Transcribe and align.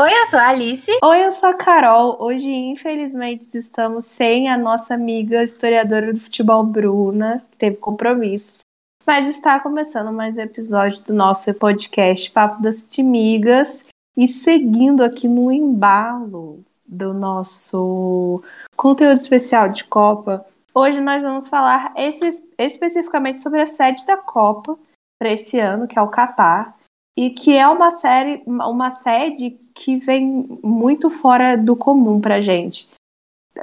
Oi, 0.00 0.12
eu 0.12 0.26
sou 0.28 0.38
a 0.38 0.46
Alice. 0.50 0.90
Oi, 1.02 1.24
eu 1.24 1.30
sou 1.32 1.48
a 1.48 1.54
Carol. 1.54 2.16
Hoje, 2.20 2.48
infelizmente, 2.48 3.48
estamos 3.58 4.04
sem 4.04 4.48
a 4.48 4.56
nossa 4.56 4.94
amiga 4.94 5.42
historiadora 5.42 6.12
do 6.12 6.20
futebol, 6.20 6.62
Bruna, 6.62 7.44
que 7.50 7.56
teve 7.56 7.78
compromissos. 7.78 8.60
Mas 9.04 9.28
está 9.28 9.58
começando 9.58 10.12
mais 10.12 10.36
um 10.36 10.42
episódio 10.42 11.02
do 11.02 11.12
nosso 11.12 11.52
podcast 11.52 12.30
Papo 12.30 12.62
das 12.62 12.84
Timigas. 12.84 13.86
E 14.16 14.28
seguindo 14.28 15.02
aqui 15.02 15.26
no 15.26 15.50
embalo 15.50 16.64
do 16.86 17.12
nosso 17.12 18.40
conteúdo 18.76 19.16
especial 19.16 19.68
de 19.68 19.82
Copa, 19.82 20.46
hoje 20.72 21.00
nós 21.00 21.24
vamos 21.24 21.48
falar 21.48 21.92
esse, 21.96 22.46
especificamente 22.56 23.40
sobre 23.40 23.60
a 23.60 23.66
sede 23.66 24.06
da 24.06 24.16
Copa 24.16 24.78
para 25.18 25.32
esse 25.32 25.58
ano, 25.58 25.88
que 25.88 25.98
é 25.98 26.02
o 26.02 26.06
Catar 26.06 26.77
e 27.18 27.30
que 27.30 27.56
é 27.56 27.66
uma 27.66 27.90
série, 27.90 28.44
uma 28.46 28.92
sede 28.92 29.58
que 29.74 29.96
vem 29.96 30.46
muito 30.62 31.10
fora 31.10 31.56
do 31.56 31.74
comum 31.74 32.20
pra 32.20 32.40
gente. 32.40 32.88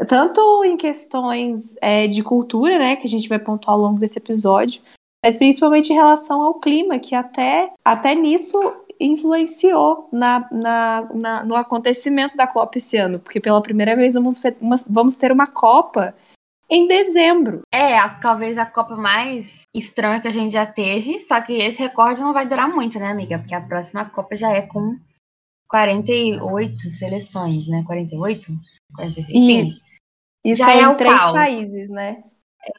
Tanto 0.10 0.42
em 0.66 0.76
questões 0.76 1.78
é, 1.82 2.06
de 2.06 2.22
cultura, 2.22 2.78
né, 2.78 2.98
que 2.98 3.08
a 3.08 3.10
gente 3.10 3.30
vai 3.30 3.40
pontuar 3.40 3.78
ao 3.78 3.82
longo 3.82 3.98
desse 3.98 4.18
episódio, 4.18 4.82
mas 5.24 5.38
principalmente 5.38 5.90
em 5.90 5.96
relação 5.96 6.42
ao 6.42 6.56
clima, 6.56 7.00
que 7.00 7.16
até, 7.16 7.72
até 7.84 8.14
nisso 8.14 8.60
influenciou 9.00 10.10
na, 10.12 10.46
na, 10.52 11.08
na, 11.14 11.46
no 11.46 11.56
acontecimento 11.56 12.36
da 12.36 12.46
Copa 12.46 12.78
esse 12.78 12.98
ano, 12.98 13.20
porque 13.20 13.40
pela 13.40 13.62
primeira 13.62 13.96
vez 13.96 14.16
vamos, 14.16 14.42
vamos 14.86 15.16
ter 15.16 15.32
uma 15.32 15.48
Copa 15.48 16.14
em 16.70 16.88
dezembro. 16.88 17.62
É, 17.72 17.98
a, 17.98 18.10
talvez 18.10 18.58
a 18.58 18.66
Copa 18.66 18.96
mais 18.96 19.64
estranha 19.74 20.22
que 20.22 20.28
a 20.28 20.32
gente 20.32 20.54
já 20.54 20.66
teve, 20.66 21.20
só 21.20 21.42
que 21.42 21.54
esse 21.54 21.80
recorde 21.80 22.22
não 22.22 22.34
vai 22.34 22.48
durar 22.48 22.68
muito, 22.68 23.00
né, 23.00 23.08
amiga? 23.08 23.40
Porque 23.40 23.56
a 23.56 23.62
próxima 23.62 24.10
Copa 24.10 24.36
já 24.36 24.52
é 24.52 24.62
com 24.62 24.98
48 25.70 26.90
seleções, 26.90 27.68
né? 27.68 27.84
48? 27.86 28.52
46? 28.96 29.30
Enfim, 29.30 29.80
Isso 30.44 30.64
já 30.64 30.72
é, 30.72 30.82
em 30.82 30.96
três 30.96 31.18
caos. 31.18 31.34
países, 31.34 31.90
né? 31.90 32.24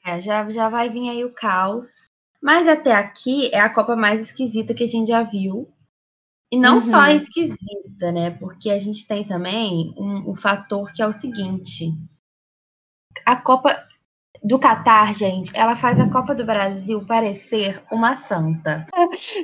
É, 0.04 0.18
já, 0.18 0.48
já 0.50 0.68
vai 0.68 0.88
vir 0.88 1.08
aí 1.08 1.24
o 1.24 1.32
caos. 1.32 2.06
Mas 2.42 2.68
até 2.68 2.92
aqui 2.92 3.50
é 3.52 3.60
a 3.60 3.72
Copa 3.72 3.96
mais 3.96 4.22
esquisita 4.22 4.74
que 4.74 4.84
a 4.84 4.86
gente 4.86 5.08
já 5.08 5.22
viu. 5.22 5.68
E 6.50 6.58
não 6.58 6.74
uhum. 6.74 6.80
só 6.80 7.08
esquisita, 7.08 8.12
né? 8.12 8.30
Porque 8.30 8.70
a 8.70 8.78
gente 8.78 9.06
tem 9.06 9.26
também 9.26 9.92
um, 9.96 10.30
um 10.30 10.34
fator 10.34 10.92
que 10.92 11.02
é 11.02 11.06
o 11.06 11.12
seguinte: 11.12 11.92
a 13.24 13.36
Copa 13.36 13.76
do 14.42 14.58
Catar, 14.58 15.12
gente, 15.14 15.50
ela 15.54 15.74
faz 15.74 15.98
a 15.98 16.08
Copa 16.08 16.34
do 16.34 16.44
Brasil 16.44 17.04
parecer 17.04 17.82
uma 17.90 18.14
santa. 18.14 18.86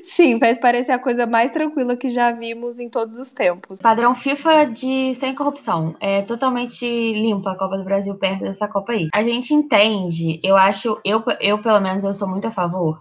Sim, 0.05 0.39
faz 0.39 0.59
parecer 0.59 0.93
a 0.93 0.99
coisa 0.99 1.27
mais 1.27 1.51
tranquila 1.51 1.97
que 1.97 2.09
já 2.09 2.31
vimos 2.31 2.79
em 2.79 2.89
todos 2.89 3.19
os 3.19 3.33
tempos. 3.33 3.81
Padrão 3.81 4.15
FIFA 4.15 4.67
de 4.67 5.13
sem 5.15 5.35
corrupção. 5.35 5.97
É 5.99 6.23
totalmente 6.23 6.87
limpa 6.87 7.53
a 7.53 7.59
Copa 7.59 7.79
do 7.79 7.85
Brasil 7.85 8.15
perto 8.15 8.43
dessa 8.43 8.69
Copa 8.69 8.93
aí. 8.93 9.09
A 9.13 9.23
gente 9.23 9.53
entende, 9.53 10.41
eu 10.43 10.57
acho, 10.57 11.01
eu, 11.05 11.23
eu 11.41 11.61
pelo 11.61 11.81
menos 11.81 12.05
eu 12.05 12.15
sou 12.15 12.29
muito 12.29 12.47
a 12.47 12.53
favor 12.53 13.01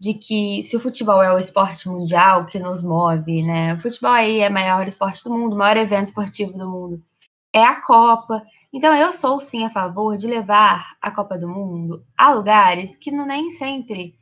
de 0.00 0.14
que 0.14 0.62
se 0.62 0.76
o 0.76 0.80
futebol 0.80 1.22
é 1.22 1.32
o 1.32 1.38
esporte 1.38 1.88
mundial 1.88 2.44
que 2.44 2.58
nos 2.58 2.82
move, 2.82 3.42
né? 3.42 3.74
O 3.74 3.78
futebol 3.78 4.10
aí 4.10 4.40
é 4.40 4.48
o 4.48 4.52
maior 4.52 4.88
esporte 4.88 5.22
do 5.22 5.30
mundo, 5.30 5.54
o 5.54 5.58
maior 5.58 5.76
evento 5.76 6.06
esportivo 6.06 6.52
do 6.52 6.68
mundo. 6.68 7.02
É 7.54 7.62
a 7.62 7.80
Copa. 7.80 8.42
Então, 8.72 8.94
eu 8.94 9.12
sou 9.12 9.38
sim 9.38 9.64
a 9.64 9.70
favor 9.70 10.16
de 10.16 10.26
levar 10.26 10.96
a 11.00 11.10
Copa 11.10 11.36
do 11.36 11.46
Mundo 11.46 12.04
a 12.16 12.32
lugares 12.32 12.96
que 12.96 13.10
nem 13.10 13.50
sempre 13.50 14.16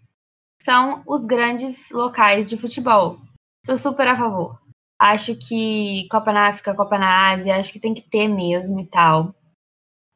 são 0.61 1.03
os 1.07 1.25
grandes 1.25 1.91
locais 1.91 2.49
de 2.49 2.57
futebol. 2.59 3.19
Sou 3.65 3.77
super 3.77 4.09
a 4.09 4.17
favor. 4.17 4.61
Acho 4.99 5.37
que 5.37 6.07
Copa 6.11 6.33
na 6.33 6.49
África, 6.49 6.75
Copa 6.75 6.99
na 6.99 7.31
Ásia, 7.31 7.57
acho 7.57 7.73
que 7.73 7.81
tem 7.81 7.95
que 7.95 8.03
ter 8.03 8.29
mesmo 8.29 8.81
e 8.81 8.87
tal. 8.87 9.29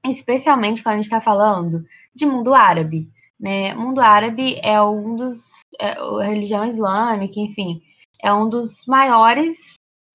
Especialmente 0.05 0.83
quando 0.83 0.95
a 0.95 0.97
gente 0.97 1.05
está 1.05 1.21
falando 1.21 1.85
de 2.15 2.27
mundo 2.27 2.53
árabe. 2.55 3.11
Né? 3.41 3.75
Mundo 3.75 4.01
árabe 4.01 4.61
é 4.63 4.81
um 4.83 5.17
dos. 5.17 5.61
É, 5.81 5.95
religião 6.23 6.65
islâmica, 6.65 7.41
enfim, 7.41 7.83
é 8.23 8.33
um 8.33 8.49
dos 8.49 8.85
maiores 8.87 9.75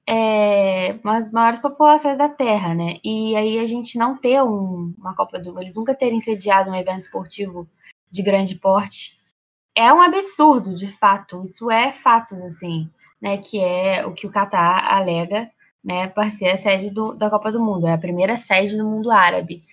é, 0.09 0.99
as 1.03 1.31
maiores 1.31 1.59
populações 1.59 2.17
da 2.17 2.27
Terra, 2.27 2.73
né? 2.73 2.97
E 3.03 3.35
aí 3.35 3.59
a 3.59 3.65
gente 3.65 3.95
não 3.95 4.17
ter 4.17 4.41
um, 4.41 4.91
uma 4.97 5.15
Copa 5.15 5.37
do 5.37 5.49
Mundo, 5.49 5.61
eles 5.61 5.75
nunca 5.75 5.93
terem 5.93 6.19
sediado 6.19 6.71
um 6.71 6.75
evento 6.75 7.01
esportivo 7.01 7.69
de 8.09 8.23
grande 8.23 8.55
porte, 8.55 9.19
é 9.75 9.93
um 9.93 10.01
absurdo, 10.01 10.73
de 10.73 10.87
fato. 10.87 11.43
Isso 11.43 11.69
é 11.69 11.91
fatos, 11.91 12.41
assim, 12.41 12.89
né? 13.21 13.37
Que 13.37 13.59
é 13.59 14.03
o 14.03 14.13
que 14.13 14.25
o 14.25 14.31
Catar 14.31 14.91
alega, 14.91 15.51
né? 15.83 16.07
Para 16.07 16.31
ser 16.31 16.49
a 16.49 16.57
sede 16.57 16.89
do, 16.89 17.13
da 17.15 17.29
Copa 17.29 17.51
do 17.51 17.63
Mundo, 17.63 17.85
é 17.85 17.93
a 17.93 17.97
primeira 17.97 18.35
sede 18.35 18.75
do 18.77 18.85
mundo 18.85 19.11
árabe. 19.11 19.63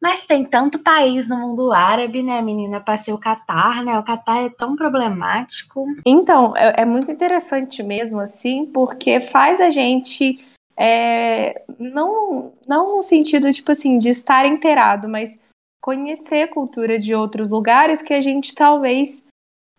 Mas 0.00 0.24
tem 0.24 0.44
tanto 0.44 0.78
país 0.78 1.28
no 1.28 1.36
mundo 1.36 1.72
árabe, 1.72 2.22
né, 2.22 2.40
menina, 2.40 2.80
para 2.80 2.96
ser 2.96 3.12
o 3.12 3.18
Catar, 3.18 3.84
né? 3.84 3.98
O 3.98 4.02
Catar 4.02 4.46
é 4.46 4.48
tão 4.48 4.74
problemático. 4.74 5.84
Então, 6.06 6.56
é, 6.56 6.82
é 6.82 6.84
muito 6.86 7.12
interessante 7.12 7.82
mesmo, 7.82 8.18
assim, 8.18 8.64
porque 8.64 9.20
faz 9.20 9.60
a 9.60 9.70
gente. 9.70 10.42
É, 10.74 11.62
não, 11.78 12.52
não 12.66 12.96
no 12.96 13.02
sentido, 13.02 13.52
tipo 13.52 13.70
assim, 13.72 13.98
de 13.98 14.08
estar 14.08 14.46
inteirado, 14.46 15.06
mas 15.06 15.38
conhecer 15.82 16.48
cultura 16.48 16.98
de 16.98 17.14
outros 17.14 17.50
lugares 17.50 18.00
que 18.00 18.14
a 18.14 18.20
gente 18.22 18.54
talvez 18.54 19.22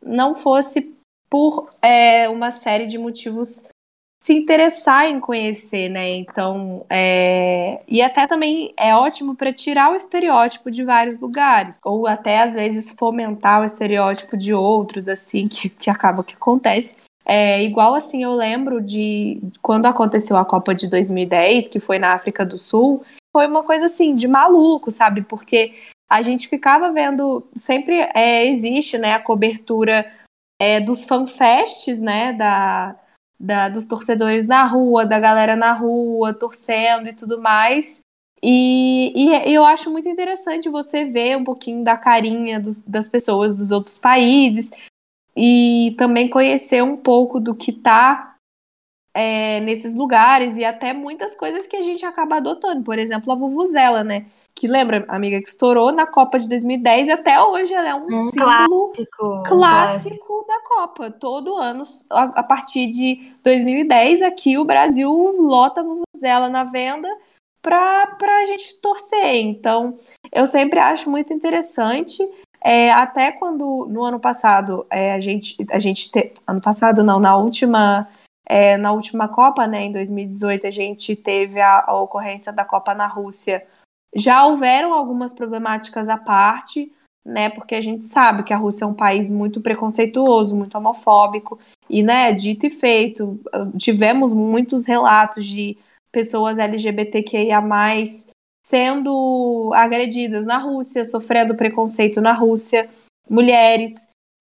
não 0.03 0.35
fosse 0.35 0.93
por 1.29 1.69
é, 1.81 2.29
uma 2.29 2.51
série 2.51 2.85
de 2.85 2.97
motivos 2.97 3.63
se 4.21 4.33
interessar 4.33 5.07
em 5.07 5.19
conhecer, 5.19 5.89
né? 5.89 6.07
Então, 6.09 6.85
é... 6.87 7.81
e 7.87 8.03
até 8.03 8.27
também 8.27 8.71
é 8.77 8.95
ótimo 8.95 9.35
para 9.35 9.51
tirar 9.51 9.91
o 9.91 9.95
estereótipo 9.95 10.69
de 10.69 10.83
vários 10.83 11.17
lugares, 11.17 11.79
ou 11.83 12.05
até 12.05 12.43
às 12.43 12.53
vezes 12.53 12.91
fomentar 12.91 13.61
o 13.61 13.65
estereótipo 13.65 14.37
de 14.37 14.53
outros, 14.53 15.07
assim, 15.07 15.47
que, 15.49 15.69
que 15.69 15.89
acaba 15.89 16.23
que 16.23 16.35
acontece. 16.35 16.95
É 17.25 17.63
igual 17.63 17.95
assim, 17.95 18.23
eu 18.23 18.31
lembro 18.33 18.79
de 18.79 19.41
quando 19.61 19.87
aconteceu 19.87 20.38
a 20.38 20.45
Copa 20.45 20.73
de 20.75 20.88
2010, 20.88 21.67
que 21.67 21.79
foi 21.79 21.97
na 21.97 22.13
África 22.13 22.45
do 22.45 22.57
Sul, 22.57 23.03
foi 23.35 23.47
uma 23.47 23.63
coisa 23.63 23.88
assim 23.88 24.13
de 24.13 24.27
maluco, 24.27 24.91
sabe? 24.91 25.21
Porque 25.23 25.73
a 26.09 26.21
gente 26.21 26.47
ficava 26.47 26.91
vendo, 26.91 27.47
sempre 27.55 28.07
é, 28.13 28.45
existe, 28.45 28.97
né, 28.97 29.13
a 29.13 29.19
cobertura 29.19 30.11
é, 30.59 30.79
dos 30.79 31.05
fanfests, 31.05 31.99
né, 31.99 32.33
da 32.33 32.95
da, 33.41 33.69
dos 33.69 33.85
torcedores 33.85 34.46
na 34.46 34.63
rua, 34.66 35.06
da 35.06 35.19
galera 35.19 35.56
na 35.56 35.74
rua, 35.74 36.34
torcendo 36.34 37.09
e 37.09 37.13
tudo 37.13 37.41
mais. 37.41 38.00
E, 38.44 39.12
e, 39.16 39.53
eu 39.53 39.66
acho 39.66 39.91
muito 39.91 40.07
interessante 40.07 40.69
você 40.69 41.06
ver 41.06 41.38
um 41.38 41.44
pouquinho 41.44 41.84
da 41.84 41.97
carinha 41.97 42.59
dos, 42.59 42.81
das 42.81 43.07
pessoas 43.07 43.53
dos 43.53 43.72
outros 43.72 43.97
países 43.97 44.72
e 45.35 45.96
também 45.97 46.30
conhecer 46.30 46.84
um 46.84 46.97
pouco 46.97 47.40
do 47.40 47.56
que 47.56 47.72
tá 47.72 48.35
é, 49.13 49.59
nesses 49.62 49.96
lugares 49.96 50.57
e 50.57 50.66
até 50.66 50.94
muitas 50.94 51.35
coisas 51.35 51.68
que 51.68 51.75
a 51.75 51.81
gente 51.81 52.06
acaba 52.06 52.38
adotando. 52.38 52.84
Por 52.84 52.97
exemplo, 52.97 53.31
a 53.31 53.35
Vuvuzela, 53.35 54.03
né? 54.03 54.28
Que 54.61 54.67
lembra, 54.67 55.03
amiga, 55.07 55.41
que 55.41 55.49
estourou 55.49 55.91
na 55.91 56.05
Copa 56.05 56.39
de 56.39 56.47
2010 56.47 57.07
e 57.07 57.11
até 57.11 57.41
hoje 57.41 57.73
ela 57.73 57.89
é 57.89 57.95
um, 57.95 58.05
um 58.05 58.29
símbolo 58.29 58.91
clássico, 58.91 59.44
clássico 59.44 60.45
da 60.47 60.59
Copa. 60.61 61.09
Todo 61.09 61.55
ano, 61.55 61.81
a, 62.11 62.23
a, 62.25 62.44
partir 62.44 62.91
de 62.91 63.33
2010, 63.44 64.21
aqui 64.21 64.59
o 64.59 64.63
Brasil 64.63 65.11
lota 65.39 65.81
a 65.81 65.83
Vuvuzela 65.83 66.47
na 66.47 66.63
venda 66.63 67.09
para 67.59 68.16
a 68.21 68.45
gente 68.45 68.79
torcer. 68.79 69.38
Então, 69.38 69.97
eu 70.31 70.45
sempre 70.45 70.79
acho 70.79 71.09
muito 71.09 71.33
interessante. 71.33 72.23
É, 72.63 72.91
até 72.91 73.31
quando 73.31 73.88
no 73.89 74.03
ano 74.03 74.19
passado 74.19 74.85
é, 74.91 75.13
a 75.13 75.19
gente 75.19 75.57
a 75.71 75.79
gente 75.79 76.11
te, 76.11 76.31
ano 76.45 76.61
passado 76.61 77.03
não 77.03 77.19
na 77.19 77.35
última 77.35 78.07
é, 78.47 78.77
na 78.77 78.91
última 78.91 79.27
Copa 79.27 79.66
né 79.66 79.85
em 79.85 79.91
2018 79.91 80.67
a 80.67 80.69
gente 80.69 81.16
teve 81.16 81.59
a, 81.59 81.85
a 81.88 82.00
ocorrência 82.00 82.53
da 82.53 82.63
Copa 82.63 82.94
na 82.94 83.07
Rússia 83.07 83.65
já 84.16 84.46
houveram 84.46 84.94
algumas 84.94 85.34
problemáticas 85.34 86.10
à 86.10 86.18
parte, 86.18 86.92
né? 87.25 87.50
Porque 87.50 87.75
a 87.75 87.81
gente 87.81 88.06
sabe 88.06 88.44
que 88.44 88.54
a 88.54 88.58
Rússia 88.58 88.86
é 88.86 88.88
um 88.88 88.94
país 88.94 89.30
muito 89.30 89.62
preconceituoso, 89.62 90.56
muito 90.56 90.78
homofóbico, 90.78 91.60
e, 91.90 92.04
né, 92.04 92.31
dito 92.31 92.66
e 92.66 92.69
feito, 92.69 93.40
tivemos 93.78 94.34
muitos 94.34 94.86
relatos 94.86 95.46
de 95.46 95.78
pessoas 96.12 96.58
LGBTQIA 96.58 97.62
sendo 98.66 99.72
agredidas 99.74 100.46
na 100.46 100.58
Rússia, 100.58 101.04
sofrendo 101.04 101.56
preconceito 101.56 102.22
na 102.22 102.31
Rússia, 102.31 102.90
mulheres. 103.30 103.92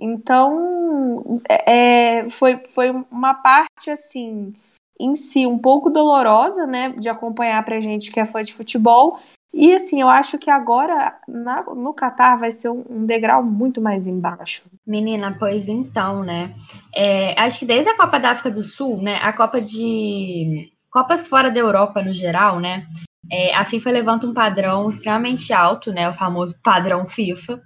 Então, 0.01 1.25
é, 1.49 2.29
foi, 2.31 2.63
foi 2.69 2.91
uma 3.11 3.35
parte, 3.35 3.91
assim, 3.91 4.53
em 4.99 5.17
si, 5.17 5.47
um 5.47 5.59
pouco 5.59 5.91
dolorosa, 5.91 6.67
né, 6.67 6.91
de 6.91 7.09
acompanhar 7.09 7.65
pra 7.65 7.81
gente 7.81 8.13
que 8.13 8.21
é 8.21 8.25
fã 8.25 8.43
de 8.43 8.55
futebol, 8.55 9.19
e 9.61 9.75
assim, 9.75 10.01
eu 10.01 10.09
acho 10.09 10.39
que 10.39 10.51
agora 10.51 11.21
na, 11.29 11.62
no 11.75 11.93
Catar 11.93 12.37
vai 12.37 12.51
ser 12.51 12.71
um, 12.71 12.83
um, 12.89 13.05
degrau 13.05 13.45
muito 13.45 13.79
mais 13.79 14.07
embaixo. 14.07 14.65
Menina, 14.87 15.37
pois 15.39 15.69
então, 15.69 16.23
né? 16.25 16.55
É, 16.95 17.39
acho 17.39 17.59
que 17.59 17.67
desde 17.67 17.91
a 17.91 17.97
Copa 17.97 18.19
da 18.19 18.31
África 18.31 18.51
do 18.51 18.62
Sul, 18.62 19.03
né? 19.03 19.17
A 19.17 19.35
Copa 19.35 19.61
de 19.61 20.73
Copas 20.91 21.29
fora 21.29 21.51
da 21.51 21.61
Europa, 21.61 22.03
no 22.03 22.15
geral, 22.15 22.59
né? 22.59 22.87
É, 23.31 23.55
a 23.55 23.62
FIFA 23.65 23.91
levanta 23.91 24.27
um 24.27 24.33
padrão 24.33 24.89
extremamente 24.89 25.53
alto, 25.53 25.93
né? 25.93 26.09
O 26.09 26.15
famoso 26.15 26.59
padrão 26.62 27.07
FIFA, 27.07 27.61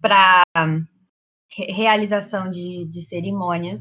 para 0.00 0.44
realização 1.50 2.48
de, 2.48 2.86
de 2.86 3.02
cerimônias, 3.02 3.80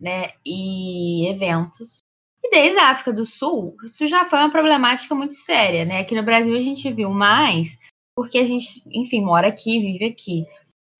né? 0.00 0.30
E 0.46 1.28
eventos. 1.28 1.98
E 2.44 2.50
desde 2.50 2.78
a 2.78 2.90
África 2.90 3.12
do 3.12 3.24
Sul, 3.24 3.76
isso 3.84 4.06
já 4.06 4.24
foi 4.24 4.38
uma 4.38 4.50
problemática 4.50 5.14
muito 5.14 5.32
séria, 5.32 5.84
né? 5.84 6.00
Aqui 6.00 6.14
no 6.14 6.22
Brasil 6.22 6.56
a 6.56 6.60
gente 6.60 6.92
viu 6.92 7.10
mais, 7.10 7.78
porque 8.16 8.38
a 8.38 8.44
gente, 8.44 8.82
enfim, 8.86 9.22
mora 9.22 9.48
aqui, 9.48 9.80
vive 9.80 10.04
aqui 10.06 10.44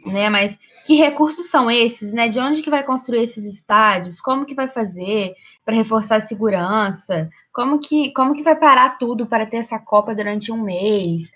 né? 0.06 0.28
Mas 0.28 0.58
que 0.84 0.94
recursos 0.94 1.46
são 1.46 1.70
esses, 1.70 2.12
né? 2.12 2.28
De 2.28 2.40
onde 2.40 2.62
que 2.62 2.70
vai 2.70 2.82
construir 2.82 3.22
esses 3.22 3.44
estádios? 3.44 4.20
Como 4.20 4.46
que 4.46 4.54
vai 4.54 4.68
fazer 4.68 5.34
para 5.64 5.76
reforçar 5.76 6.16
a 6.16 6.20
segurança? 6.20 7.28
Como 7.52 7.78
que, 7.78 8.12
como 8.12 8.34
que 8.34 8.42
vai 8.42 8.56
parar 8.56 8.98
tudo 8.98 9.26
para 9.26 9.46
ter 9.46 9.58
essa 9.58 9.78
Copa 9.78 10.14
durante 10.14 10.50
um 10.50 10.62
mês? 10.62 11.30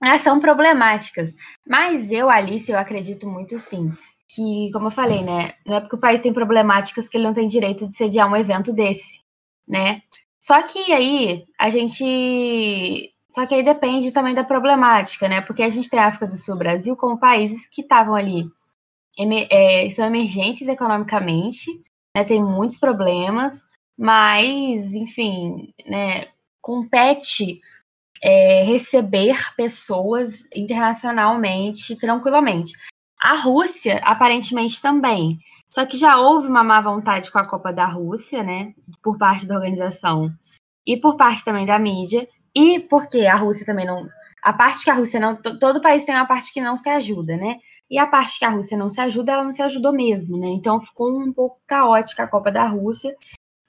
Ah, 0.00 0.18
são 0.18 0.40
problemáticas. 0.40 1.34
Mas 1.66 2.12
eu, 2.12 2.30
Alice, 2.30 2.70
eu 2.70 2.78
acredito 2.78 3.28
muito 3.28 3.56
assim 3.56 3.92
que, 4.28 4.70
como 4.72 4.88
eu 4.88 4.90
falei, 4.90 5.22
né? 5.22 5.54
Não 5.66 5.76
é 5.76 5.80
porque 5.80 5.96
o 5.96 6.00
país 6.00 6.20
tem 6.20 6.32
problemáticas 6.32 7.08
que 7.08 7.16
ele 7.16 7.24
não 7.24 7.34
tem 7.34 7.48
direito 7.48 7.86
de 7.86 7.94
sediar 7.94 8.30
um 8.30 8.36
evento 8.36 8.72
desse, 8.72 9.22
né? 9.66 10.02
Só 10.38 10.62
que 10.62 10.92
aí 10.92 11.46
a 11.58 11.70
gente 11.70 13.12
só 13.30 13.46
que 13.46 13.54
aí 13.54 13.62
depende 13.62 14.12
também 14.12 14.34
da 14.34 14.44
problemática, 14.44 15.28
né? 15.28 15.40
Porque 15.42 15.62
a 15.62 15.68
gente 15.68 15.90
tem 15.90 15.98
a 15.98 16.06
África 16.06 16.26
do 16.26 16.36
Sul 16.36 16.56
Brasil 16.56 16.96
como 16.96 17.18
países 17.18 17.68
que 17.68 17.82
estavam 17.82 18.14
ali, 18.14 18.48
é, 19.50 19.90
são 19.90 20.06
emergentes 20.06 20.68
economicamente, 20.68 21.70
né? 22.16 22.24
Tem 22.24 22.42
muitos 22.42 22.78
problemas, 22.78 23.64
mas, 23.98 24.94
enfim, 24.94 25.72
né? 25.86 26.28
Compete 26.60 27.60
é, 28.22 28.62
receber 28.64 29.36
pessoas 29.56 30.44
internacionalmente 30.54 31.96
tranquilamente. 31.96 32.72
A 33.20 33.34
Rússia, 33.34 34.00
aparentemente, 34.04 34.80
também. 34.80 35.38
Só 35.68 35.84
que 35.84 35.98
já 35.98 36.18
houve 36.18 36.48
uma 36.48 36.64
má 36.64 36.80
vontade 36.80 37.30
com 37.30 37.38
a 37.38 37.46
Copa 37.46 37.72
da 37.72 37.84
Rússia, 37.84 38.42
né? 38.42 38.74
Por 39.02 39.18
parte 39.18 39.46
da 39.46 39.54
organização 39.54 40.32
e 40.86 40.96
por 40.96 41.16
parte 41.16 41.44
também 41.44 41.66
da 41.66 41.78
mídia. 41.78 42.28
E 42.54 42.80
porque 42.80 43.26
a 43.26 43.36
Rússia 43.36 43.66
também 43.66 43.86
não. 43.86 44.08
A 44.42 44.52
parte 44.52 44.84
que 44.84 44.90
a 44.90 44.94
Rússia 44.94 45.20
não. 45.20 45.36
Todo 45.36 45.82
país 45.82 46.04
tem 46.04 46.14
uma 46.14 46.26
parte 46.26 46.52
que 46.52 46.60
não 46.60 46.76
se 46.76 46.88
ajuda, 46.88 47.36
né? 47.36 47.58
E 47.90 47.98
a 47.98 48.06
parte 48.06 48.38
que 48.38 48.44
a 48.44 48.50
Rússia 48.50 48.76
não 48.76 48.88
se 48.88 49.00
ajuda, 49.00 49.32
ela 49.32 49.44
não 49.44 49.52
se 49.52 49.62
ajudou 49.62 49.92
mesmo, 49.92 50.38
né? 50.38 50.48
Então 50.48 50.80
ficou 50.80 51.10
um 51.10 51.32
pouco 51.32 51.60
caótica 51.66 52.24
a 52.24 52.28
Copa 52.28 52.50
da 52.50 52.66
Rússia, 52.66 53.14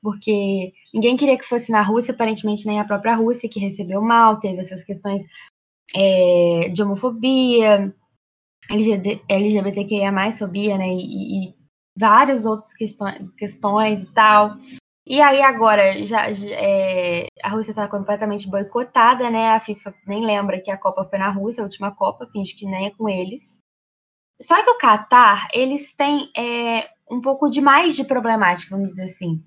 porque 0.02 0.74
ninguém 0.94 1.18
queria 1.18 1.38
que 1.38 1.46
fosse 1.46 1.72
na 1.72 1.82
Rússia, 1.82 2.14
aparentemente 2.14 2.66
nem 2.66 2.80
a 2.80 2.86
própria 2.86 3.16
Rússia, 3.16 3.50
que 3.50 3.60
recebeu 3.60 4.02
mal, 4.02 4.40
teve 4.40 4.60
essas 4.60 4.84
questões 4.84 5.24
é, 5.96 6.70
de 6.74 6.84
homofobia, 6.84 7.94
LGBTQIA, 8.70 10.12
fobia, 10.32 10.78
né? 10.78 10.88
E, 10.88 11.48
e 11.50 11.56
várias 11.98 12.46
outras 12.46 12.74
questões, 12.74 13.28
questões 13.38 14.04
e 14.04 14.14
tal. 14.14 14.56
E 15.06 15.20
aí 15.22 15.42
agora 15.42 16.06
já, 16.06 16.32
já 16.32 16.56
é, 16.56 17.26
a 17.42 17.50
Rússia 17.50 17.72
está 17.72 17.88
completamente 17.88 18.48
boicotada, 18.48 19.30
né? 19.30 19.52
A 19.52 19.60
FIFA 19.60 19.94
nem 20.06 20.24
lembra 20.24 20.62
que 20.62 20.70
a 20.70 20.78
Copa 20.78 21.04
foi 21.04 21.18
na 21.18 21.30
Rússia, 21.30 21.62
a 21.62 21.66
última 21.66 21.94
Copa, 21.96 22.30
finge 22.32 22.56
que 22.56 22.66
nem 22.66 22.88
é 22.88 22.92
com 22.92 23.10
eles. 23.10 23.60
Só 24.42 24.64
que 24.64 24.70
o 24.70 24.78
Catar, 24.78 25.48
eles 25.54 25.94
têm 25.96 26.32
é, 26.38 26.88
um 27.12 27.20
pouco 27.20 27.50
de 27.50 27.60
mais 27.60 27.96
de 27.96 28.04
problemática, 28.04 28.76
vamos 28.76 28.92
dizer 28.92 29.04
assim. 29.04 29.44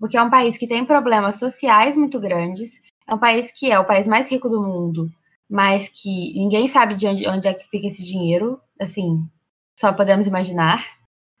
Porque 0.00 0.16
é 0.16 0.22
um 0.22 0.30
país 0.30 0.56
que 0.56 0.66
tem 0.66 0.84
problemas 0.84 1.38
sociais 1.38 1.96
muito 1.96 2.18
grandes, 2.18 2.80
é 3.06 3.14
um 3.14 3.18
país 3.18 3.52
que 3.52 3.70
é 3.70 3.78
o 3.78 3.86
país 3.86 4.06
mais 4.06 4.30
rico 4.30 4.48
do 4.48 4.62
mundo, 4.62 5.08
mas 5.52 5.88
que 5.88 6.32
ninguém 6.34 6.66
sabe 6.66 6.94
de 6.94 7.06
onde, 7.06 7.28
onde 7.28 7.46
é 7.46 7.54
que 7.54 7.68
fica 7.68 7.86
esse 7.86 8.02
dinheiro, 8.04 8.58
assim, 8.80 9.22
só 9.78 9.92
podemos 9.92 10.26
imaginar 10.26 10.82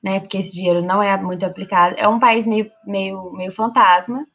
né? 0.02 0.20
Porque 0.20 0.38
esse 0.38 0.52
dinheiro 0.52 0.82
não 0.82 1.02
é 1.02 1.16
muito 1.22 1.46
aplicado. 1.46 1.94
É 1.96 2.08
um 2.08 2.18
país 2.18 2.46
meio, 2.46 2.70
meio, 2.84 3.32
meio 3.32 3.52
fantasma, 3.52 4.26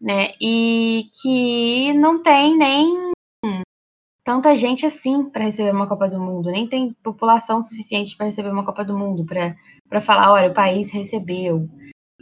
né? 0.00 0.32
E 0.40 1.08
que 1.22 1.92
não 1.94 2.22
tem 2.22 2.56
nem 2.58 3.12
tanta 4.24 4.54
gente 4.56 4.86
assim 4.86 5.24
para 5.30 5.44
receber 5.44 5.72
uma 5.72 5.88
Copa 5.88 6.08
do 6.08 6.18
Mundo, 6.18 6.50
nem 6.50 6.68
tem 6.68 6.92
população 7.02 7.60
suficiente 7.60 8.16
para 8.16 8.26
receber 8.26 8.50
uma 8.50 8.64
Copa 8.64 8.84
do 8.84 8.96
Mundo, 8.96 9.24
para 9.24 10.00
falar, 10.00 10.32
olha, 10.32 10.50
o 10.50 10.54
país 10.54 10.90
recebeu 10.90 11.68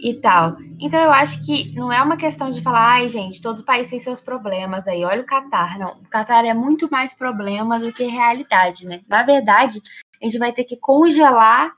e 0.03 0.15
tal. 0.21 0.57
Então 0.79 1.01
eu 1.01 1.13
acho 1.13 1.45
que 1.45 1.75
não 1.75 1.93
é 1.93 2.03
uma 2.03 2.17
questão 2.17 2.51
de 2.51 2.63
falar, 2.63 2.95
ai, 2.95 3.09
gente, 3.09 3.43
todo 3.43 3.65
país 3.65 3.89
tem 3.89 3.99
seus 3.99 4.21
problemas 4.21 4.87
aí, 4.89 5.05
olha 5.05 5.23
o 5.23 5.27
Catar. 5.27 5.79
Não, 5.79 5.93
o 6.01 6.09
Catar 6.09 6.45
é 6.45 6.55
muito 6.55 6.91
mais 6.91 7.15
problema 7.15 7.79
do 7.79 7.93
que 7.93 8.05
realidade, 8.05 8.87
né? 8.87 9.01
Na 9.09 9.23
verdade, 9.23 9.83
a 10.21 10.25
gente 10.25 10.39
vai 10.39 10.53
ter 10.53 10.65
que 10.65 10.77
congelar 10.77 11.73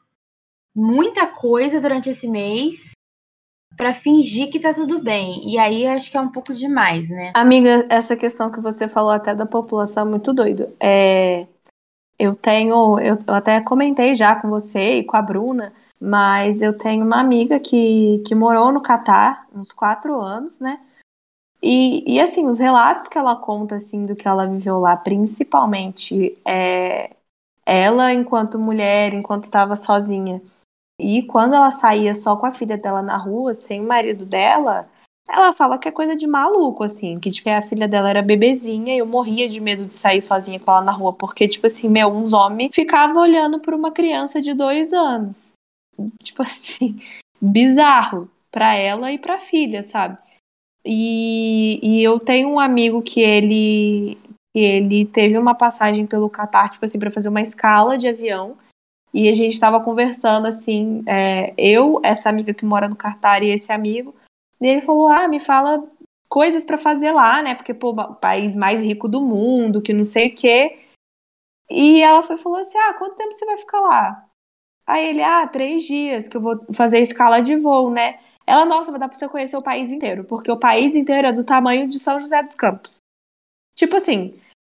muita 0.74 1.26
coisa 1.26 1.80
durante 1.80 2.10
esse 2.10 2.28
mês 2.28 2.92
para 3.76 3.94
fingir 3.94 4.50
que 4.50 4.60
tá 4.60 4.72
tudo 4.72 5.02
bem. 5.02 5.48
E 5.48 5.58
aí 5.58 5.86
acho 5.86 6.10
que 6.10 6.16
é 6.16 6.20
um 6.20 6.30
pouco 6.30 6.52
demais, 6.52 7.08
né? 7.08 7.32
Amiga, 7.34 7.86
essa 7.88 8.16
questão 8.16 8.50
que 8.50 8.60
você 8.60 8.88
falou 8.88 9.10
até 9.10 9.34
da 9.34 9.46
população 9.46 10.06
é 10.06 10.10
muito 10.10 10.32
doido. 10.32 10.74
É, 10.78 11.46
eu 12.18 12.34
tenho, 12.34 12.98
eu, 13.00 13.18
eu 13.26 13.34
até 13.34 13.60
comentei 13.60 14.14
já 14.14 14.36
com 14.36 14.48
você 14.48 14.98
e 14.98 15.04
com 15.04 15.16
a 15.16 15.22
Bruna, 15.22 15.72
mas 16.02 16.60
eu 16.60 16.76
tenho 16.76 17.04
uma 17.04 17.20
amiga 17.20 17.60
que, 17.60 18.20
que 18.26 18.34
morou 18.34 18.72
no 18.72 18.80
Catar 18.80 19.46
uns 19.54 19.70
quatro 19.70 20.20
anos, 20.20 20.58
né? 20.58 20.80
E, 21.62 22.02
e 22.16 22.20
assim, 22.20 22.48
os 22.48 22.58
relatos 22.58 23.06
que 23.06 23.16
ela 23.16 23.36
conta 23.36 23.76
assim 23.76 24.04
do 24.04 24.16
que 24.16 24.26
ela 24.26 24.44
viveu 24.44 24.80
lá, 24.80 24.96
principalmente 24.96 26.34
é, 26.44 27.14
ela 27.64 28.12
enquanto 28.12 28.58
mulher, 28.58 29.14
enquanto 29.14 29.44
estava 29.44 29.76
sozinha, 29.76 30.42
e 30.98 31.22
quando 31.22 31.54
ela 31.54 31.70
saía 31.70 32.16
só 32.16 32.34
com 32.34 32.46
a 32.46 32.52
filha 32.52 32.76
dela 32.76 33.00
na 33.00 33.16
rua, 33.16 33.54
sem 33.54 33.80
o 33.80 33.86
marido 33.86 34.26
dela, 34.26 34.88
ela 35.28 35.52
fala 35.52 35.78
que 35.78 35.88
é 35.88 35.92
coisa 35.92 36.16
de 36.16 36.26
maluco, 36.26 36.82
assim, 36.82 37.14
que 37.20 37.30
tipo, 37.30 37.48
a 37.48 37.62
filha 37.62 37.86
dela 37.86 38.10
era 38.10 38.22
bebezinha 38.22 38.92
e 38.92 38.98
eu 38.98 39.06
morria 39.06 39.48
de 39.48 39.60
medo 39.60 39.86
de 39.86 39.94
sair 39.94 40.20
sozinha 40.20 40.58
com 40.58 40.72
ela 40.72 40.82
na 40.82 40.92
rua, 40.92 41.12
porque, 41.12 41.46
tipo 41.46 41.68
assim, 41.68 41.88
meu, 41.88 42.08
uns 42.08 42.32
homens 42.32 42.74
ficavam 42.74 43.22
olhando 43.22 43.60
para 43.60 43.76
uma 43.76 43.92
criança 43.92 44.42
de 44.42 44.52
dois 44.52 44.92
anos. 44.92 45.54
Tipo 46.22 46.42
assim, 46.42 46.98
bizarro 47.40 48.30
para 48.50 48.74
ela 48.74 49.12
e 49.12 49.18
pra 49.18 49.40
filha, 49.40 49.82
sabe? 49.82 50.18
E, 50.84 51.78
e 51.82 52.02
eu 52.02 52.18
tenho 52.18 52.48
um 52.48 52.58
amigo 52.58 53.02
que 53.02 53.20
ele, 53.20 54.18
ele 54.54 55.06
teve 55.06 55.38
uma 55.38 55.54
passagem 55.54 56.06
pelo 56.06 56.28
Catar, 56.28 56.70
tipo 56.70 56.84
assim, 56.84 56.98
pra 56.98 57.10
fazer 57.10 57.28
uma 57.28 57.42
escala 57.42 57.96
de 57.96 58.08
avião. 58.08 58.56
E 59.14 59.28
a 59.28 59.34
gente 59.34 59.52
estava 59.52 59.80
conversando 59.80 60.46
assim, 60.46 61.02
é, 61.06 61.52
eu, 61.56 62.00
essa 62.02 62.30
amiga 62.30 62.54
que 62.54 62.64
mora 62.64 62.88
no 62.88 62.96
Cartar 62.96 63.42
e 63.42 63.50
esse 63.50 63.70
amigo. 63.70 64.14
E 64.60 64.66
ele 64.66 64.82
falou: 64.82 65.08
Ah, 65.08 65.28
me 65.28 65.38
fala 65.38 65.84
coisas 66.28 66.64
para 66.64 66.78
fazer 66.78 67.12
lá, 67.12 67.42
né? 67.42 67.54
Porque, 67.54 67.74
pô, 67.74 67.94
país 68.14 68.56
mais 68.56 68.80
rico 68.80 69.08
do 69.08 69.20
mundo, 69.20 69.82
que 69.82 69.92
não 69.92 70.04
sei 70.04 70.28
o 70.28 70.34
quê. 70.34 70.78
E 71.70 72.02
ela 72.02 72.22
foi, 72.22 72.38
falou 72.38 72.58
assim: 72.58 72.78
Ah, 72.78 72.94
quanto 72.94 73.16
tempo 73.16 73.32
você 73.32 73.44
vai 73.44 73.58
ficar 73.58 73.80
lá? 73.80 74.28
Aí 74.92 75.08
ele, 75.08 75.22
ah, 75.22 75.46
três 75.46 75.84
dias, 75.84 76.28
que 76.28 76.36
eu 76.36 76.40
vou 76.42 76.66
fazer 76.74 76.98
escala 76.98 77.40
de 77.40 77.56
voo, 77.56 77.90
né? 77.90 78.18
Ela, 78.46 78.66
nossa, 78.66 78.90
vai 78.90 79.00
dar 79.00 79.08
pra 79.08 79.18
você 79.18 79.26
conhecer 79.26 79.56
o 79.56 79.62
país 79.62 79.90
inteiro, 79.90 80.22
porque 80.22 80.52
o 80.52 80.58
país 80.58 80.94
inteiro 80.94 81.28
é 81.28 81.32
do 81.32 81.42
tamanho 81.42 81.88
de 81.88 81.98
São 81.98 82.20
José 82.20 82.42
dos 82.42 82.54
Campos. 82.54 82.96
Tipo 83.74 83.96
assim, 83.96 84.34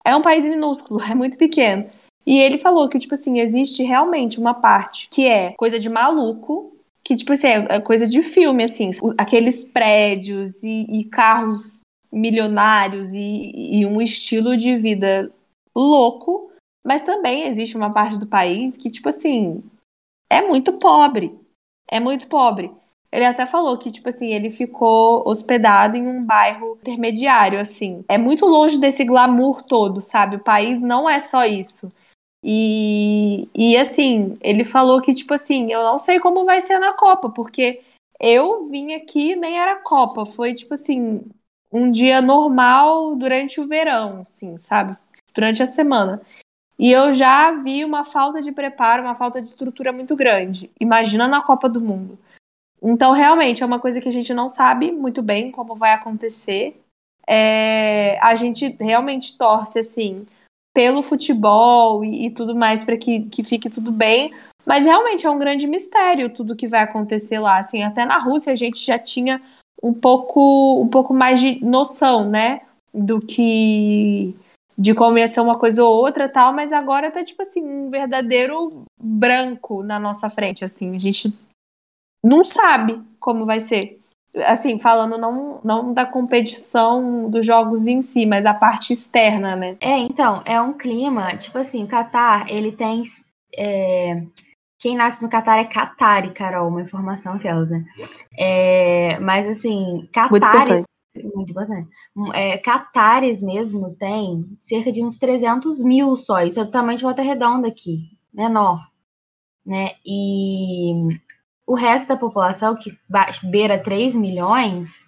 é 0.06 0.14
um 0.14 0.22
país 0.22 0.44
minúsculo, 0.44 1.02
é 1.10 1.16
muito 1.16 1.36
pequeno. 1.36 1.90
E 2.24 2.38
ele 2.38 2.58
falou 2.58 2.88
que, 2.88 3.00
tipo 3.00 3.14
assim, 3.14 3.40
existe 3.40 3.82
realmente 3.82 4.38
uma 4.38 4.54
parte 4.54 5.08
que 5.08 5.26
é 5.26 5.50
coisa 5.54 5.80
de 5.80 5.90
maluco, 5.90 6.76
que, 7.02 7.16
tipo 7.16 7.32
assim, 7.32 7.48
é 7.48 7.80
coisa 7.80 8.06
de 8.06 8.22
filme, 8.22 8.62
assim. 8.62 8.92
Aqueles 9.18 9.64
prédios 9.64 10.62
e, 10.62 10.86
e 10.88 11.04
carros 11.06 11.80
milionários 12.12 13.12
e, 13.12 13.80
e, 13.80 13.84
um 13.84 14.00
estilo 14.00 14.56
de 14.56 14.76
vida 14.76 15.28
louco. 15.76 16.52
Mas 16.86 17.02
também 17.02 17.48
existe 17.48 17.76
uma 17.76 17.90
parte 17.90 18.16
do 18.16 18.28
país 18.28 18.76
que, 18.76 18.92
tipo 18.92 19.08
assim, 19.08 19.60
é 20.36 20.42
muito 20.46 20.72
pobre. 20.74 21.38
É 21.88 22.00
muito 22.00 22.26
pobre. 22.28 22.70
Ele 23.12 23.24
até 23.24 23.46
falou 23.46 23.78
que, 23.78 23.92
tipo 23.92 24.08
assim, 24.08 24.32
ele 24.32 24.50
ficou 24.50 25.22
hospedado 25.24 25.96
em 25.96 26.04
um 26.04 26.24
bairro 26.24 26.76
intermediário, 26.80 27.60
assim. 27.60 28.04
É 28.08 28.18
muito 28.18 28.44
longe 28.46 28.78
desse 28.78 29.04
glamour 29.04 29.62
todo, 29.62 30.00
sabe? 30.00 30.36
O 30.36 30.42
país 30.42 30.82
não 30.82 31.08
é 31.08 31.20
só 31.20 31.44
isso. 31.44 31.92
E, 32.42 33.48
e 33.54 33.76
assim, 33.76 34.36
ele 34.40 34.64
falou 34.64 35.00
que, 35.00 35.14
tipo 35.14 35.32
assim, 35.32 35.72
eu 35.72 35.82
não 35.82 35.96
sei 35.96 36.18
como 36.18 36.44
vai 36.44 36.60
ser 36.60 36.78
na 36.78 36.92
Copa, 36.92 37.30
porque 37.30 37.82
eu 38.20 38.68
vim 38.68 38.92
aqui 38.94 39.36
nem 39.36 39.58
era 39.58 39.76
Copa, 39.76 40.26
foi 40.26 40.52
tipo 40.52 40.74
assim, 40.74 41.22
um 41.72 41.90
dia 41.90 42.20
normal 42.20 43.16
durante 43.16 43.60
o 43.60 43.68
verão, 43.68 44.22
assim, 44.22 44.56
sabe? 44.56 44.96
Durante 45.34 45.62
a 45.62 45.66
semana. 45.66 46.20
E 46.78 46.90
eu 46.90 47.14
já 47.14 47.52
vi 47.52 47.84
uma 47.84 48.04
falta 48.04 48.42
de 48.42 48.50
preparo, 48.50 49.02
uma 49.02 49.14
falta 49.14 49.40
de 49.40 49.48
estrutura 49.48 49.92
muito 49.92 50.16
grande. 50.16 50.70
Imagina 50.80 51.28
na 51.28 51.40
Copa 51.40 51.68
do 51.68 51.80
Mundo. 51.80 52.18
Então, 52.82 53.12
realmente, 53.12 53.62
é 53.62 53.66
uma 53.66 53.78
coisa 53.78 54.00
que 54.00 54.08
a 54.08 54.12
gente 54.12 54.34
não 54.34 54.48
sabe 54.48 54.92
muito 54.92 55.22
bem 55.22 55.50
como 55.50 55.74
vai 55.74 55.92
acontecer. 55.92 56.80
É, 57.26 58.18
a 58.20 58.34
gente 58.34 58.76
realmente 58.78 59.38
torce, 59.38 59.78
assim, 59.78 60.26
pelo 60.74 61.02
futebol 61.02 62.04
e, 62.04 62.26
e 62.26 62.30
tudo 62.30 62.54
mais 62.54 62.84
para 62.84 62.98
que, 62.98 63.22
que 63.22 63.42
fique 63.42 63.70
tudo 63.70 63.90
bem. 63.90 64.34
Mas 64.66 64.84
realmente 64.84 65.26
é 65.26 65.30
um 65.30 65.38
grande 65.38 65.66
mistério 65.66 66.28
tudo 66.28 66.56
que 66.56 66.66
vai 66.66 66.80
acontecer 66.80 67.38
lá. 67.38 67.58
Assim, 67.58 67.82
até 67.82 68.04
na 68.04 68.18
Rússia 68.18 68.52
a 68.52 68.56
gente 68.56 68.84
já 68.84 68.98
tinha 68.98 69.40
um 69.82 69.92
pouco, 69.92 70.80
um 70.82 70.88
pouco 70.88 71.14
mais 71.14 71.40
de 71.40 71.64
noção, 71.64 72.28
né? 72.28 72.62
Do 72.92 73.20
que 73.20 74.34
de 74.76 74.94
como 74.94 75.18
ia 75.18 75.28
ser 75.28 75.40
uma 75.40 75.58
coisa 75.58 75.84
ou 75.84 75.96
outra 75.96 76.28
tal, 76.28 76.52
mas 76.52 76.72
agora 76.72 77.10
tá 77.10 77.24
tipo 77.24 77.42
assim, 77.42 77.64
um 77.64 77.90
verdadeiro 77.90 78.84
branco 79.00 79.82
na 79.82 79.98
nossa 79.98 80.28
frente, 80.28 80.64
assim, 80.64 80.94
a 80.94 80.98
gente 80.98 81.32
não 82.22 82.44
sabe 82.44 83.00
como 83.20 83.46
vai 83.46 83.60
ser. 83.60 84.00
Assim, 84.46 84.80
falando 84.80 85.16
não, 85.16 85.60
não 85.62 85.94
da 85.94 86.04
competição 86.04 87.30
dos 87.30 87.46
jogos 87.46 87.86
em 87.86 88.02
si, 88.02 88.26
mas 88.26 88.44
a 88.44 88.52
parte 88.52 88.92
externa, 88.92 89.54
né? 89.54 89.76
É, 89.80 89.96
então, 89.98 90.42
é 90.44 90.60
um 90.60 90.72
clima, 90.72 91.36
tipo 91.36 91.56
assim, 91.56 91.84
o 91.84 91.86
Qatar, 91.86 92.46
ele 92.48 92.72
tem 92.72 93.04
é, 93.56 94.24
quem 94.84 94.96
nasce 94.96 95.22
no 95.22 95.30
Catar 95.30 95.58
é 95.58 95.64
Qatari, 95.64 96.30
Carol, 96.32 96.68
uma 96.68 96.82
informação 96.82 97.34
aquelas, 97.34 97.70
né? 97.70 97.84
É, 98.38 99.18
mas 99.18 99.48
assim, 99.48 100.06
Qatares. 100.12 100.84
Muito 101.22 101.50
importante. 101.50 101.88
É, 102.34 102.58
Qatares 102.58 103.42
mesmo 103.42 103.94
tem 103.94 104.56
cerca 104.58 104.90
de 104.90 105.04
uns 105.04 105.16
300 105.16 105.82
mil 105.82 106.16
só. 106.16 106.42
Isso 106.42 106.60
é 106.60 106.64
de 106.64 107.02
volta 107.02 107.22
redonda 107.22 107.68
aqui, 107.68 108.18
menor. 108.32 108.80
Né? 109.64 109.92
E 110.04 111.20
o 111.66 111.74
resto 111.74 112.08
da 112.08 112.16
população, 112.16 112.76
que 112.76 112.98
beira 113.44 113.82
3 113.82 114.16
milhões, 114.16 115.04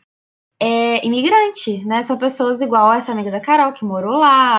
é 0.61 1.05
imigrante, 1.07 1.85
né? 1.85 2.03
São 2.03 2.17
pessoas 2.17 2.61
igual 2.61 2.93
essa 2.93 3.13
amiga 3.13 3.31
da 3.31 3.41
Carol, 3.41 3.73
que 3.73 3.85
morou 3.85 4.17
lá, 4.17 4.57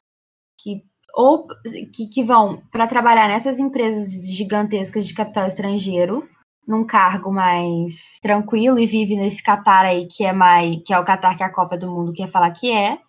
que 0.61 0.83
ou 1.15 1.47
que, 1.93 2.07
que 2.07 2.23
vão 2.23 2.61
para 2.71 2.85
trabalhar 2.85 3.27
nessas 3.27 3.57
empresas 3.57 4.11
gigantescas 4.27 5.07
de 5.07 5.15
capital 5.15 5.47
estrangeiro, 5.47 6.29
num 6.67 6.85
cargo 6.85 7.31
mais 7.31 8.19
tranquilo 8.21 8.77
e 8.77 8.85
vive 8.85 9.15
nesse 9.15 9.41
Catar 9.41 9.85
aí 9.85 10.07
que 10.07 10.25
é 10.25 10.33
mais 10.33 10.81
que 10.83 10.93
é 10.93 10.99
o 10.99 11.05
Catar 11.05 11.37
que 11.37 11.43
a 11.43 11.51
Copa 11.51 11.77
do 11.77 11.89
Mundo 11.89 12.13
quer 12.13 12.29
falar 12.29 12.51
que 12.51 12.71
é. 12.71 12.99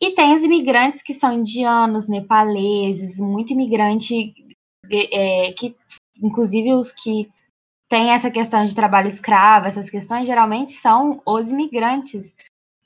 E 0.00 0.12
tem 0.14 0.34
os 0.34 0.42
imigrantes 0.42 1.02
que 1.02 1.14
são 1.14 1.32
indianos, 1.32 2.08
nepaleses, 2.08 3.20
muito 3.20 3.52
imigrante 3.52 4.34
é, 4.90 5.52
que 5.52 5.76
inclusive 6.22 6.72
os 6.74 6.90
que 6.92 7.30
têm 7.88 8.10
essa 8.10 8.30
questão 8.30 8.64
de 8.64 8.74
trabalho 8.74 9.08
escravo, 9.08 9.66
essas 9.66 9.90
questões 9.90 10.26
geralmente 10.26 10.72
são 10.72 11.20
os 11.26 11.50
imigrantes 11.50 12.34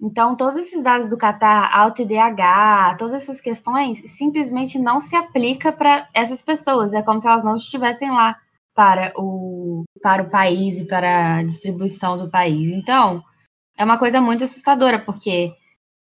então, 0.01 0.37
todos 0.37 0.57
esses 0.57 0.83
dados 0.83 1.09
do 1.09 1.17
Qatar, 1.17 1.75
ao 1.75 1.91
TDAH, 1.91 2.97
todas 2.99 3.23
essas 3.23 3.41
questões, 3.41 4.03
simplesmente 4.13 4.79
não 4.79 5.01
se 5.01 5.17
aplica 5.17 5.73
para 5.73 6.07
essas 6.13 6.43
pessoas. 6.43 6.93
É 6.93 7.03
como 7.03 7.19
se 7.19 7.27
elas 7.27 7.43
não 7.43 7.57
estivessem 7.57 8.11
lá 8.11 8.37
para 8.77 9.11
o, 9.17 9.85
para 10.03 10.23
o 10.23 10.31
país 10.31 10.79
e 10.79 10.85
para 10.85 11.39
a 11.39 11.43
distribuição 11.43 12.19
do 12.19 12.31
país. 12.31 12.69
Então, 12.69 13.25
é 13.77 13.83
uma 13.83 13.99
coisa 13.99 14.21
muito 14.21 14.45
assustadora, 14.45 14.99
porque 14.99 15.55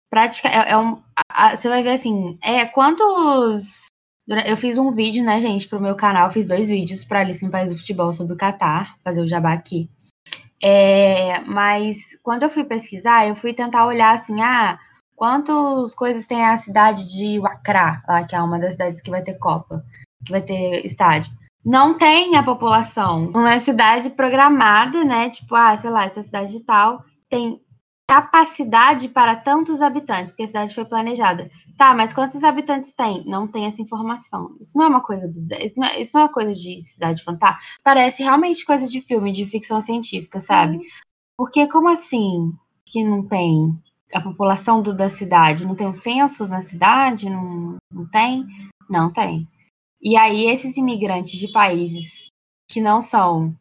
prática 0.08 0.48
é, 0.48 0.70
é 0.70 0.78
um, 0.78 1.02
a, 1.28 1.56
você 1.56 1.68
vai 1.68 1.82
ver 1.82 1.90
assim, 1.90 2.38
é 2.42 2.64
quantos 2.64 3.86
eu 4.46 4.56
fiz 4.56 4.78
um 4.78 4.92
vídeo, 4.92 5.24
né, 5.24 5.40
gente, 5.40 5.66
pro 5.66 5.80
meu 5.80 5.96
canal, 5.96 6.30
fiz 6.30 6.46
dois 6.46 6.68
vídeos 6.68 7.04
para 7.04 7.18
Alice 7.18 7.44
em 7.44 7.50
País 7.50 7.70
do 7.70 7.76
Futebol 7.76 8.12
sobre 8.12 8.34
o 8.34 8.36
Qatar, 8.36 8.94
fazer 9.02 9.20
o 9.20 9.26
jabá 9.26 9.52
aqui. 9.52 9.90
É, 10.62 11.40
mas 11.40 11.96
quando 12.22 12.44
eu 12.44 12.50
fui 12.50 12.62
pesquisar, 12.62 13.26
eu 13.26 13.34
fui 13.34 13.52
tentar 13.52 13.84
olhar 13.86 14.14
assim, 14.14 14.40
ah, 14.40 14.78
quantas 15.16 15.96
coisas 15.96 16.28
tem 16.28 16.44
a 16.44 16.56
cidade 16.56 17.08
de 17.08 17.44
Accra, 17.44 18.00
lá 18.06 18.24
que 18.24 18.36
é 18.36 18.40
uma 18.40 18.60
das 18.60 18.74
cidades 18.74 19.00
que 19.00 19.10
vai 19.10 19.22
ter 19.22 19.34
Copa, 19.34 19.84
que 20.24 20.30
vai 20.30 20.42
ter 20.42 20.86
estádio. 20.86 21.32
Não 21.64 21.96
tem 21.96 22.36
a 22.36 22.42
população. 22.42 23.30
Uma 23.34 23.60
cidade 23.60 24.10
programada, 24.10 25.04
né? 25.04 25.28
Tipo, 25.28 25.54
ah, 25.54 25.76
sei 25.76 25.90
lá, 25.90 26.04
essa 26.06 26.22
cidade 26.22 26.52
de 26.52 26.64
tal 26.64 27.04
tem 27.28 27.60
capacidade 28.10 29.08
para 29.08 29.36
tantos 29.36 29.80
habitantes, 29.80 30.32
porque 30.32 30.42
a 30.42 30.46
cidade 30.48 30.74
foi 30.74 30.84
planejada. 30.84 31.48
Tá, 31.76 31.94
mas 31.94 32.12
quantos 32.12 32.42
habitantes 32.42 32.92
tem? 32.92 33.24
Não 33.24 33.46
tem 33.46 33.66
essa 33.66 33.80
informação. 33.80 34.56
Isso 34.60 34.76
não 34.76 34.86
é 34.86 34.88
uma 34.88 35.00
coisa 35.00 35.30
isso 35.62 35.78
não 35.78 35.86
é, 35.86 36.00
isso 36.00 36.18
não 36.18 36.24
é 36.24 36.28
coisa 36.28 36.50
de 36.50 36.80
cidade 36.80 37.22
fantástica. 37.22 37.78
Parece 37.84 38.24
realmente 38.24 38.64
coisa 38.64 38.88
de 38.88 39.00
filme, 39.00 39.30
de 39.30 39.46
ficção 39.46 39.80
científica, 39.80 40.40
sabe? 40.40 40.78
Uhum. 40.78 40.82
Porque 41.38 41.68
como 41.68 41.88
assim 41.88 42.52
que 42.84 43.04
não 43.04 43.24
tem 43.24 43.80
a 44.12 44.20
população 44.20 44.82
do, 44.82 44.92
da 44.92 45.08
cidade? 45.08 45.64
Não 45.64 45.76
tem 45.76 45.86
um 45.86 45.94
censo 45.94 46.48
na 46.48 46.60
cidade? 46.60 47.30
Não, 47.30 47.76
não 47.92 48.06
tem? 48.10 48.44
Não 48.88 49.12
tem. 49.12 49.46
E 50.00 50.16
aí 50.16 50.46
esses 50.46 50.76
imigrantes 50.76 51.38
de 51.38 51.48
países 51.52 52.30
que 52.66 52.80
não 52.80 53.00
são 53.00 53.54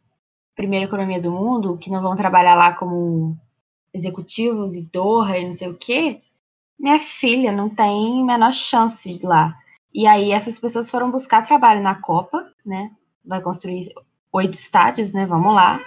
primeira 0.54 0.86
economia 0.86 1.20
do 1.20 1.30
mundo, 1.30 1.76
que 1.78 1.90
não 1.90 2.02
vão 2.02 2.14
trabalhar 2.14 2.54
lá 2.54 2.72
como 2.72 3.36
executivos 3.92 4.76
e 4.76 4.82
Doha 4.82 5.38
e 5.38 5.46
não 5.46 5.52
sei 5.52 5.68
o 5.68 5.76
quê, 5.76 6.20
minha 6.78 6.98
filha 6.98 7.50
não 7.50 7.68
tem 7.68 8.24
menor 8.24 8.52
chance 8.52 9.18
de 9.18 9.26
lá. 9.26 9.54
E 9.92 10.06
aí 10.06 10.30
essas 10.30 10.58
pessoas 10.58 10.90
foram 10.90 11.10
buscar 11.10 11.46
trabalho 11.46 11.82
na 11.82 11.94
Copa, 11.96 12.46
né? 12.64 12.92
Vai 13.24 13.42
construir 13.42 13.92
oito 14.32 14.54
estádios, 14.54 15.12
né? 15.12 15.26
Vamos 15.26 15.54
lá. 15.54 15.80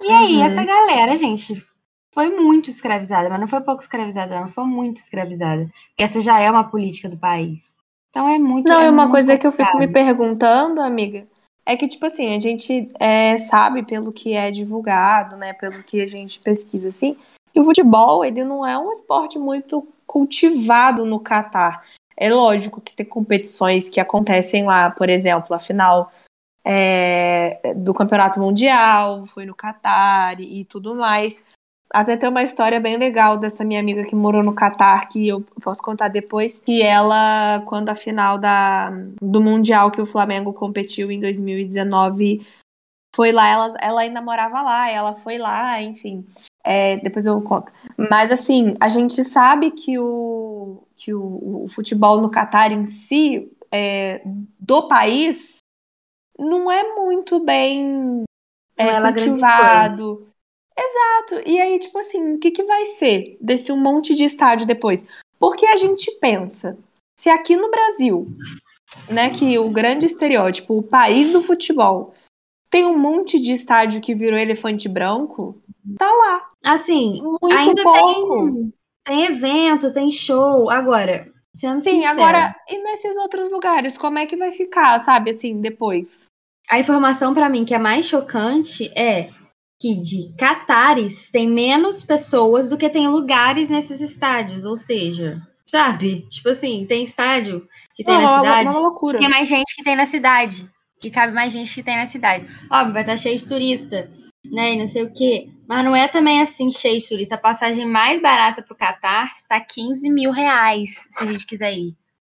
E 0.00 0.12
aí 0.12 0.36
uhum. 0.36 0.44
essa 0.44 0.64
galera, 0.64 1.16
gente, 1.16 1.64
foi 2.12 2.28
muito 2.28 2.68
escravizada, 2.68 3.28
mas 3.30 3.40
não 3.40 3.48
foi 3.48 3.60
pouco 3.60 3.80
escravizada, 3.80 4.40
não, 4.40 4.48
foi 4.48 4.64
muito 4.64 4.98
escravizada. 4.98 5.64
Porque 5.88 6.02
essa 6.02 6.20
já 6.20 6.38
é 6.38 6.50
uma 6.50 6.64
política 6.64 7.08
do 7.08 7.16
país. 7.16 7.77
Então 8.10 8.28
é 8.28 8.38
muito. 8.38 8.68
Não, 8.68 8.80
é 8.80 8.90
uma 8.90 9.10
coisa 9.10 9.38
que 9.38 9.46
eu 9.46 9.52
fico 9.52 9.78
me 9.78 9.88
perguntando, 9.88 10.80
amiga, 10.80 11.26
é 11.66 11.76
que, 11.76 11.86
tipo 11.86 12.06
assim, 12.06 12.34
a 12.34 12.38
gente 12.38 12.90
é, 12.98 13.36
sabe 13.36 13.82
pelo 13.82 14.12
que 14.12 14.32
é 14.32 14.50
divulgado, 14.50 15.36
né? 15.36 15.52
Pelo 15.52 15.82
que 15.82 16.00
a 16.00 16.06
gente 16.06 16.40
pesquisa, 16.40 16.88
assim, 16.88 17.16
e 17.54 17.60
o 17.60 17.64
futebol, 17.64 18.24
ele 18.24 18.44
não 18.44 18.66
é 18.66 18.78
um 18.78 18.92
esporte 18.92 19.38
muito 19.38 19.86
cultivado 20.06 21.04
no 21.04 21.20
Catar. 21.20 21.84
É 22.16 22.32
lógico 22.32 22.80
que 22.80 22.94
tem 22.94 23.06
competições 23.06 23.88
que 23.88 24.00
acontecem 24.00 24.64
lá, 24.64 24.90
por 24.90 25.08
exemplo, 25.08 25.54
a 25.54 25.58
final 25.58 26.10
é, 26.64 27.74
do 27.74 27.94
Campeonato 27.94 28.40
Mundial 28.40 29.26
foi 29.26 29.46
no 29.46 29.54
Catar 29.54 30.40
e 30.40 30.64
tudo 30.64 30.94
mais. 30.94 31.42
Até 31.90 32.16
tem 32.16 32.28
uma 32.28 32.42
história 32.42 32.78
bem 32.78 32.98
legal 32.98 33.38
dessa 33.38 33.64
minha 33.64 33.80
amiga 33.80 34.04
que 34.04 34.14
morou 34.14 34.42
no 34.42 34.54
Catar, 34.54 35.08
que 35.08 35.26
eu 35.26 35.40
posso 35.62 35.82
contar 35.82 36.08
depois, 36.08 36.58
que 36.58 36.82
ela, 36.82 37.62
quando 37.66 37.88
a 37.88 37.94
final 37.94 38.36
da, 38.36 38.90
do 39.20 39.40
Mundial 39.40 39.90
que 39.90 40.00
o 40.00 40.06
Flamengo 40.06 40.52
competiu 40.52 41.10
em 41.10 41.18
2019 41.18 42.46
foi 43.16 43.32
lá, 43.32 43.48
ela, 43.48 43.74
ela 43.80 44.00
ainda 44.02 44.20
morava 44.20 44.62
lá, 44.62 44.90
ela 44.90 45.14
foi 45.14 45.38
lá, 45.38 45.82
enfim. 45.82 46.24
É, 46.62 46.98
depois 46.98 47.26
eu 47.26 47.40
conto. 47.40 47.72
Mas 47.96 48.30
assim, 48.30 48.74
a 48.80 48.88
gente 48.88 49.24
sabe 49.24 49.70
que 49.70 49.98
o, 49.98 50.84
que 50.94 51.14
o, 51.14 51.64
o 51.64 51.68
futebol 51.68 52.20
no 52.20 52.30
Catar 52.30 52.70
em 52.70 52.84
si, 52.86 53.50
é, 53.72 54.20
do 54.60 54.86
país, 54.86 55.56
não 56.38 56.70
é 56.70 56.94
muito 56.94 57.40
bem 57.42 58.22
é, 58.76 58.88
é 58.88 59.00
cultivado. 59.00 60.27
Exato. 60.78 61.48
E 61.48 61.60
aí, 61.60 61.78
tipo 61.78 61.98
assim, 61.98 62.34
o 62.34 62.38
que, 62.38 62.52
que 62.52 62.62
vai 62.62 62.86
ser 62.86 63.36
desse 63.40 63.72
um 63.72 63.76
monte 63.76 64.14
de 64.14 64.24
estádio 64.24 64.66
depois? 64.66 65.04
Porque 65.38 65.66
a 65.66 65.76
gente 65.76 66.10
pensa, 66.20 66.78
se 67.18 67.28
aqui 67.28 67.56
no 67.56 67.70
Brasil, 67.70 68.28
né, 69.10 69.30
que 69.30 69.58
o 69.58 69.70
grande 69.70 70.06
estereótipo, 70.06 70.78
o 70.78 70.82
país 70.82 71.30
do 71.30 71.42
futebol, 71.42 72.14
tem 72.70 72.84
um 72.84 72.96
monte 72.96 73.40
de 73.40 73.52
estádio 73.52 74.00
que 74.00 74.14
virou 74.14 74.38
elefante 74.38 74.88
branco. 74.88 75.60
Tá 75.98 76.12
lá. 76.12 76.48
Assim, 76.62 77.20
Muito 77.22 77.52
ainda 77.52 77.82
pouco. 77.82 78.44
Tem, 78.44 78.72
tem 79.04 79.24
evento, 79.24 79.92
tem 79.92 80.12
show. 80.12 80.70
Agora, 80.70 81.32
sendo 81.54 81.80
Sim, 81.80 82.02
sincera, 82.02 82.10
agora, 82.10 82.56
e 82.68 82.82
nesses 82.82 83.16
outros 83.16 83.50
lugares, 83.50 83.98
como 83.98 84.18
é 84.18 84.26
que 84.26 84.36
vai 84.36 84.52
ficar, 84.52 84.98
sabe, 85.00 85.30
assim, 85.30 85.60
depois? 85.60 86.26
A 86.70 86.78
informação 86.78 87.32
para 87.32 87.48
mim 87.48 87.64
que 87.64 87.74
é 87.74 87.78
mais 87.78 88.06
chocante 88.06 88.92
é 88.96 89.30
que 89.80 89.94
de 89.94 90.34
Catares 90.36 91.30
tem 91.30 91.48
menos 91.48 92.04
pessoas 92.04 92.68
do 92.68 92.76
que 92.76 92.88
tem 92.88 93.08
lugares 93.08 93.70
nesses 93.70 94.00
estádios, 94.00 94.64
ou 94.64 94.76
seja, 94.76 95.40
sabe? 95.64 96.26
Tipo 96.28 96.48
assim, 96.50 96.84
tem 96.86 97.04
estádio 97.04 97.66
que 97.94 98.02
tem 98.02 98.14
Não, 98.14 98.22
na 98.22 98.40
cidade, 98.40 98.70
uma 98.70 98.80
loucura. 98.80 99.18
tem 99.18 99.28
mais 99.28 99.48
gente 99.48 99.74
que 99.76 99.84
tem 99.84 99.94
na 99.94 100.06
cidade 100.06 100.68
que 101.00 101.10
cabe 101.10 101.32
mais 101.32 101.52
gente 101.52 101.72
que 101.74 101.82
tem 101.82 101.96
na 101.96 102.06
cidade. 102.06 102.46
Óbvio, 102.70 102.92
vai 102.92 103.02
estar 103.02 103.16
cheio 103.16 103.38
de 103.38 103.46
turista, 103.46 104.10
né? 104.44 104.74
E 104.74 104.78
não 104.78 104.86
sei 104.86 105.04
o 105.04 105.12
quê. 105.12 105.48
Mas 105.68 105.84
não 105.84 105.94
é 105.94 106.08
também 106.08 106.40
assim 106.40 106.70
cheio 106.70 106.98
de 106.98 107.08
turista. 107.08 107.34
A 107.36 107.38
passagem 107.38 107.86
mais 107.86 108.20
barata 108.20 108.62
para 108.62 108.74
o 108.74 108.76
Catar 108.76 109.34
está 109.36 109.60
15 109.60 110.10
mil 110.10 110.30
reais, 110.30 111.06
se 111.10 111.22
a 111.22 111.26
gente 111.26 111.46
quiser 111.46 111.72
ir. 111.72 111.96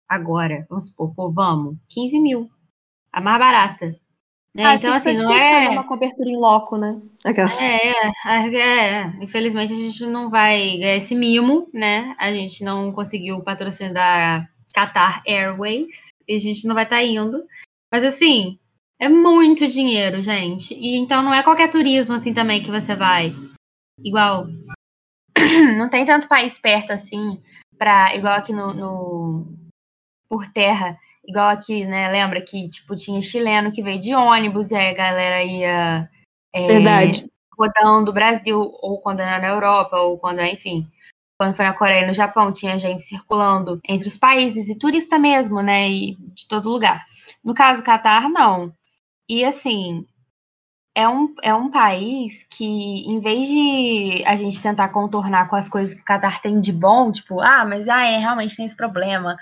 Agora, 0.09 0.66
vamos 0.68 0.88
supor, 0.88 1.14
pô, 1.14 1.30
vamos. 1.30 1.76
15 1.88 2.20
mil. 2.20 2.50
A 3.12 3.20
mais 3.20 3.38
barata. 3.38 3.97
É, 4.57 4.64
ah, 4.64 4.75
então, 4.75 4.92
assim, 4.92 5.14
não 5.14 5.33
é... 5.33 5.38
fazer 5.38 5.69
uma 5.69 5.87
cobertura 5.87 6.28
em 6.28 6.37
loco, 6.37 6.76
né? 6.76 7.00
É, 7.62 8.28
é, 8.28 8.57
é, 8.57 9.12
infelizmente 9.21 9.73
a 9.73 9.76
gente 9.76 10.04
não 10.07 10.28
vai 10.28 10.76
ganhar 10.76 10.97
esse 10.97 11.14
mimo, 11.14 11.69
né? 11.73 12.16
A 12.19 12.33
gente 12.33 12.64
não 12.64 12.90
conseguiu 12.90 13.37
o 13.37 13.45
patrocínio 13.45 13.95
da 13.95 14.49
Qatar 14.75 15.23
Airways 15.26 16.09
e 16.26 16.35
a 16.35 16.40
gente 16.40 16.66
não 16.66 16.75
vai 16.75 16.85
estar 16.85 16.97
tá 16.97 17.02
indo. 17.02 17.45
Mas 17.92 18.02
assim, 18.04 18.59
é 18.99 19.09
muito 19.09 19.66
dinheiro, 19.69 20.21
gente. 20.21 20.75
E 20.75 20.97
então 20.97 21.23
não 21.23 21.33
é 21.33 21.42
qualquer 21.42 21.71
turismo 21.71 22.14
assim 22.14 22.35
também 22.35 22.61
que 22.61 22.71
você 22.71 22.97
vai. 22.97 23.35
Igual. 24.02 24.47
Não 25.78 25.88
tem 25.88 26.04
tanto 26.04 26.28
país 26.28 26.59
perto 26.59 26.92
assim, 26.92 27.40
para 27.78 28.14
igual 28.14 28.35
aqui 28.35 28.52
no, 28.52 28.75
no, 28.75 29.47
por 30.28 30.47
terra, 30.47 30.99
igual 31.30 31.49
aqui, 31.49 31.84
né? 31.84 32.10
Lembra 32.10 32.40
que 32.40 32.68
tipo 32.68 32.94
tinha 32.94 33.20
chileno 33.22 33.72
que 33.72 33.82
veio 33.82 34.00
de 34.00 34.14
ônibus 34.14 34.70
e 34.70 34.76
aí 34.76 34.90
a 34.90 34.94
galera 34.94 35.42
ia 35.42 36.10
é, 36.52 36.66
Verdade. 36.66 37.26
rodando 37.58 38.10
o 38.10 38.14
Brasil 38.14 38.58
ou 38.58 39.00
quando 39.00 39.20
era 39.20 39.38
na 39.38 39.49
Europa 39.49 39.96
ou 39.99 40.18
quando, 40.18 40.40
enfim, 40.40 40.84
quando 41.38 41.54
foi 41.54 41.64
na 41.64 41.72
Coreia 41.72 42.04
e 42.04 42.06
no 42.06 42.12
Japão, 42.12 42.52
tinha 42.52 42.78
gente 42.78 43.00
circulando 43.00 43.80
entre 43.88 44.06
os 44.06 44.18
países 44.18 44.68
e 44.68 44.78
turista 44.78 45.18
mesmo, 45.18 45.62
né? 45.62 45.88
E 45.88 46.16
de 46.34 46.46
todo 46.46 46.68
lugar. 46.68 47.02
No 47.42 47.54
caso 47.54 47.82
Catar, 47.82 48.28
não. 48.28 48.75
E 49.28 49.44
assim, 49.44 50.04
é 50.94 51.08
um, 51.08 51.34
é 51.42 51.54
um 51.54 51.70
país 51.70 52.44
que, 52.50 52.64
em 52.64 53.20
vez 53.20 53.49
de 53.49 54.22
a 54.26 54.37
gente 54.37 54.60
tentar 54.60 54.88
contornar 54.90 55.49
com 55.49 55.56
as 55.56 55.68
coisas 55.68 55.94
que 55.94 56.02
o 56.02 56.04
Qatar 56.04 56.42
tem 56.42 56.60
de 56.60 56.72
bom, 56.72 57.10
tipo, 57.10 57.40
ah, 57.40 57.64
mas 57.64 57.88
ah, 57.88 58.04
é, 58.04 58.18
realmente 58.18 58.56
tem 58.56 58.66
esse 58.66 58.76
problema. 58.76 59.37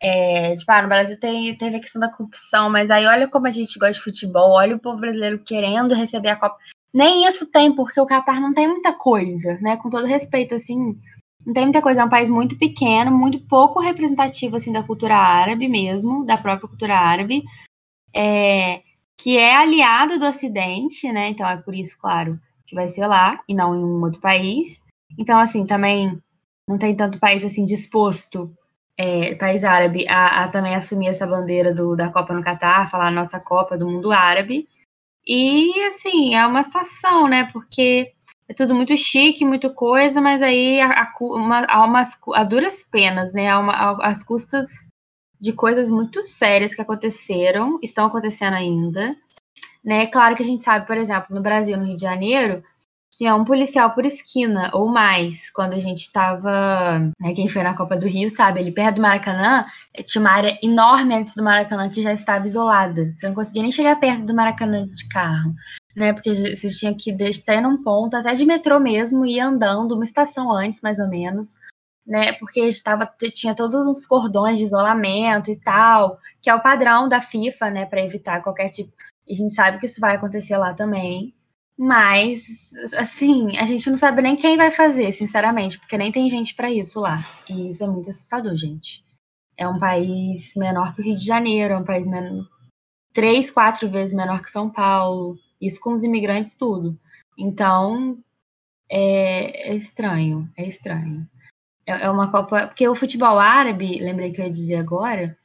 É, 0.00 0.54
tipo, 0.54 0.70
ah, 0.70 0.82
no 0.82 0.88
Brasil 0.88 1.18
tem, 1.18 1.56
teve 1.56 1.76
a 1.76 1.80
questão 1.80 2.00
da 2.00 2.10
corrupção, 2.10 2.70
mas 2.70 2.90
aí 2.90 3.04
olha 3.06 3.26
como 3.28 3.46
a 3.46 3.50
gente 3.50 3.78
gosta 3.78 3.94
de 3.94 4.00
futebol, 4.00 4.52
olha 4.52 4.76
o 4.76 4.78
povo 4.78 4.98
brasileiro 4.98 5.42
querendo 5.44 5.94
receber 5.94 6.28
a 6.28 6.36
Copa. 6.36 6.56
Nem 6.94 7.26
isso 7.26 7.50
tem, 7.50 7.74
porque 7.74 8.00
o 8.00 8.06
Qatar 8.06 8.40
não 8.40 8.54
tem 8.54 8.68
muita 8.68 8.92
coisa, 8.92 9.58
né? 9.60 9.76
Com 9.76 9.90
todo 9.90 10.06
respeito, 10.06 10.54
assim, 10.54 10.96
não 11.44 11.52
tem 11.52 11.64
muita 11.64 11.82
coisa. 11.82 12.02
É 12.02 12.04
um 12.04 12.08
país 12.08 12.30
muito 12.30 12.56
pequeno, 12.58 13.10
muito 13.10 13.40
pouco 13.40 13.80
representativo, 13.80 14.56
assim, 14.56 14.72
da 14.72 14.82
cultura 14.82 15.16
árabe 15.16 15.68
mesmo, 15.68 16.24
da 16.24 16.38
própria 16.38 16.68
cultura 16.68 16.96
árabe. 16.96 17.42
É, 18.14 18.82
que 19.20 19.36
é 19.36 19.54
aliado 19.56 20.18
do 20.18 20.26
Ocidente, 20.26 21.10
né? 21.12 21.28
Então 21.28 21.46
é 21.46 21.56
por 21.56 21.74
isso, 21.74 21.98
claro, 21.98 22.38
que 22.66 22.74
vai 22.74 22.88
ser 22.88 23.06
lá 23.06 23.40
e 23.48 23.54
não 23.54 23.74
em 23.74 23.84
um 23.84 24.02
outro 24.02 24.20
país. 24.20 24.80
Então, 25.18 25.38
assim, 25.38 25.66
também 25.66 26.18
não 26.68 26.78
tem 26.78 26.94
tanto 26.94 27.18
país 27.18 27.44
assim 27.44 27.64
disposto, 27.64 28.52
é, 28.98 29.36
país 29.36 29.62
árabe, 29.62 30.06
a, 30.08 30.42
a, 30.42 30.48
também 30.48 30.74
assumir 30.74 31.06
essa 31.06 31.26
bandeira 31.26 31.72
do, 31.72 31.94
da 31.94 32.10
Copa 32.10 32.34
no 32.34 32.42
Catar, 32.42 32.90
falar 32.90 33.12
nossa 33.12 33.38
Copa 33.38 33.78
do 33.78 33.86
mundo 33.86 34.10
árabe. 34.10 34.68
E, 35.24 35.72
assim, 35.84 36.34
é 36.34 36.44
uma 36.44 36.64
situação, 36.64 37.28
né? 37.28 37.48
Porque 37.52 38.12
é 38.48 38.54
tudo 38.54 38.74
muito 38.74 38.96
chique, 38.96 39.44
muito 39.44 39.72
coisa, 39.72 40.20
mas 40.20 40.42
aí 40.42 40.80
há, 40.80 41.12
uma, 41.20 41.64
há 41.66 41.84
umas 41.84 42.18
há 42.34 42.42
duras 42.42 42.82
penas, 42.82 43.32
né? 43.32 43.48
Há, 43.48 43.58
uma, 43.60 43.72
há 43.72 44.06
as 44.08 44.24
custas 44.24 44.88
de 45.40 45.52
coisas 45.52 45.90
muito 45.90 46.22
sérias 46.24 46.74
que 46.74 46.82
aconteceram, 46.82 47.78
estão 47.82 48.06
acontecendo 48.06 48.54
ainda. 48.54 49.14
Né? 49.84 50.06
Claro 50.06 50.34
que 50.34 50.42
a 50.42 50.46
gente 50.46 50.62
sabe, 50.62 50.86
por 50.86 50.96
exemplo, 50.96 51.34
no 51.34 51.40
Brasil, 51.40 51.76
no 51.76 51.84
Rio 51.84 51.96
de 51.96 52.02
Janeiro, 52.02 52.64
tinha 53.18 53.34
um 53.34 53.44
policial 53.44 53.90
por 53.94 54.06
esquina 54.06 54.70
ou 54.72 54.88
mais. 54.88 55.50
Quando 55.50 55.74
a 55.74 55.80
gente 55.80 56.02
estava, 56.02 57.00
né, 57.20 57.34
quem 57.34 57.48
foi 57.48 57.64
na 57.64 57.76
Copa 57.76 57.96
do 57.96 58.06
Rio 58.06 58.30
sabe, 58.30 58.60
ali 58.60 58.70
perto 58.70 58.96
do 58.96 59.02
Maracanã, 59.02 59.66
eh, 59.92 60.04
tinha 60.04 60.20
uma 60.20 60.30
área 60.30 60.56
enorme 60.62 61.16
antes 61.16 61.34
do 61.34 61.42
Maracanã 61.42 61.90
que 61.90 62.00
já 62.00 62.12
estava 62.12 62.46
isolada. 62.46 63.12
Você 63.16 63.26
não 63.26 63.34
conseguia 63.34 63.62
nem 63.62 63.72
chegar 63.72 63.96
perto 63.98 64.24
do 64.24 64.34
Maracanã 64.34 64.86
de 64.86 65.08
carro, 65.08 65.52
né? 65.96 66.12
Porque 66.12 66.32
você 66.54 66.68
tinha 66.68 66.94
que 66.94 67.12
descer 67.12 67.60
num 67.60 67.82
ponto, 67.82 68.16
até 68.16 68.32
de 68.34 68.46
metrô 68.46 68.78
mesmo, 68.78 69.26
e 69.26 69.40
andando 69.40 69.96
uma 69.96 70.04
estação 70.04 70.52
antes, 70.52 70.80
mais 70.80 71.00
ou 71.00 71.08
menos, 71.08 71.58
né? 72.06 72.34
Porque 72.34 72.60
estava 72.60 73.12
tinha 73.34 73.54
todos 73.54 73.84
uns 73.84 74.06
cordões 74.06 74.58
de 74.58 74.64
isolamento 74.64 75.50
e 75.50 75.56
tal, 75.60 76.18
que 76.40 76.48
é 76.48 76.54
o 76.54 76.62
padrão 76.62 77.08
da 77.08 77.20
FIFA, 77.20 77.70
né, 77.70 77.84
para 77.86 78.00
evitar 78.04 78.42
qualquer 78.42 78.70
tipo. 78.70 78.92
A 79.28 79.34
gente 79.34 79.52
sabe 79.52 79.78
que 79.78 79.86
isso 79.86 80.00
vai 80.00 80.16
acontecer 80.16 80.56
lá 80.56 80.72
também. 80.72 81.34
Mas, 81.78 82.72
assim, 82.96 83.56
a 83.56 83.64
gente 83.64 83.88
não 83.88 83.96
sabe 83.96 84.20
nem 84.20 84.34
quem 84.34 84.56
vai 84.56 84.68
fazer, 84.68 85.12
sinceramente, 85.12 85.78
porque 85.78 85.96
nem 85.96 86.10
tem 86.10 86.28
gente 86.28 86.52
para 86.54 86.72
isso 86.72 86.98
lá. 86.98 87.24
E 87.48 87.68
isso 87.68 87.84
é 87.84 87.86
muito 87.86 88.10
assustador, 88.10 88.56
gente. 88.56 89.04
É 89.56 89.68
um 89.68 89.78
país 89.78 90.54
menor 90.56 90.92
que 90.92 91.00
o 91.00 91.04
Rio 91.04 91.16
de 91.16 91.24
Janeiro, 91.24 91.74
é 91.74 91.76
um 91.78 91.84
país 91.84 92.08
três, 93.12 93.50
quatro 93.50 93.88
vezes 93.88 94.14
menor 94.14 94.42
que 94.42 94.50
São 94.50 94.68
Paulo. 94.68 95.38
Isso 95.60 95.80
com 95.80 95.92
os 95.92 96.02
imigrantes, 96.02 96.56
tudo. 96.56 96.98
Então, 97.38 98.18
é, 98.90 99.70
é 99.70 99.74
estranho, 99.76 100.50
é 100.56 100.66
estranho. 100.66 101.28
É, 101.86 102.04
é 102.04 102.10
uma 102.10 102.30
Copa. 102.30 102.66
Porque 102.66 102.88
o 102.88 102.94
futebol 102.94 103.38
árabe, 103.38 103.98
lembrei 103.98 104.32
que 104.32 104.40
eu 104.40 104.44
ia 104.44 104.50
dizer 104.50 104.76
agora, 104.76 105.36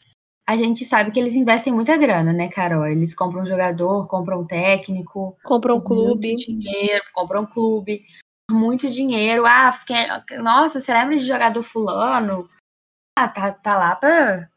a 0.45 0.55
gente 0.55 0.85
sabe 0.85 1.11
que 1.11 1.19
eles 1.19 1.35
investem 1.35 1.73
muita 1.73 1.95
grana, 1.97 2.33
né, 2.33 2.49
Carol? 2.49 2.85
Eles 2.85 3.15
compram 3.15 3.43
um 3.43 3.45
jogador, 3.45 4.07
compram 4.07 4.41
um 4.41 4.45
técnico, 4.45 5.37
compram 5.43 5.77
um 5.77 5.81
clube, 5.81 6.35
dinheiro, 6.35 7.03
compram 7.13 7.43
um 7.43 7.45
clube, 7.45 8.03
muito 8.51 8.89
dinheiro. 8.89 9.45
Ah, 9.45 9.71
fiquei... 9.71 10.05
nossa, 10.39 10.81
você 10.81 10.93
lembra 10.93 11.15
de 11.15 11.25
jogador 11.25 11.61
fulano? 11.61 12.49
Ah, 13.17 13.27
tá, 13.27 13.51
tá 13.51 13.77
lá 13.77 13.95
pra 13.95 14.49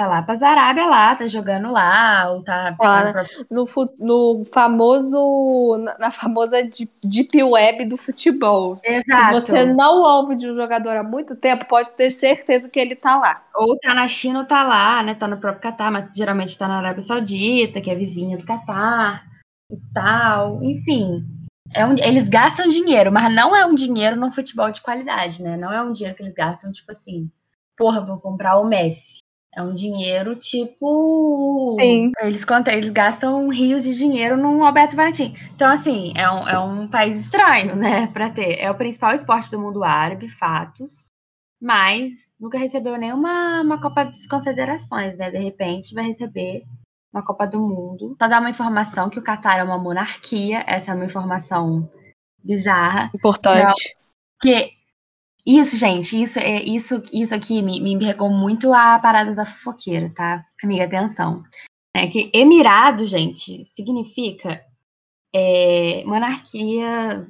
tá 0.00 0.06
lá 0.06 0.22
para 0.22 0.48
Arábia 0.48 0.86
lá, 0.86 1.14
tá 1.14 1.26
jogando 1.26 1.70
lá, 1.70 2.30
ou 2.30 2.42
tá. 2.42 2.74
Ah, 2.80 3.12
pra... 3.12 3.26
no, 3.50 3.66
no 3.98 4.44
famoso. 4.46 5.76
Na 5.98 6.10
famosa 6.10 6.56
deep 7.04 7.42
web 7.42 7.84
do 7.84 7.98
futebol. 7.98 8.78
Exato. 8.82 9.40
Se 9.40 9.52
você 9.52 9.64
não 9.66 10.02
ouve 10.02 10.36
de 10.36 10.50
um 10.50 10.54
jogador 10.54 10.96
há 10.96 11.02
muito 11.02 11.36
tempo, 11.36 11.66
pode 11.66 11.90
ter 11.92 12.12
certeza 12.12 12.68
que 12.68 12.80
ele 12.80 12.96
tá 12.96 13.18
lá. 13.18 13.44
Ou 13.54 13.78
tá 13.78 13.94
na 13.94 14.08
China 14.08 14.40
ou 14.40 14.46
tá 14.46 14.62
lá, 14.62 15.02
né? 15.02 15.14
Tá 15.14 15.28
no 15.28 15.36
próprio 15.36 15.62
Catar, 15.62 15.90
mas 15.90 16.08
geralmente 16.16 16.56
tá 16.56 16.66
na 16.66 16.78
Arábia 16.78 17.02
Saudita, 17.02 17.80
que 17.80 17.90
é 17.90 17.94
vizinha 17.94 18.38
do 18.38 18.46
Catar 18.46 19.26
e 19.70 19.76
tal. 19.92 20.62
Enfim. 20.62 21.26
É 21.74 21.86
um, 21.86 21.92
eles 21.98 22.28
gastam 22.28 22.66
dinheiro, 22.66 23.12
mas 23.12 23.32
não 23.32 23.54
é 23.54 23.64
um 23.66 23.74
dinheiro 23.74 24.16
no 24.16 24.32
futebol 24.32 24.72
de 24.72 24.80
qualidade, 24.80 25.42
né? 25.42 25.56
Não 25.56 25.70
é 25.70 25.82
um 25.82 25.92
dinheiro 25.92 26.16
que 26.16 26.22
eles 26.22 26.34
gastam, 26.34 26.72
tipo 26.72 26.90
assim, 26.90 27.30
porra, 27.76 28.04
vou 28.04 28.18
comprar 28.18 28.58
o 28.58 28.64
Messi. 28.64 29.19
É 29.52 29.62
um 29.62 29.74
dinheiro 29.74 30.36
tipo. 30.36 31.76
Sim. 31.80 32.12
Eles, 32.20 32.46
eles 32.68 32.90
gastam 32.90 33.48
rios 33.48 33.82
de 33.82 33.96
dinheiro 33.96 34.36
num 34.36 34.64
Alberto 34.64 34.94
Valentim. 34.94 35.34
Então, 35.54 35.70
assim, 35.70 36.12
é 36.16 36.30
um, 36.30 36.48
é 36.48 36.58
um 36.58 36.88
país 36.88 37.18
estranho, 37.18 37.74
né, 37.74 38.06
para 38.08 38.30
ter. 38.30 38.60
É 38.60 38.70
o 38.70 38.76
principal 38.76 39.12
esporte 39.12 39.50
do 39.50 39.58
mundo 39.58 39.82
árabe, 39.82 40.28
fatos. 40.28 41.10
Mas 41.60 42.34
nunca 42.40 42.58
recebeu 42.58 42.96
nenhuma 42.96 43.60
uma 43.60 43.80
Copa 43.80 44.04
das 44.04 44.26
Confederações, 44.26 45.18
né? 45.18 45.30
De 45.30 45.38
repente 45.38 45.94
vai 45.94 46.04
receber 46.04 46.62
uma 47.12 47.22
Copa 47.24 47.46
do 47.46 47.60
Mundo. 47.60 48.16
Só 48.18 48.28
dar 48.28 48.40
uma 48.40 48.50
informação 48.50 49.10
que 49.10 49.18
o 49.18 49.22
Catar 49.22 49.58
é 49.58 49.64
uma 49.64 49.76
monarquia. 49.76 50.64
Essa 50.66 50.92
é 50.92 50.94
uma 50.94 51.04
informação 51.04 51.90
bizarra. 52.42 53.10
Importante. 53.14 53.96
que 54.40 54.79
isso, 55.58 55.76
gente, 55.76 56.20
isso 56.20 56.38
é 56.38 56.62
isso, 56.62 57.02
isso 57.12 57.34
aqui 57.34 57.62
me, 57.62 57.80
me 57.80 57.98
pegou 57.98 58.30
muito 58.30 58.72
a 58.72 58.98
parada 58.98 59.34
da 59.34 59.46
fofoqueira, 59.46 60.12
tá? 60.14 60.44
Amiga, 60.62 60.84
atenção. 60.84 61.42
É 61.94 62.06
que 62.06 62.30
Emirado, 62.34 63.04
gente, 63.06 63.64
significa 63.64 64.64
é, 65.34 66.04
monarquia, 66.04 67.26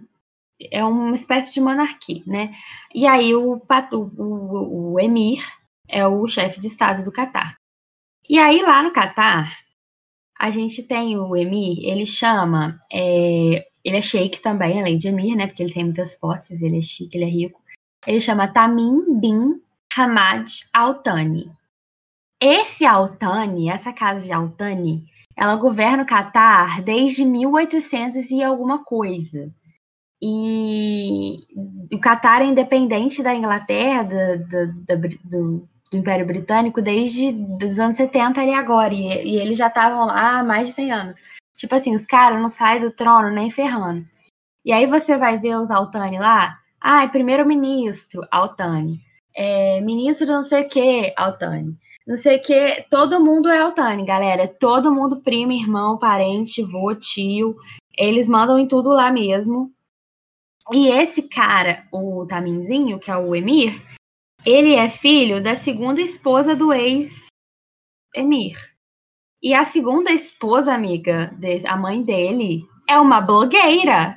é 0.71 0.85
uma 0.85 1.15
espécie 1.15 1.55
de 1.55 1.61
monarquia, 1.61 2.23
né? 2.27 2.53
E 2.95 3.07
aí 3.07 3.35
o, 3.35 3.61
o, 3.93 4.93
o 4.93 5.01
emir 5.01 5.43
é 5.89 6.07
o 6.07 6.27
chefe 6.27 6.61
de 6.61 6.67
estado 6.67 7.05
do 7.05 7.13
Catar. 7.13 7.57
E 8.29 8.39
aí 8.39 8.63
lá 8.63 8.83
no 8.83 8.93
Catar, 8.93 9.59
a 10.39 10.51
gente 10.51 10.83
tem 10.83 11.19
o 11.19 11.37
emir, 11.37 11.79
ele 11.85 12.07
chama, 12.07 12.81
é, 12.93 13.65
ele 13.85 13.97
é 13.97 14.03
sheik 14.03 14.41
também, 14.41 14.81
além 14.81 14.97
de 14.97 15.09
emir, 15.09 15.37
né? 15.37 15.47
Porque 15.47 15.63
ele 15.63 15.73
tem 15.73 15.85
muitas 15.85 16.15
posses, 16.15 16.61
ele 16.61 16.79
é 16.79 16.83
chique, 16.83 17.17
ele 17.17 17.25
é 17.25 17.29
rico. 17.29 17.61
Ele 18.07 18.21
chama 18.21 18.49
Tamim 18.49 19.19
bin 19.21 19.61
Hamad 19.97 20.47
Al-Thani. 20.73 21.51
Esse 22.41 22.87
Al-Thani, 22.87 23.69
essa 23.69 23.93
casa 23.93 24.25
de 24.25 24.33
Al-Thani, 24.33 25.05
ela 25.37 25.57
governa 25.57 26.03
o 26.03 26.07
Catar 26.07 26.83
desde 26.83 27.25
1800 27.25 28.31
e 28.31 28.43
alguma 28.43 28.85
coisa. 28.85 29.53
E 30.23 31.39
o 31.93 31.99
Catar 31.99 32.43
é 32.43 32.47
independente 32.47 33.23
da 33.23 33.35
Inglaterra, 33.35 34.03
do, 34.03 34.49
do, 34.49 35.19
do, 35.25 35.69
do 35.91 35.97
Império 35.97 36.27
Britânico, 36.27 36.83
desde 36.83 37.35
os 37.65 37.79
anos 37.79 37.97
70 37.97 38.41
ali 38.41 38.53
agora. 38.53 38.93
E, 38.93 39.01
e 39.01 39.37
eles 39.37 39.57
já 39.57 39.69
estavam 39.69 40.07
lá 40.07 40.41
há 40.41 40.45
mais 40.45 40.69
de 40.69 40.75
100 40.75 40.93
anos. 40.93 41.17
Tipo 41.57 41.75
assim, 41.75 41.95
os 41.95 42.07
caras 42.07 42.41
não 42.41 42.49
saem 42.49 42.81
do 42.81 42.91
trono 42.91 43.31
nem 43.31 43.51
ferrando. 43.51 44.07
E 44.65 44.73
aí 44.73 44.87
você 44.87 45.17
vai 45.17 45.39
ver 45.39 45.57
os 45.57 45.71
Altani 45.71 46.19
lá, 46.19 46.60
ah, 46.81 47.07
primeiro-ministro, 47.09 48.23
Altani. 48.31 49.01
É, 49.37 49.81
ministro 49.81 50.27
não 50.27 50.43
sei 50.43 50.63
o 50.63 50.69
que, 50.69 51.13
Altani. 51.17 51.77
não 52.07 52.17
sei 52.17 52.39
o 52.39 52.43
que. 52.43 52.87
Todo 52.91 53.23
mundo 53.23 53.49
é 53.49 53.59
Altani, 53.59 54.05
galera. 54.05 54.49
Todo 54.49 54.93
mundo 54.93 55.21
primo, 55.21 55.53
irmão, 55.53 55.99
parente, 55.99 56.63
vô, 56.63 56.95
tio. 56.95 57.57
Eles 57.97 58.27
mandam 58.27 58.59
em 58.59 58.67
tudo 58.67 58.89
lá 58.91 59.13
mesmo. 59.13 59.73
E 60.73 60.89
esse 60.89 61.23
cara, 61.23 61.87
o 61.93 62.25
Taminzinho, 62.27 62.99
que 62.99 63.11
é 63.11 63.17
o 63.17 63.35
Emir, 63.35 63.83
ele 64.45 64.75
é 64.75 64.89
filho 64.89 65.43
da 65.43 65.55
segunda 65.55 66.01
esposa 66.01 66.55
do 66.55 66.73
ex-Emir. 66.73 68.57
E 69.43 69.53
a 69.53 69.65
segunda 69.65 70.13
esposa, 70.13 70.73
amiga, 70.73 71.35
a 71.67 71.77
mãe 71.77 72.03
dele, 72.03 72.63
é 72.89 72.99
uma 72.99 73.21
blogueira 73.21 74.17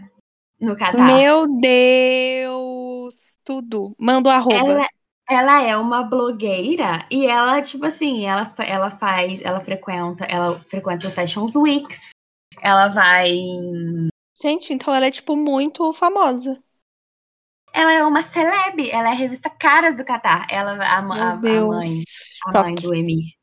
no 0.64 0.76
Catar. 0.78 1.06
Meu 1.06 1.48
Deus! 1.60 3.40
Tudo. 3.44 3.94
Manda 4.00 4.30
o 4.30 4.32
arroba. 4.32 4.56
Ela, 4.56 4.88
ela 5.30 5.62
é 5.64 5.78
uma 5.78 6.04
blogueira 6.04 7.06
e 7.12 7.26
ela, 7.26 7.62
tipo 7.62 7.86
assim, 7.86 8.26
ela, 8.26 8.52
ela 8.60 8.90
faz, 8.92 9.42
ela 9.42 9.60
frequenta, 9.60 10.24
ela 10.26 10.60
frequenta 10.70 11.12
Fashion 11.12 11.48
Weeks, 11.56 12.12
ela 12.62 12.88
vai. 12.88 13.32
Gente, 14.42 14.74
então 14.74 14.94
ela 14.94 15.06
é, 15.06 15.12
tipo, 15.12 15.36
muito 15.36 15.94
famosa. 15.94 16.62
Ela 17.74 17.92
é 17.92 18.04
uma 18.04 18.24
celeb, 18.24 18.90
ela 18.92 19.10
é 19.10 19.12
a 19.12 19.16
revista 19.16 19.50
Caras 19.50 19.98
do 19.98 20.06
Catar. 20.06 20.46
Ela, 20.50 20.76
a, 20.76 20.96
a, 20.96 20.98
a 20.98 21.02
mãe, 21.02 21.90
a 22.46 22.62
mãe 22.62 22.76
do 22.76 22.94
Emir. 22.94 23.34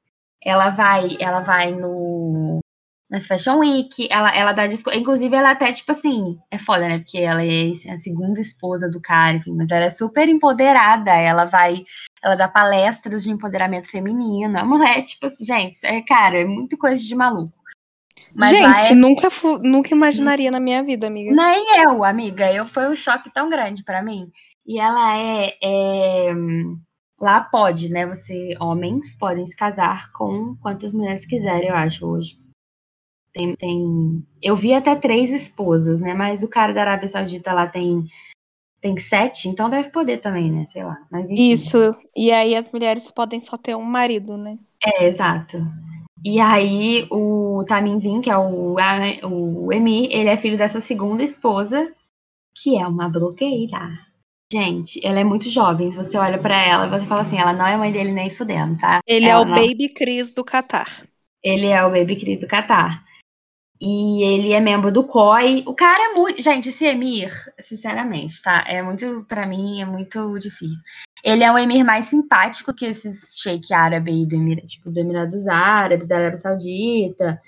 Ela 0.42 0.70
vai, 0.70 1.16
ela 1.20 1.40
vai 1.40 1.72
no 1.72 2.60
nas 3.10 3.26
Fashion 3.26 3.58
Week, 3.58 4.06
ela, 4.08 4.30
ela 4.34 4.52
dá 4.52 4.68
disco, 4.68 4.90
inclusive 4.92 5.34
ela 5.34 5.50
até, 5.50 5.72
tipo 5.72 5.90
assim, 5.90 6.38
é 6.50 6.56
foda, 6.56 6.88
né, 6.88 6.98
porque 6.98 7.18
ela 7.18 7.44
é 7.44 7.72
a 7.92 7.98
segunda 7.98 8.40
esposa 8.40 8.88
do 8.88 9.00
cara, 9.00 9.36
enfim, 9.36 9.52
mas 9.56 9.70
ela 9.70 9.86
é 9.86 9.90
super 9.90 10.28
empoderada, 10.28 11.10
ela 11.10 11.44
vai, 11.44 11.84
ela 12.22 12.36
dá 12.36 12.46
palestras 12.46 13.24
de 13.24 13.32
empoderamento 13.32 13.90
feminino, 13.90 14.56
a 14.56 14.64
mulher, 14.64 15.02
tipo 15.02 15.26
assim, 15.26 15.44
gente, 15.44 15.84
é, 15.84 16.00
cara, 16.02 16.38
é 16.38 16.44
muito 16.44 16.78
coisa 16.78 17.02
de 17.02 17.14
maluco. 17.16 17.52
Mas 18.32 18.50
gente, 18.50 18.92
é... 18.92 18.94
nunca, 18.94 19.28
nunca 19.60 19.92
imaginaria 19.92 20.50
na 20.50 20.60
minha 20.60 20.82
vida, 20.82 21.08
amiga. 21.08 21.34
Nem 21.34 21.82
eu, 21.82 22.04
amiga, 22.04 22.52
eu, 22.52 22.64
foi 22.64 22.88
um 22.88 22.94
choque 22.94 23.32
tão 23.32 23.50
grande 23.50 23.82
para 23.82 24.02
mim, 24.02 24.30
e 24.64 24.78
ela 24.78 25.18
é, 25.18 25.52
é 25.60 26.32
lá 27.20 27.40
pode, 27.40 27.90
né? 27.90 28.06
Você, 28.06 28.54
homens, 28.60 29.16
podem 29.16 29.44
se 29.44 29.56
casar 29.56 30.12
com 30.12 30.54
quantas 30.62 30.92
mulheres 30.92 31.26
quiserem, 31.26 31.70
eu 31.70 31.74
acho, 31.74 32.06
hoje. 32.06 32.49
Tem, 33.32 33.54
tem. 33.54 34.26
Eu 34.42 34.56
vi 34.56 34.74
até 34.74 34.94
três 34.96 35.32
esposas, 35.32 36.00
né? 36.00 36.14
Mas 36.14 36.42
o 36.42 36.48
cara 36.48 36.72
da 36.72 36.80
Arábia 36.80 37.08
Saudita 37.08 37.52
lá 37.52 37.66
tem. 37.66 38.04
Tem 38.80 38.96
sete, 38.96 39.46
então 39.46 39.68
deve 39.68 39.90
poder 39.90 40.20
também, 40.20 40.50
né? 40.50 40.64
Sei 40.66 40.82
lá. 40.82 40.96
Mas, 41.10 41.30
enfim. 41.30 41.50
Isso. 41.52 41.94
E 42.16 42.32
aí 42.32 42.56
as 42.56 42.72
mulheres 42.72 43.10
podem 43.10 43.38
só 43.38 43.58
ter 43.58 43.76
um 43.76 43.82
marido, 43.82 44.38
né? 44.38 44.58
É, 44.82 45.04
exato. 45.06 45.58
E 46.24 46.40
aí 46.40 47.06
o 47.10 47.62
Taminzin, 47.66 48.20
que 48.20 48.30
é 48.30 48.36
o, 48.36 48.76
o 49.24 49.72
Emi, 49.72 50.08
ele 50.10 50.28
é 50.28 50.36
filho 50.36 50.56
dessa 50.56 50.80
segunda 50.80 51.22
esposa, 51.22 51.92
que 52.56 52.78
é 52.78 52.86
uma 52.86 53.08
blogueira. 53.08 53.90
Gente, 54.52 55.00
ela 55.06 55.20
é 55.20 55.24
muito 55.24 55.48
jovem. 55.48 55.90
Se 55.90 55.96
você 55.96 56.18
olha 56.18 56.38
para 56.38 56.60
ela, 56.66 56.88
você 56.88 57.06
fala 57.06 57.22
assim, 57.22 57.38
ela 57.38 57.52
não 57.52 57.66
é 57.66 57.76
mãe 57.76 57.92
dele 57.92 58.12
nem 58.12 58.30
fudendo, 58.30 58.76
tá? 58.78 59.00
Ele 59.06 59.26
ela 59.26 59.40
é 59.40 59.44
o 59.44 59.48
não... 59.48 59.54
Baby 59.54 59.88
Cris 59.90 60.32
do 60.32 60.42
Catar. 60.42 61.06
Ele 61.42 61.66
é 61.66 61.84
o 61.84 61.90
Baby 61.90 62.16
Cris 62.16 62.40
do 62.40 62.48
Catar. 62.48 63.04
E 63.80 64.22
ele 64.22 64.52
é 64.52 64.60
membro 64.60 64.92
do 64.92 65.02
COI. 65.02 65.64
O 65.66 65.74
cara 65.74 66.10
é 66.10 66.14
muito. 66.14 66.42
Gente, 66.42 66.68
esse 66.68 66.84
Emir, 66.84 67.32
sinceramente, 67.60 68.42
tá? 68.42 68.62
É 68.66 68.82
muito. 68.82 69.24
para 69.26 69.46
mim, 69.46 69.80
é 69.80 69.86
muito 69.86 70.38
difícil. 70.38 70.84
Ele 71.24 71.42
é 71.42 71.50
o 71.50 71.56
Emir 71.56 71.84
mais 71.84 72.06
simpático 72.06 72.74
que 72.74 72.86
esses 72.86 73.38
sheik 73.40 73.72
árabe 73.72 74.10
aí 74.10 74.26
do 74.26 74.34
Emir, 74.34 74.62
tipo, 74.66 74.90
do 74.90 75.00
Emirados 75.00 75.46
Árabes, 75.48 76.06
da 76.06 76.16
Arábia 76.16 76.36
Saudita. 76.36 77.40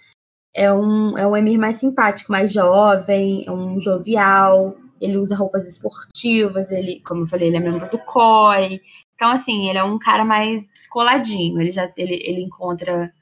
É 0.54 0.72
um, 0.72 1.18
é 1.18 1.26
um 1.26 1.36
Emir 1.36 1.58
mais 1.58 1.76
simpático, 1.76 2.32
mais 2.32 2.52
jovem, 2.52 3.44
é 3.46 3.52
um 3.52 3.78
jovial. 3.78 4.74
Ele 5.00 5.18
usa 5.18 5.36
roupas 5.36 5.68
esportivas, 5.68 6.70
ele, 6.70 7.02
como 7.06 7.22
eu 7.22 7.26
falei, 7.26 7.48
ele 7.48 7.56
é 7.58 7.60
membro 7.60 7.90
do 7.90 7.98
COI. 7.98 8.80
Então, 9.14 9.30
assim, 9.30 9.68
ele 9.68 9.78
é 9.78 9.84
um 9.84 9.98
cara 9.98 10.24
mais 10.24 10.66
descoladinho. 10.68 11.60
Ele 11.60 11.72
já 11.72 11.90
ele, 11.96 12.14
ele 12.24 12.42
encontra 12.42 13.12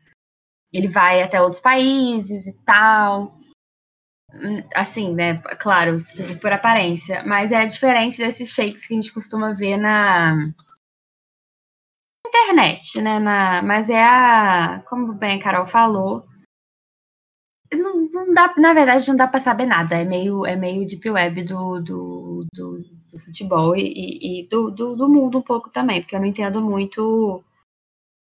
ele 0.72 0.88
vai 0.88 1.22
até 1.22 1.40
outros 1.40 1.60
países 1.60 2.46
e 2.46 2.52
tal. 2.64 3.38
Assim, 4.74 5.12
né? 5.12 5.38
Claro, 5.58 5.96
isso 5.96 6.16
tudo 6.16 6.38
por 6.38 6.52
aparência. 6.52 7.24
Mas 7.26 7.50
é 7.52 7.66
diferente 7.66 8.18
desses 8.18 8.50
shakes 8.52 8.86
que 8.86 8.94
a 8.94 8.96
gente 8.96 9.12
costuma 9.12 9.52
ver 9.52 9.76
na 9.76 10.52
internet, 12.26 13.00
né? 13.02 13.18
Na, 13.18 13.62
mas 13.62 13.90
é 13.90 14.02
a. 14.02 14.82
Como 14.88 15.12
bem 15.14 15.38
a 15.38 15.42
Carol 15.42 15.66
falou. 15.66 16.24
Não, 17.72 18.08
não 18.12 18.34
dá, 18.34 18.52
na 18.56 18.72
verdade, 18.72 19.08
não 19.08 19.16
dá 19.16 19.28
para 19.28 19.40
saber 19.40 19.66
nada. 19.66 19.96
É 19.96 20.04
meio, 20.04 20.44
é 20.46 20.56
meio 20.56 20.86
deep 20.86 21.08
web 21.10 21.42
do, 21.44 21.80
do, 21.80 22.46
do, 22.52 22.78
do 23.12 23.18
futebol 23.18 23.76
e, 23.76 24.42
e 24.42 24.48
do, 24.48 24.70
do, 24.70 24.96
do 24.96 25.08
mundo 25.08 25.38
um 25.38 25.42
pouco 25.42 25.70
também, 25.70 26.00
porque 26.00 26.16
eu 26.16 26.20
não 26.20 26.26
entendo 26.26 26.60
muito 26.60 27.44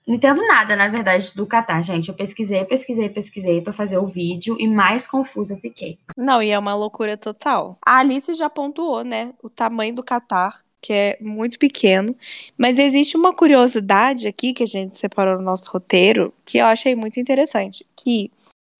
não 0.07 0.15
entendo 0.15 0.45
nada, 0.45 0.75
na 0.75 0.87
verdade, 0.87 1.33
do 1.33 1.47
Catar, 1.47 1.81
gente. 1.81 2.09
Eu 2.09 2.15
pesquisei, 2.15 2.63
pesquisei, 2.65 3.09
pesquisei 3.09 3.61
para 3.61 3.73
fazer 3.73 3.97
o 3.97 4.05
vídeo 4.05 4.55
e 4.59 4.67
mais 4.67 5.07
confusa 5.07 5.57
fiquei. 5.57 5.97
Não, 6.15 6.43
e 6.43 6.51
é 6.51 6.59
uma 6.59 6.75
loucura 6.75 7.17
total. 7.17 7.77
A 7.83 7.97
Alice 7.99 8.33
já 8.35 8.49
pontuou, 8.49 9.03
né, 9.03 9.33
o 9.41 9.49
tamanho 9.49 9.95
do 9.95 10.03
Catar, 10.03 10.63
que 10.79 10.93
é 10.93 11.17
muito 11.19 11.57
pequeno. 11.57 12.15
Mas 12.55 12.77
existe 12.77 13.17
uma 13.17 13.33
curiosidade 13.33 14.27
aqui 14.27 14.53
que 14.53 14.61
a 14.61 14.67
gente 14.67 14.95
separou 14.95 15.37
no 15.37 15.43
nosso 15.43 15.71
roteiro, 15.71 16.31
que 16.45 16.59
eu 16.59 16.65
achei 16.67 16.95
muito 16.95 17.19
interessante. 17.19 17.83
Que 17.95 18.31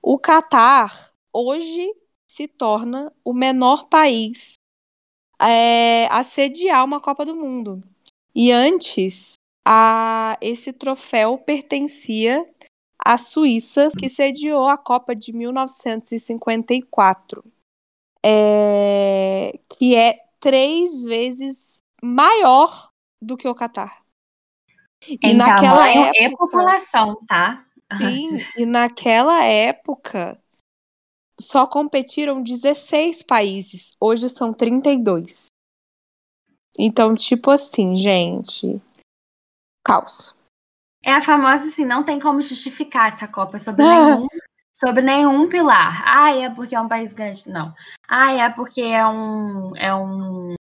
o 0.03 0.19
Catar 0.19 1.11
hoje 1.33 1.91
se 2.27 2.47
torna 2.47 3.11
o 3.23 3.33
menor 3.33 3.87
país 3.87 4.53
é, 5.41 6.05
a 6.11 6.23
sediar 6.23 6.85
uma 6.85 7.01
Copa 7.01 7.25
do 7.25 7.35
Mundo. 7.35 7.83
E 8.35 8.51
antes 8.51 9.33
a, 9.65 10.37
esse 10.41 10.71
troféu 10.71 11.37
pertencia 11.37 12.47
à 13.03 13.17
Suíça, 13.17 13.89
que 13.97 14.07
sediou 14.07 14.67
a 14.67 14.77
Copa 14.77 15.15
de 15.15 15.33
1954, 15.33 17.43
é, 18.23 19.59
que 19.69 19.95
é 19.95 20.23
três 20.39 21.03
vezes 21.03 21.79
maior 22.01 22.89
do 23.21 23.35
que 23.35 23.47
o 23.47 23.55
Catar. 23.55 24.05
E 25.07 25.17
em 25.23 25.33
naquela 25.33 25.89
época, 25.89 26.17
e 26.17 26.37
população, 26.37 27.17
tá? 27.27 27.65
Sim, 28.01 28.37
e 28.57 28.65
naquela 28.65 29.43
época 29.43 30.41
só 31.39 31.67
competiram 31.67 32.41
16 32.41 33.23
países, 33.23 33.93
hoje 33.99 34.29
são 34.29 34.53
32. 34.53 35.47
Então, 36.77 37.15
tipo 37.15 37.51
assim, 37.51 37.95
gente, 37.95 38.81
caos. 39.85 40.35
É 41.03 41.13
a 41.13 41.21
famosa 41.21 41.67
assim, 41.67 41.85
não 41.85 42.03
tem 42.03 42.19
como 42.19 42.41
justificar 42.41 43.09
essa 43.09 43.27
Copa 43.27 43.59
sobre 43.59 43.85
nenhum, 43.85 44.27
sobre 44.73 45.03
nenhum 45.03 45.47
pilar. 45.47 46.01
Ah, 46.03 46.35
é 46.35 46.49
porque 46.49 46.75
é 46.75 46.81
um 46.81 46.89
país 46.89 47.13
grande. 47.13 47.47
Não. 47.47 47.73
Ah, 48.07 48.33
é 48.33 48.49
porque 48.49 48.81
é 48.81 49.05
um, 49.05 49.75
é 49.77 49.93
um 49.93 50.55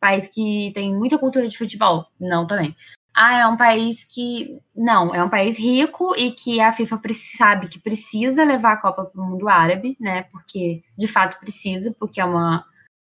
país 0.00 0.28
que 0.28 0.72
tem 0.74 0.94
muita 0.94 1.18
cultura 1.18 1.46
de 1.46 1.58
futebol. 1.58 2.06
Não, 2.18 2.46
também. 2.46 2.74
Ah, 3.14 3.40
é 3.40 3.46
um 3.46 3.56
país 3.56 4.04
que. 4.04 4.62
Não, 4.74 5.14
é 5.14 5.22
um 5.22 5.28
país 5.28 5.58
rico 5.58 6.14
e 6.16 6.32
que 6.32 6.60
a 6.60 6.72
FIFA 6.72 7.00
sabe 7.36 7.68
que 7.68 7.78
precisa 7.78 8.44
levar 8.44 8.72
a 8.72 8.80
Copa 8.80 9.04
para 9.04 9.20
o 9.20 9.24
mundo 9.24 9.48
árabe, 9.48 9.96
né? 10.00 10.22
Porque 10.32 10.82
de 10.96 11.08
fato 11.08 11.38
precisa, 11.38 11.94
porque 11.98 12.20
é 12.20 12.24
uma 12.24 12.64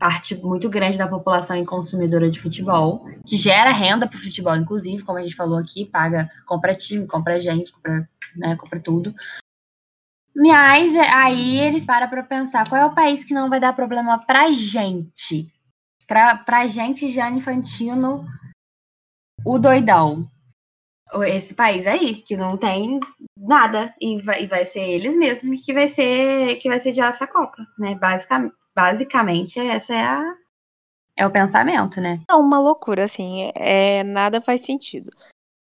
parte 0.06 0.36
muito 0.36 0.70
grande 0.70 1.00
da 1.00 1.08
população 1.08 1.58
e 1.58 1.66
consumidora 1.66 2.30
de 2.30 2.40
futebol, 2.40 3.10
que 3.26 3.36
gera 3.36 3.72
renda 3.72 4.08
para 4.08 4.16
o 4.16 4.22
futebol, 4.22 4.56
inclusive, 4.56 5.02
como 5.02 5.18
a 5.18 5.22
gente 5.24 5.36
falou 5.36 5.58
aqui, 5.58 5.84
paga, 5.84 6.30
compra 6.46 6.76
time, 6.76 7.08
compra 7.08 7.40
gente, 7.40 7.72
compra, 7.72 8.08
né, 8.36 8.56
compra 8.56 8.80
tudo. 8.80 9.16
Mas 10.36 10.94
é, 10.94 11.10
aí 11.10 11.60
eles 11.60 11.88
param 11.88 12.08
para 12.08 12.22
pensar 12.22 12.70
qual 12.70 12.80
é 12.80 12.86
o 12.86 12.94
país 12.94 13.24
que 13.24 13.34
não 13.34 13.50
vai 13.50 13.60
dar 13.60 13.74
problema 13.74 14.20
para 14.20 14.52
gente. 14.52 15.52
Para 16.06 16.38
pra 16.38 16.68
gente, 16.68 17.10
Gianni 17.10 17.38
Infantino, 17.38 18.28
o 19.44 19.58
doidão. 19.58 20.30
Esse 21.24 21.56
país 21.56 21.88
aí, 21.88 22.16
que 22.16 22.38
não 22.38 22.58
tem 22.58 23.00
nada, 23.36 23.92
e 24.00 24.22
vai, 24.22 24.44
e 24.44 24.48
vai 24.48 24.68
ser 24.68 24.82
eles 24.82 25.18
mesmos 25.18 25.66
que 25.66 25.74
vai 25.74 25.88
ser 25.88 26.58
que 26.58 26.70
vai 26.70 26.80
de 26.80 27.02
essa 27.02 27.26
Copa, 27.26 27.66
né? 27.80 27.96
Basicamente, 27.96 28.54
basicamente, 28.76 29.60
essa 29.60 29.94
é 29.94 30.02
a 30.02 30.36
é 31.18 31.26
o 31.26 31.32
pensamento, 31.32 32.02
né? 32.02 32.22
É 32.30 32.36
uma 32.36 32.60
loucura, 32.60 33.06
assim, 33.06 33.50
é, 33.56 34.04
nada 34.04 34.42
faz 34.42 34.62
sentido. 34.62 35.12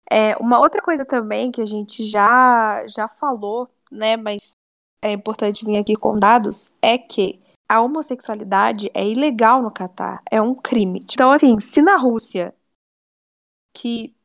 É, 0.10 0.36
uma 0.38 0.60
outra 0.60 0.82
coisa 0.82 1.06
também 1.06 1.52
que 1.52 1.62
a 1.62 1.66
gente 1.66 2.04
já, 2.04 2.84
já 2.88 3.08
falou, 3.08 3.70
né, 3.92 4.18
mas 4.18 4.54
é 5.04 5.12
importante 5.12 5.64
vir 5.64 5.78
aqui 5.78 5.96
com 5.96 6.18
dados, 6.18 6.72
é 6.82 6.98
que 6.98 7.40
a 7.70 7.82
homossexualidade 7.82 8.90
é 8.94 9.08
ilegal 9.08 9.62
no 9.62 9.72
Catar, 9.72 10.22
é 10.32 10.42
um 10.42 10.56
crime. 10.56 11.00
Então, 11.04 11.32
assim, 11.32 11.60
se 11.60 11.82
na 11.82 11.96
Rússia, 11.96 12.56
que 13.76 14.16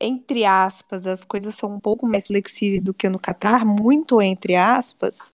entre 0.00 0.44
aspas, 0.44 1.06
as 1.06 1.24
coisas 1.24 1.56
são 1.56 1.74
um 1.74 1.80
pouco 1.80 2.06
mais 2.06 2.28
flexíveis 2.28 2.84
do 2.84 2.94
que 2.94 3.08
no 3.08 3.18
Catar, 3.18 3.64
muito 3.64 4.22
entre 4.22 4.54
aspas, 4.54 5.32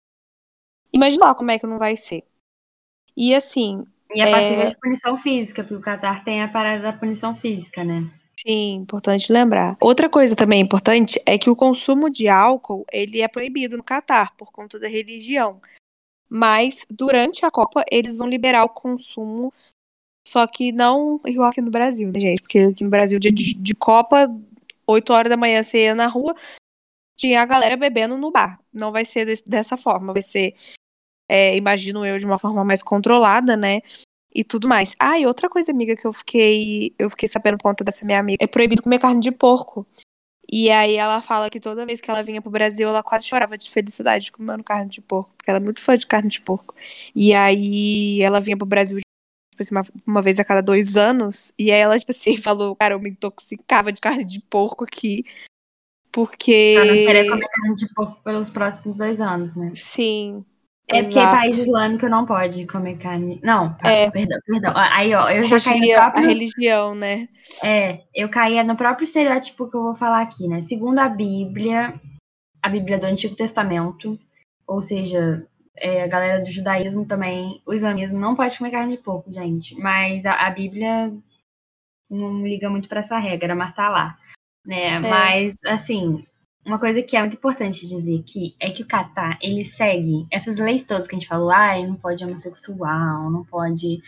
imagina 0.93 1.27
lá 1.27 1.35
como 1.35 1.51
é 1.51 1.59
que 1.59 1.67
não 1.67 1.79
vai 1.79 1.97
ser. 1.97 2.25
E 3.17 3.35
assim. 3.35 3.85
E 4.15 4.21
a 4.21 4.31
partir 4.31 4.55
é... 4.55 4.71
de 4.71 4.77
punição 4.79 5.17
física, 5.17 5.63
porque 5.63 5.75
o 5.75 5.81
Catar 5.81 6.25
tem 6.25 6.43
a 6.43 6.49
parada 6.49 6.83
da 6.83 6.93
punição 6.93 7.35
física, 7.35 7.83
né? 7.83 8.09
Sim, 8.47 8.75
importante 8.75 9.33
lembrar. 9.33 9.77
Outra 9.81 10.09
coisa 10.09 10.37
também 10.37 10.61
importante 10.61 11.21
é 11.25 11.39
que 11.39 11.49
o 11.49 11.57
consumo 11.57 12.11
de 12.11 12.29
álcool 12.29 12.85
ele 12.93 13.23
é 13.23 13.29
proibido 13.29 13.77
no 13.77 13.83
Catar 13.83 14.37
por 14.37 14.53
conta 14.53 14.79
da 14.79 14.87
religião. 14.87 15.61
Mas 16.29 16.87
durante 16.91 17.47
a 17.47 17.51
Copa 17.51 17.85
eles 17.91 18.17
vão 18.17 18.29
liberar 18.29 18.65
o 18.65 18.69
consumo, 18.69 19.53
só 20.27 20.47
que 20.47 20.73
não 20.73 21.21
igual 21.25 21.49
aqui 21.49 21.63
no 21.63 21.71
Brasil, 21.71 22.11
né, 22.13 22.21
gente? 22.21 22.43
Porque 22.43 22.59
aqui 22.59 22.85
no 22.85 22.91
Brasil, 22.91 23.19
dia 23.19 23.33
de, 23.33 23.55
de 23.55 23.75
Copa, 23.75 24.29
8 24.87 25.13
horas 25.13 25.31
da 25.31 25.37
manhã 25.37 25.63
você 25.63 25.85
ia 25.85 25.95
na 25.95 26.07
rua, 26.07 26.35
tinha 27.17 27.41
a 27.41 27.47
galera 27.47 27.77
bebendo 27.77 28.19
no 28.19 28.31
bar. 28.31 28.61
Não 28.73 28.93
vai 28.93 29.05
ser 29.05 29.25
de, 29.25 29.43
dessa 29.47 29.77
forma, 29.77 30.13
vai 30.13 30.23
ser, 30.23 30.55
é, 31.29 31.57
imagino 31.57 32.05
eu, 32.05 32.19
de 32.19 32.27
uma 32.27 32.39
forma 32.39 32.65
mais 32.65 32.83
controlada, 32.83 33.57
né? 33.57 33.81
E 34.35 34.43
tudo 34.43 34.69
mais. 34.69 34.97
Ah, 34.99 35.19
e 35.19 35.27
outra 35.27 35.49
coisa, 35.49 35.71
amiga, 35.71 35.97
que 35.97 36.07
eu 36.07 36.13
fiquei, 36.13 36.95
eu 36.99 37.09
fiquei 37.11 37.29
sabendo 37.29 37.57
por 37.57 37.65
conta 37.65 37.85
dessa 37.85 38.05
minha 38.05 38.19
amiga, 38.19 38.43
é 38.43 38.47
proibido 38.47 38.83
comer 38.83 38.99
carne 38.99 39.21
de 39.21 39.31
porco. 39.31 39.87
E 40.51 40.71
aí 40.71 40.97
ela 40.97 41.23
fala 41.23 41.49
que 41.49 41.59
toda 41.59 41.87
vez 41.87 42.01
que 42.01 42.11
ela 42.11 42.23
vinha 42.23 42.43
pro 42.43 42.51
Brasil, 42.51 42.89
ela 42.89 43.03
quase 43.03 43.27
chorava 43.27 43.57
de 43.57 43.71
felicidade 43.71 44.31
comendo 44.31 44.63
carne 44.63 44.91
de 44.91 45.01
porco, 45.01 45.33
porque 45.37 45.51
ela 45.51 45.59
é 45.59 45.63
muito 45.63 45.81
fã 45.81 45.97
de 45.97 46.07
carne 46.07 46.29
de 46.29 46.41
porco. 46.41 46.75
E 47.15 47.33
aí 47.33 48.21
ela 48.21 48.41
vinha 48.41 48.57
pro 48.57 48.67
Brasil 48.67 48.99
tipo 49.55 49.63
assim, 49.63 49.75
uma, 49.75 49.83
uma, 50.07 50.23
vez 50.23 50.39
a 50.39 50.45
cada 50.45 50.61
dois 50.61 50.97
anos. 50.97 51.53
E 51.59 51.71
aí 51.71 51.81
ela, 51.81 51.99
tipo 51.99 52.11
assim, 52.11 52.37
falou, 52.39 52.75
cara, 52.77 52.95
eu 52.95 53.01
me 53.01 53.11
intoxicava 53.11 53.93
de 53.93 54.01
carne 54.01 54.25
de 54.25 54.41
porco 54.41 54.85
aqui. 54.85 55.25
Porque. 56.13 56.75
Ela 56.77 56.87
não 56.87 56.95
queria 56.95 57.31
comer 57.31 57.49
carne 57.49 57.75
de 57.77 57.95
porco 57.95 58.23
pelos 58.23 58.51
próximos 58.51 58.97
dois 58.97 59.21
anos, 59.21 59.55
né? 59.55 59.73
Sim. 59.75 60.45
É 60.87 60.99
Exato. 60.99 61.15
porque 61.15 61.37
país 61.37 61.57
islâmico 61.57 62.09
não 62.09 62.27
pode 62.27 62.67
comer 62.67 62.99
carne. 62.99 63.41
Não, 63.43 63.75
é. 63.83 64.11
perdão, 64.11 64.39
perdão. 64.47 64.73
Aí, 64.77 65.15
ó, 65.15 65.31
eu 65.31 65.43
já 65.45 65.59
caí 65.59 65.81
no 65.81 65.95
próprio... 65.95 66.25
A 66.25 66.29
religião, 66.29 66.95
né? 66.95 67.29
É, 67.65 68.03
eu 68.15 68.29
caía 68.29 68.63
no 68.63 68.77
próprio 68.77 69.05
estereótipo 69.05 69.71
que 69.71 69.77
eu 69.77 69.83
vou 69.83 69.95
falar 69.95 70.21
aqui, 70.21 70.47
né? 70.47 70.61
Segundo 70.61 70.99
a 70.99 71.09
Bíblia, 71.09 71.99
a 72.63 72.69
Bíblia 72.69 72.99
do 72.99 73.07
Antigo 73.07 73.35
Testamento, 73.35 74.19
ou 74.67 74.83
seja, 74.83 75.47
é, 75.77 76.05
a 76.05 76.07
galera 76.07 76.43
do 76.43 76.51
judaísmo 76.51 77.07
também, 77.07 77.63
o 77.67 77.73
islamismo 77.73 78.19
não 78.19 78.37
pode 78.37 78.59
comer 78.59 78.71
carne 78.71 78.97
de 78.97 79.03
porco, 79.03 79.33
gente. 79.33 79.75
Mas 79.77 80.27
a, 80.27 80.35
a 80.35 80.51
Bíblia 80.51 81.13
não 82.11 82.43
liga 82.43 82.69
muito 82.69 82.89
para 82.89 83.01
essa 83.01 83.19
regra, 83.19 83.55
mas 83.55 83.75
tá 83.75 83.89
lá. 83.89 84.19
Né? 84.67 84.97
É. 84.97 85.01
Mas, 85.01 85.65
assim, 85.65 86.25
uma 86.67 86.79
coisa 86.79 87.03
que 87.03 87.17
é 87.17 87.21
muito 87.21 87.37
importante 87.37 87.87
dizer 87.87 88.21
aqui 88.21 88.57
é 88.61 88.71
que 88.71 88.83
o 88.83 88.87
Catar, 88.87 89.39
ele 89.43 89.65
segue 89.65 90.27
essas 90.31 90.59
leis 90.59 90.85
todas 90.85 91.07
que 91.07 91.15
a 91.15 91.19
gente 91.19 91.29
falou, 91.29 91.51
ah, 91.51 91.77
não 91.79 91.95
pode 91.97 92.25
homossexual, 92.25 93.31
não 93.31 93.45
pode. 93.45 94.01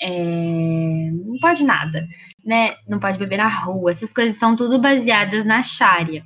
É, 0.00 1.10
não 1.10 1.38
pode 1.40 1.64
nada, 1.64 2.06
né? 2.44 2.76
Não 2.86 3.00
pode 3.00 3.18
beber 3.18 3.38
na 3.38 3.48
rua. 3.48 3.90
Essas 3.90 4.12
coisas 4.12 4.38
são 4.38 4.54
tudo 4.54 4.80
baseadas 4.80 5.44
na 5.46 5.62
Sharia, 5.62 6.24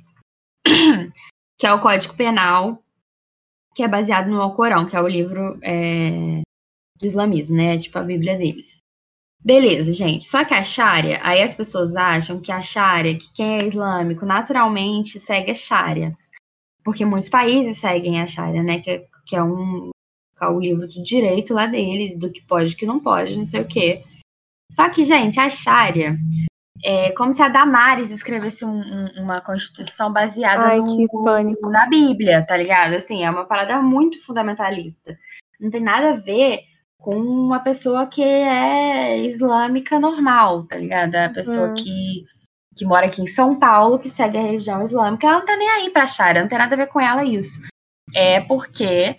que 1.57 1.65
é 1.65 1.73
o 1.73 1.79
Código 1.79 2.15
Penal 2.15 2.81
que 3.75 3.83
é 3.83 3.87
baseado 3.87 4.29
no 4.29 4.41
Alcorão, 4.41 4.85
que 4.85 4.95
é 4.95 5.01
o 5.01 5.07
livro 5.07 5.57
é, 5.61 6.41
do 6.99 7.05
islamismo, 7.05 7.55
né? 7.55 7.77
Tipo 7.77 7.99
a 7.99 8.03
Bíblia 8.03 8.37
deles. 8.37 8.79
Beleza, 9.43 9.91
gente. 9.91 10.25
Só 10.25 10.45
que 10.45 10.53
a 10.53 10.61
Sharia, 10.61 11.19
aí 11.23 11.41
as 11.41 11.53
pessoas 11.53 11.95
acham 11.95 12.39
que 12.39 12.51
a 12.51 12.61
Sharia, 12.61 13.17
que 13.17 13.33
quem 13.33 13.59
é 13.59 13.67
islâmico, 13.67 14.25
naturalmente 14.25 15.19
segue 15.19 15.51
a 15.51 15.55
Sharia. 15.55 16.11
Porque 16.83 17.05
muitos 17.05 17.29
países 17.29 17.79
seguem 17.79 18.21
a 18.21 18.27
Sharia, 18.27 18.61
né? 18.61 18.79
Que 18.79 18.91
é, 18.91 19.05
que 19.25 19.35
é 19.35 19.43
um 19.43 19.89
que 20.37 20.43
é 20.43 20.47
o 20.47 20.59
livro 20.59 20.87
do 20.87 21.03
direito 21.03 21.53
lá 21.53 21.67
deles, 21.67 22.17
do 22.17 22.31
que 22.31 22.41
pode 22.41 22.73
e 22.73 22.75
que 22.75 22.85
não 22.85 22.99
pode, 22.99 23.37
não 23.37 23.45
sei 23.45 23.61
o 23.61 23.67
quê. 23.67 24.03
Só 24.71 24.89
que, 24.89 25.03
gente, 25.03 25.39
a 25.39 25.49
Sharia 25.49 26.17
é 26.83 27.11
como 27.11 27.33
se 27.33 27.43
a 27.43 27.49
Damares 27.49 28.09
escrevesse 28.09 28.65
um, 28.65 28.79
um, 28.79 29.23
uma 29.23 29.41
constituição 29.41 30.11
baseada 30.11 30.63
Ai, 30.63 30.79
no, 30.79 31.69
na 31.69 31.87
Bíblia, 31.87 32.45
tá 32.45 32.57
ligado? 32.57 32.93
Assim, 32.93 33.23
é 33.23 33.29
uma 33.29 33.45
parada 33.45 33.81
muito 33.81 34.23
fundamentalista. 34.25 35.15
Não 35.59 35.69
tem 35.69 35.81
nada 35.81 36.11
a 36.11 36.19
ver 36.19 36.61
com 37.01 37.15
uma 37.15 37.59
pessoa 37.59 38.05
que 38.05 38.23
é 38.23 39.25
islâmica 39.25 39.99
normal, 39.99 40.65
tá 40.65 40.77
ligado? 40.77 41.15
A 41.15 41.29
pessoa 41.29 41.69
uhum. 41.69 41.73
que, 41.73 42.25
que 42.77 42.85
mora 42.85 43.07
aqui 43.07 43.21
em 43.21 43.27
São 43.27 43.57
Paulo, 43.57 43.97
que 43.97 44.07
segue 44.07 44.37
a 44.37 44.41
religião 44.41 44.81
islâmica, 44.83 45.27
ela 45.27 45.39
não 45.39 45.45
tá 45.45 45.57
nem 45.57 45.69
aí 45.69 45.89
pra 45.89 46.07
Sharia, 46.07 46.41
não 46.41 46.49
tem 46.49 46.59
nada 46.59 46.75
a 46.75 46.77
ver 46.77 46.87
com 46.87 46.99
ela 46.99 47.23
isso. 47.23 47.59
É 48.13 48.39
porque 48.41 49.17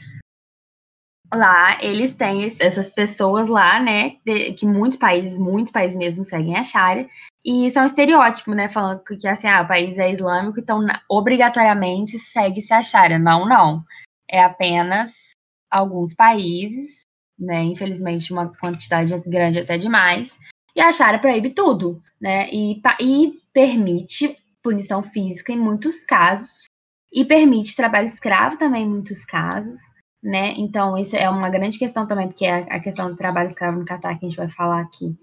lá 1.34 1.82
eles 1.82 2.14
têm 2.14 2.44
essas 2.44 2.88
pessoas 2.88 3.48
lá, 3.48 3.80
né, 3.80 4.16
de, 4.24 4.52
que 4.52 4.66
muitos 4.66 4.98
países, 4.98 5.38
muitos 5.38 5.72
países 5.72 5.96
mesmo 5.96 6.22
seguem 6.22 6.56
a 6.56 6.64
Sharia, 6.64 7.08
e 7.44 7.66
isso 7.66 7.78
é 7.78 7.82
um 7.82 7.86
estereótipo, 7.86 8.52
né, 8.52 8.68
falando 8.68 9.02
que 9.02 9.26
assim, 9.26 9.48
ah, 9.48 9.62
o 9.62 9.66
país 9.66 9.98
é 9.98 10.12
islâmico, 10.12 10.60
então 10.60 10.86
obrigatoriamente 11.10 12.18
segue-se 12.18 12.72
a 12.72 12.80
Sharia. 12.80 13.18
Não, 13.18 13.48
não. 13.48 13.82
É 14.30 14.42
apenas 14.42 15.32
alguns 15.70 16.14
países, 16.14 17.01
né, 17.42 17.62
infelizmente 17.64 18.32
uma 18.32 18.50
quantidade 18.58 19.18
grande 19.26 19.60
até 19.60 19.76
demais, 19.76 20.38
e 20.74 20.80
a 20.80 20.90
Sharia 20.90 21.20
proíbe 21.20 21.50
tudo, 21.50 22.02
né, 22.20 22.48
e, 22.50 22.80
e 23.00 23.32
permite 23.52 24.36
punição 24.62 25.02
física 25.02 25.52
em 25.52 25.58
muitos 25.58 26.04
casos, 26.04 26.64
e 27.12 27.24
permite 27.24 27.76
trabalho 27.76 28.06
escravo 28.06 28.56
também 28.56 28.84
em 28.84 28.88
muitos 28.88 29.24
casos, 29.24 29.78
né? 30.22 30.54
Então, 30.56 30.96
isso 30.96 31.14
é 31.16 31.28
uma 31.28 31.50
grande 31.50 31.78
questão 31.78 32.06
também, 32.06 32.28
porque 32.28 32.46
a, 32.46 32.58
a 32.58 32.80
questão 32.80 33.10
do 33.10 33.16
trabalho 33.16 33.46
escravo 33.46 33.78
no 33.78 33.84
Catar, 33.84 34.18
que 34.18 34.24
a 34.24 34.28
gente 34.28 34.38
vai 34.38 34.48
falar 34.48 34.80
aqui, 34.80 35.14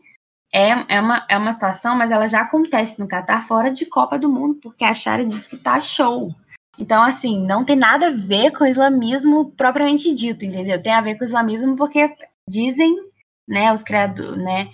é, 0.53 0.95
é, 0.95 0.99
uma, 0.99 1.25
é 1.29 1.37
uma 1.37 1.53
situação, 1.53 1.95
mas 1.95 2.11
ela 2.11 2.27
já 2.27 2.41
acontece 2.41 2.99
no 2.99 3.07
Catar 3.07 3.41
fora 3.47 3.71
de 3.71 3.85
Copa 3.85 4.19
do 4.19 4.29
Mundo, 4.29 4.59
porque 4.61 4.83
a 4.83 4.93
Sharia 4.93 5.25
diz 5.25 5.47
que 5.47 5.57
tá 5.57 5.79
show. 5.79 6.33
Então, 6.79 7.03
assim, 7.03 7.45
não 7.45 7.65
tem 7.65 7.75
nada 7.75 8.07
a 8.07 8.11
ver 8.11 8.51
com 8.51 8.63
o 8.63 8.67
islamismo 8.67 9.51
propriamente 9.51 10.13
dito, 10.15 10.45
entendeu? 10.45 10.81
Tem 10.81 10.93
a 10.93 11.01
ver 11.01 11.15
com 11.15 11.23
o 11.23 11.27
islamismo 11.27 11.75
porque 11.75 12.09
dizem, 12.47 12.95
né, 13.47 13.73
os 13.73 13.83
criadores, 13.83 14.37
né, 14.37 14.69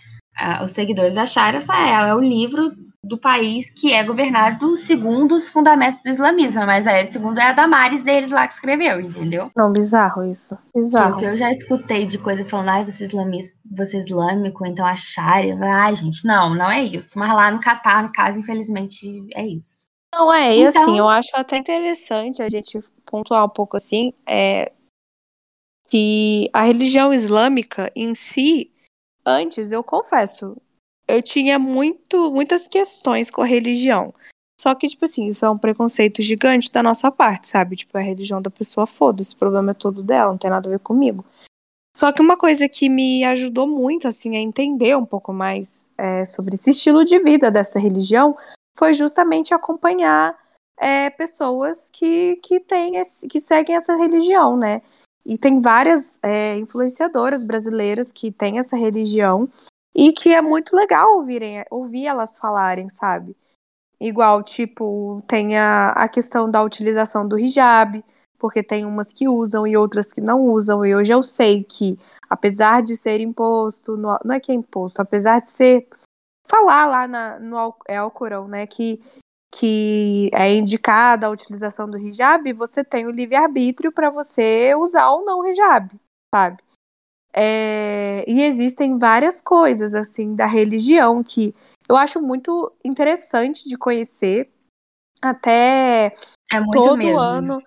os 0.63 0.71
seguidores 0.71 1.15
da 1.15 1.25
Sharia, 1.25 1.59
é, 1.59 2.09
é 2.09 2.13
o 2.13 2.19
livro 2.19 2.71
do 3.05 3.17
país 3.17 3.69
que 3.69 3.93
é 3.93 4.03
governado 4.03 4.75
segundo 4.75 5.35
os 5.35 5.47
fundamentos 5.47 6.01
do 6.01 6.09
islamismo, 6.09 6.65
mas 6.65 6.87
aí, 6.87 7.05
segundo 7.05 7.39
é 7.39 7.43
a 7.43 7.53
Damares 7.53 8.03
deles 8.03 8.31
lá 8.31 8.47
que 8.47 8.53
escreveu, 8.53 8.99
entendeu? 8.99 9.51
Não, 9.55 9.71
bizarro 9.71 10.23
isso. 10.23 10.57
Bizarro. 10.75 11.17
Que 11.17 11.25
eu 11.25 11.37
já 11.37 11.51
escutei 11.51 12.05
de 12.05 12.17
coisa 12.17 12.43
falando, 12.43 12.69
ai, 12.69 12.85
você, 12.85 13.05
islamista, 13.05 13.55
você 13.71 13.97
é 13.97 13.99
islâmico, 13.99 14.65
então 14.65 14.85
a 14.85 14.95
Sharia. 14.95 15.57
Ai, 15.61 15.95
gente, 15.95 16.25
não, 16.25 16.55
não 16.55 16.69
é 16.69 16.83
isso. 16.83 17.17
Mas 17.17 17.29
lá 17.33 17.51
no 17.51 17.59
Catar, 17.59 18.03
no 18.03 18.11
caso, 18.11 18.39
infelizmente, 18.39 19.23
é 19.35 19.45
isso. 19.45 19.84
Não, 20.15 20.33
é, 20.33 20.55
e 20.55 20.65
assim, 20.65 20.79
então... 20.79 20.83
assim, 20.83 20.97
eu 20.97 21.09
acho 21.09 21.31
até 21.33 21.57
interessante 21.57 22.41
a 22.41 22.47
gente 22.47 22.79
pontuar 23.05 23.43
um 23.43 23.49
pouco 23.49 23.75
assim, 23.75 24.13
é 24.25 24.71
que 25.87 26.49
a 26.53 26.63
religião 26.63 27.13
islâmica 27.13 27.91
em 27.93 28.15
si, 28.15 28.71
antes, 29.25 29.73
eu 29.73 29.83
confesso, 29.83 30.55
eu 31.05 31.21
tinha 31.21 31.59
muito, 31.59 32.31
muitas 32.31 32.65
questões 32.65 33.29
com 33.29 33.41
a 33.41 33.45
religião. 33.45 34.13
Só 34.59 34.73
que, 34.73 34.87
tipo 34.87 35.03
assim, 35.03 35.25
isso 35.25 35.45
é 35.45 35.49
um 35.49 35.57
preconceito 35.57 36.21
gigante 36.21 36.71
da 36.71 36.81
nossa 36.81 37.11
parte, 37.11 37.49
sabe? 37.49 37.75
Tipo, 37.75 37.97
a 37.97 38.01
religião 38.01 38.41
da 38.41 38.49
pessoa, 38.49 38.87
foda-se, 38.87 39.35
o 39.35 39.37
problema 39.37 39.71
é 39.71 39.73
todo 39.73 40.01
dela, 40.01 40.31
não 40.31 40.37
tem 40.37 40.49
nada 40.49 40.69
a 40.69 40.71
ver 40.71 40.79
comigo. 40.79 41.25
Só 41.95 42.11
que 42.13 42.21
uma 42.21 42.37
coisa 42.37 42.69
que 42.69 42.87
me 42.87 43.25
ajudou 43.25 43.67
muito, 43.67 44.07
assim, 44.07 44.37
a 44.37 44.39
entender 44.39 44.95
um 44.97 45.05
pouco 45.05 45.33
mais 45.33 45.89
é, 45.97 46.25
sobre 46.25 46.55
esse 46.55 46.71
estilo 46.71 47.03
de 47.03 47.19
vida 47.19 47.51
dessa 47.51 47.77
religião 47.77 48.35
foi 48.77 48.93
justamente 48.93 49.53
acompanhar 49.53 50.37
é, 50.77 51.09
pessoas 51.09 51.89
que, 51.91 52.35
que, 52.37 52.59
têm 52.59 52.97
esse, 52.97 53.27
que 53.27 53.39
seguem 53.39 53.75
essa 53.75 53.95
religião, 53.95 54.57
né? 54.57 54.81
E 55.25 55.37
tem 55.37 55.59
várias 55.59 56.19
é, 56.21 56.55
influenciadoras 56.57 57.43
brasileiras 57.43 58.11
que 58.11 58.31
têm 58.31 58.59
essa 58.59 58.75
religião 58.75 59.49
e 59.95 60.11
que 60.11 60.33
é 60.33 60.41
muito 60.41 60.75
legal 60.75 61.15
ouvirem, 61.15 61.63
ouvir 61.71 62.05
elas 62.05 62.37
falarem, 62.37 62.89
sabe? 62.89 63.35
Igual, 63.99 64.43
tipo, 64.43 65.23
tem 65.25 65.57
a, 65.57 65.91
a 65.91 66.09
questão 66.09 66.51
da 66.51 66.61
utilização 66.61 67.27
do 67.27 67.39
hijab, 67.39 68.03
porque 68.37 68.61
tem 68.61 68.85
umas 68.85 69.13
que 69.13 69.27
usam 69.27 69.65
e 69.65 69.77
outras 69.77 70.11
que 70.11 70.19
não 70.19 70.41
usam. 70.41 70.85
E 70.85 70.93
hoje 70.93 71.13
eu 71.13 71.23
sei 71.23 71.63
que, 71.63 71.97
apesar 72.29 72.83
de 72.83 72.95
ser 72.95 73.21
imposto, 73.21 73.95
não 73.97 74.35
é 74.35 74.39
que 74.39 74.51
é 74.51 74.55
imposto, 74.55 75.01
apesar 75.01 75.41
de 75.41 75.49
ser. 75.49 75.87
Falar 76.47 76.85
lá 76.85 77.07
na, 77.07 77.39
no 77.39 77.75
é 77.87 77.97
Alcorão, 77.97 78.47
né? 78.47 78.67
Que, 78.67 79.01
que 79.51 80.29
é 80.33 80.53
indicada 80.53 81.27
a 81.27 81.31
utilização 81.31 81.89
do 81.89 81.97
hijab, 81.97 82.51
você 82.53 82.83
tem 82.83 83.05
o 83.07 83.11
livre-arbítrio 83.11 83.91
para 83.91 84.09
você 84.09 84.75
usar 84.75 85.09
ou 85.11 85.25
não 85.25 85.39
o 85.39 85.47
hijab, 85.47 85.89
sabe? 86.33 86.63
É, 87.33 88.23
e 88.27 88.41
existem 88.43 88.97
várias 88.97 89.41
coisas 89.41 89.93
assim 89.93 90.35
da 90.35 90.45
religião 90.45 91.21
que 91.21 91.53
eu 91.87 91.97
acho 91.97 92.21
muito 92.21 92.71
interessante 92.83 93.67
de 93.67 93.77
conhecer 93.77 94.49
até 95.21 96.15
É 96.51 96.63
todo 96.71 96.97
mesmo. 96.97 97.19
ano. 97.19 97.61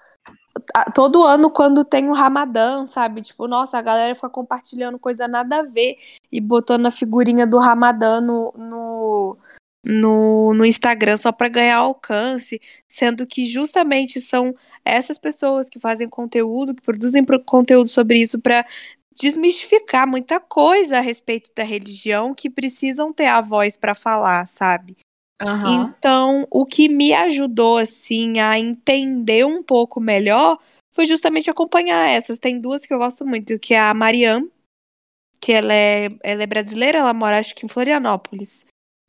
Todo 0.95 1.25
ano, 1.25 1.51
quando 1.51 1.85
tem 1.85 2.09
o 2.09 2.13
Ramadã, 2.13 2.85
sabe? 2.85 3.23
Tipo, 3.23 3.47
nossa, 3.49 3.79
a 3.79 3.83
galera 3.83 4.15
fica 4.15 4.29
compartilhando 4.29 4.99
coisa 4.99 5.29
nada 5.29 5.61
a 5.61 5.63
ver 5.63 5.97
e 6.31 6.41
botando 6.41 6.87
a 6.87 6.91
figurinha 6.91 7.47
do 7.47 7.59
Ramadã 7.59 8.21
no, 8.21 8.53
no, 8.57 9.39
no, 9.85 10.55
no 10.55 10.65
Instagram 10.65 11.17
só 11.17 11.33
pra 11.33 11.49
ganhar 11.49 11.77
alcance, 11.79 12.61
sendo 12.87 13.27
que 13.27 13.47
justamente 13.47 14.21
são 14.21 14.55
essas 14.85 15.19
pessoas 15.19 15.69
que 15.69 15.81
fazem 15.81 16.09
conteúdo, 16.09 16.75
que 16.75 16.83
produzem 16.83 17.25
pro- 17.25 17.43
conteúdo 17.45 17.89
sobre 17.89 18.21
isso 18.21 18.41
pra 18.41 18.65
desmistificar 19.21 20.07
muita 20.07 20.39
coisa 20.39 20.99
a 20.99 21.01
respeito 21.01 21.51
da 21.55 21.65
religião 21.65 22.33
que 22.35 22.49
precisam 22.49 23.13
ter 23.13 23.27
a 23.27 23.41
voz 23.41 23.77
pra 23.77 23.95
falar, 23.95 24.47
sabe? 24.47 24.97
Aham. 25.41 25.95
Então, 25.97 26.47
o 26.51 26.67
que 26.67 26.89
me 26.89 27.13
ajudou, 27.13 27.79
assim, 27.79 28.39
a 28.41 28.59
entender 28.59 29.47
um 29.47 29.63
pouco 29.63 30.01
melhor 30.01 30.59
foi 30.95 31.07
justamente 31.07 31.49
acompanhar 31.51 32.09
essas. 32.09 32.39
Tem 32.39 32.61
duas 32.61 32.85
que 32.85 32.93
eu 32.93 32.99
gosto 32.99 33.25
muito, 33.25 33.59
que 33.59 33.75
é 33.75 33.81
a 33.81 33.95
Mariam, 33.95 34.51
que 35.41 35.53
ela 35.53 35.73
é, 35.73 36.09
ela 36.23 36.43
é 36.43 36.47
brasileira, 36.47 36.99
ela 36.99 37.15
mora, 37.15 37.39
acho 37.39 37.55
que 37.55 37.65
em 37.65 37.69
Florianópolis. 37.69 38.67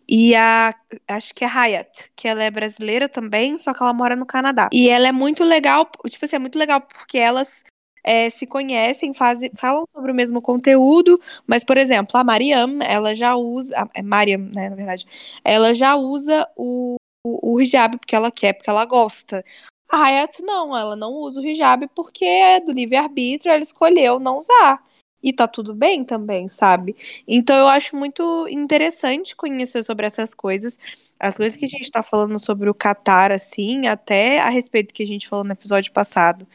E 0.07 0.35
a, 0.35 0.73
acho 1.07 1.35
que 1.35 1.43
é 1.43 1.47
Hayat, 1.47 2.11
que 2.15 2.27
ela 2.27 2.43
é 2.43 2.49
brasileira 2.49 3.07
também, 3.07 3.57
só 3.57 3.73
que 3.73 3.83
ela 3.83 3.93
mora 3.93 4.15
no 4.15 4.25
Canadá. 4.25 4.69
E 4.73 4.89
ela 4.89 5.07
é 5.07 5.11
muito 5.11 5.43
legal, 5.43 5.89
tipo 6.07 6.25
assim, 6.25 6.35
é 6.35 6.39
muito 6.39 6.57
legal 6.57 6.81
porque 6.81 7.17
elas 7.17 7.63
é, 8.03 8.29
se 8.29 8.45
conhecem, 8.47 9.13
falam 9.13 9.85
sobre 9.93 10.11
o 10.11 10.15
mesmo 10.15 10.41
conteúdo, 10.41 11.19
mas, 11.47 11.63
por 11.63 11.77
exemplo, 11.77 12.17
a 12.17 12.23
Mariam, 12.23 12.79
ela 12.83 13.13
já 13.15 13.35
usa, 13.35 13.75
a- 13.81 13.89
é 13.95 14.01
Mariam, 14.01 14.49
né, 14.53 14.69
na 14.69 14.75
verdade, 14.75 15.05
ela 15.43 15.73
já 15.73 15.95
usa 15.95 16.47
o, 16.55 16.95
o, 17.25 17.55
o 17.55 17.61
hijab 17.61 17.97
porque 17.97 18.15
ela 18.15 18.31
quer, 18.31 18.53
porque 18.53 18.69
ela 18.69 18.85
gosta. 18.85 19.43
A 19.91 19.97
Hayat 20.05 20.41
não, 20.43 20.75
ela 20.77 20.95
não 20.95 21.13
usa 21.13 21.39
o 21.39 21.45
hijab 21.45 21.87
porque 21.95 22.23
é 22.25 22.59
do 22.59 22.71
livre-arbítrio, 22.71 23.51
ela 23.51 23.61
escolheu 23.61 24.19
não 24.19 24.37
usar. 24.39 24.83
E 25.21 25.33
tá 25.33 25.47
tudo 25.49 25.75
bem 25.75 26.05
também, 26.05 26.47
sabe? 26.47 26.95
Então 27.27 27.53
eu 27.57 27.67
acho 27.67 27.93
muito 27.95 28.47
interessante 28.49 29.35
conhecer 29.35 29.83
sobre 29.83 30.05
essas 30.05 30.33
coisas. 30.33 30.79
As 31.19 31.35
coisas 31.37 31.57
que 31.57 31.65
a 31.65 31.67
gente 31.67 31.91
tá 31.91 32.01
falando 32.01 32.39
sobre 32.39 32.69
o 32.69 32.73
Catar, 32.73 33.29
assim, 33.31 33.85
até 33.87 34.39
a 34.39 34.47
respeito 34.49 34.89
do 34.89 34.93
que 34.93 35.03
a 35.03 35.07
gente 35.07 35.27
falou 35.27 35.43
no 35.43 35.51
episódio 35.51 35.91
passado, 35.91 36.47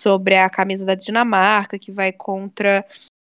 sobre 0.00 0.36
a 0.36 0.48
camisa 0.48 0.84
da 0.84 0.94
Dinamarca, 0.94 1.78
que 1.78 1.92
vai 1.92 2.12
contra 2.12 2.84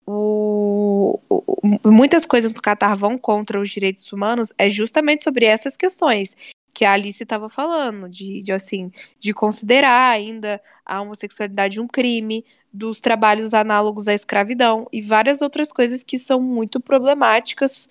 o, 0.06 1.18
o- 1.28 1.44
muitas 1.84 2.24
coisas 2.26 2.52
do 2.52 2.62
Catar 2.62 2.96
vão 2.96 3.18
contra 3.18 3.60
os 3.60 3.70
direitos 3.70 4.12
humanos, 4.12 4.52
é 4.58 4.70
justamente 4.70 5.24
sobre 5.24 5.46
essas 5.46 5.76
questões 5.76 6.36
que 6.72 6.84
a 6.84 6.92
Alice 6.92 7.22
estava 7.22 7.48
falando, 7.48 8.08
de, 8.08 8.42
de 8.42 8.52
assim, 8.52 8.92
de 9.18 9.32
considerar 9.32 10.10
ainda 10.10 10.60
a 10.84 11.00
homossexualidade 11.00 11.80
um 11.80 11.88
crime, 11.88 12.44
dos 12.72 13.00
trabalhos 13.00 13.54
análogos 13.54 14.06
à 14.06 14.12
escravidão 14.12 14.86
e 14.92 15.00
várias 15.00 15.40
outras 15.40 15.72
coisas 15.72 16.04
que 16.04 16.18
são 16.18 16.40
muito 16.40 16.78
problemáticas 16.78 17.88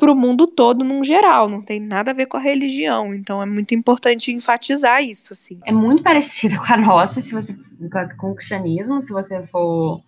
para 0.00 0.10
o 0.10 0.16
mundo 0.16 0.46
todo, 0.46 0.82
num 0.82 1.04
geral, 1.04 1.46
não 1.46 1.60
tem 1.60 1.78
nada 1.78 2.10
a 2.10 2.14
ver 2.14 2.24
com 2.24 2.38
a 2.38 2.40
religião, 2.40 3.12
então 3.12 3.42
é 3.42 3.46
muito 3.46 3.74
importante 3.74 4.32
enfatizar 4.32 5.04
isso, 5.04 5.34
assim. 5.34 5.60
É 5.66 5.70
muito 5.70 6.02
parecida 6.02 6.56
com 6.56 6.72
a 6.72 6.76
nossa, 6.78 7.20
se 7.20 7.34
você 7.34 7.54
com, 8.18 8.30
o 8.30 8.34
cristianismo, 8.34 8.98
se 8.98 9.12
você 9.12 9.42
for 9.42 10.02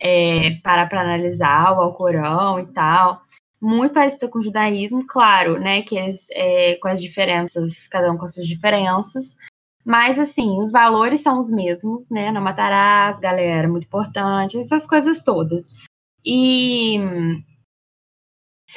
é, 0.00 0.58
parar 0.64 0.88
para 0.88 1.02
analisar 1.02 1.72
o 1.72 1.80
Alcorão 1.80 2.58
e 2.58 2.66
tal. 2.72 3.20
Muito 3.62 3.92
parecida 3.92 4.26
com 4.26 4.40
o 4.40 4.42
judaísmo, 4.42 5.06
claro, 5.06 5.60
né? 5.60 5.82
Que 5.82 5.96
eles, 5.96 6.26
é, 6.32 6.76
com 6.76 6.88
as 6.88 7.00
diferenças, 7.00 7.86
cada 7.86 8.10
um 8.10 8.16
com 8.16 8.24
as 8.24 8.34
suas 8.34 8.48
diferenças. 8.48 9.36
Mas, 9.84 10.18
assim, 10.18 10.58
os 10.58 10.72
valores 10.72 11.20
são 11.20 11.38
os 11.38 11.52
mesmos, 11.52 12.10
né? 12.10 12.32
Não 12.32 12.40
matarás, 12.40 13.20
galera, 13.20 13.68
muito 13.68 13.84
importante, 13.86 14.58
essas 14.58 14.86
coisas 14.86 15.22
todas. 15.22 15.68
E 16.24 16.98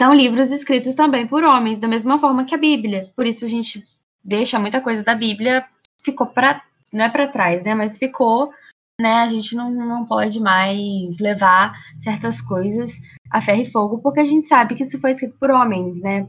são 0.03 0.13
livros 0.13 0.51
escritos 0.51 0.95
também 0.95 1.25
por 1.25 1.45
homens, 1.45 1.79
da 1.79 1.87
mesma 1.87 2.19
forma 2.19 2.43
que 2.43 2.53
a 2.53 2.57
Bíblia. 2.57 3.09
Por 3.15 3.25
isso 3.25 3.45
a 3.45 3.47
gente 3.47 3.81
deixa 4.21 4.59
muita 4.59 4.81
coisa 4.81 5.01
da 5.01 5.15
Bíblia, 5.15 5.65
ficou 6.03 6.27
para 6.27 6.61
não 6.91 7.05
é 7.05 7.09
para 7.09 7.27
trás, 7.27 7.63
né? 7.63 7.73
Mas 7.73 7.97
ficou, 7.97 8.51
né? 8.99 9.21
A 9.21 9.27
gente 9.27 9.55
não, 9.55 9.71
não 9.71 10.05
pode 10.05 10.41
mais 10.41 11.17
levar 11.21 11.73
certas 11.99 12.41
coisas 12.41 12.99
a 13.31 13.39
ferro 13.39 13.61
e 13.61 13.71
fogo, 13.71 13.99
porque 13.99 14.19
a 14.19 14.25
gente 14.25 14.45
sabe 14.45 14.75
que 14.75 14.83
isso 14.83 14.99
foi 14.99 15.11
escrito 15.11 15.37
por 15.39 15.49
homens, 15.49 16.01
né? 16.01 16.27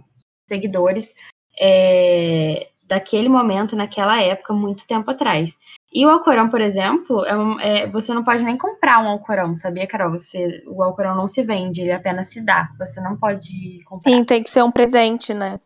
Seguidores 0.48 1.12
é, 1.60 2.68
daquele 2.86 3.28
momento, 3.28 3.74
naquela 3.74 4.22
época, 4.22 4.54
muito 4.54 4.86
tempo 4.86 5.10
atrás. 5.10 5.58
E 5.94 6.04
o 6.04 6.10
Alcorão, 6.10 6.48
por 6.50 6.60
exemplo, 6.60 7.24
é 7.24 7.36
um- 7.36 7.60
é, 7.60 7.86
você 7.88 8.12
não 8.12 8.24
pode 8.24 8.44
nem 8.44 8.58
comprar 8.58 9.00
um 9.04 9.08
Alcorão, 9.08 9.54
sabia, 9.54 9.86
Carol? 9.86 10.10
Você, 10.10 10.62
o 10.66 10.82
Alcorão 10.82 11.14
não 11.16 11.28
se 11.28 11.42
vende, 11.42 11.80
ele 11.82 11.92
apenas 11.92 12.28
se 12.30 12.40
dá. 12.44 12.68
Você 12.78 13.00
não 13.00 13.16
pode 13.16 13.82
comprar. 13.84 14.10
Sim, 14.10 14.24
tem 14.24 14.42
que 14.42 14.50
ser 14.50 14.62
um 14.62 14.70
presente, 14.70 15.32
né? 15.34 15.58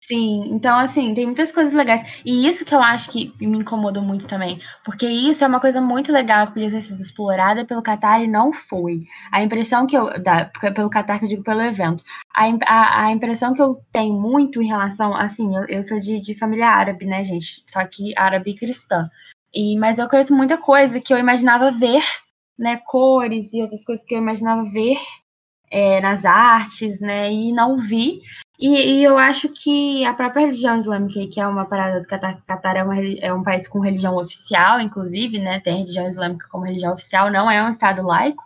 Sim, 0.00 0.50
então 0.52 0.76
assim, 0.78 1.14
tem 1.14 1.24
muitas 1.24 1.50
coisas 1.50 1.72
legais. 1.72 2.20
E 2.26 2.46
isso 2.46 2.62
que 2.64 2.74
eu 2.74 2.82
acho 2.82 3.10
que 3.10 3.32
me 3.40 3.58
incomodou 3.58 4.02
muito 4.02 4.26
também. 4.26 4.60
Porque 4.84 5.06
isso 5.08 5.42
é 5.42 5.46
uma 5.46 5.60
coisa 5.60 5.80
muito 5.80 6.12
legal 6.12 6.46
que 6.46 6.52
podia 6.52 6.70
ter 6.70 6.82
sido 6.82 7.00
explorada 7.00 7.64
pelo 7.64 7.82
Qatar 7.82 8.20
e 8.22 8.26
não 8.26 8.52
foi. 8.52 9.00
A 9.32 9.42
impressão 9.42 9.86
que 9.86 9.96
eu. 9.96 10.22
Da, 10.22 10.44
pelo 10.74 10.90
Qatar, 10.90 11.18
que 11.18 11.24
eu 11.24 11.28
digo 11.30 11.42
pelo 11.42 11.62
evento. 11.62 12.04
A, 12.36 12.44
a, 12.66 13.04
a 13.06 13.12
impressão 13.12 13.54
que 13.54 13.62
eu 13.62 13.80
tenho 13.90 14.12
muito 14.14 14.60
em 14.62 14.66
relação. 14.66 15.14
Assim, 15.16 15.56
eu, 15.56 15.64
eu 15.68 15.82
sou 15.82 15.98
de, 15.98 16.20
de 16.20 16.34
família 16.38 16.68
árabe, 16.68 17.06
né, 17.06 17.24
gente? 17.24 17.62
Só 17.66 17.82
que 17.86 18.12
árabe 18.18 18.54
cristã. 18.54 19.08
E, 19.54 19.78
mas 19.78 19.98
eu 19.98 20.08
conheço 20.08 20.34
muita 20.34 20.58
coisa 20.58 21.00
que 21.00 21.12
eu 21.14 21.18
imaginava 21.18 21.70
ver, 21.70 22.02
né? 22.58 22.78
Cores 22.86 23.52
e 23.52 23.62
outras 23.62 23.84
coisas 23.84 24.04
que 24.04 24.14
eu 24.14 24.18
imaginava 24.18 24.64
ver 24.64 24.96
é, 25.70 26.00
nas 26.00 26.24
artes, 26.24 27.00
né? 27.00 27.32
E 27.32 27.52
não 27.52 27.78
vi. 27.78 28.20
E, 28.58 29.00
e 29.00 29.04
eu 29.04 29.18
acho 29.18 29.48
que 29.50 30.04
a 30.04 30.14
própria 30.14 30.42
religião 30.42 30.76
islâmica, 30.78 31.20
que 31.32 31.40
é 31.40 31.46
uma 31.46 31.66
parada 31.66 32.00
do 32.00 32.06
Catar, 32.06 32.40
Catar 32.46 32.76
é, 32.76 32.84
uma 32.84 32.96
é 33.00 33.32
um 33.32 33.42
país 33.42 33.66
com 33.68 33.80
religião 33.80 34.16
oficial, 34.16 34.80
inclusive, 34.80 35.38
né? 35.38 35.60
Tem 35.60 35.78
religião 35.78 36.06
islâmica 36.06 36.48
como 36.50 36.64
religião 36.64 36.92
oficial, 36.92 37.30
não 37.30 37.50
é 37.50 37.62
um 37.64 37.68
estado 37.70 38.02
laico. 38.02 38.42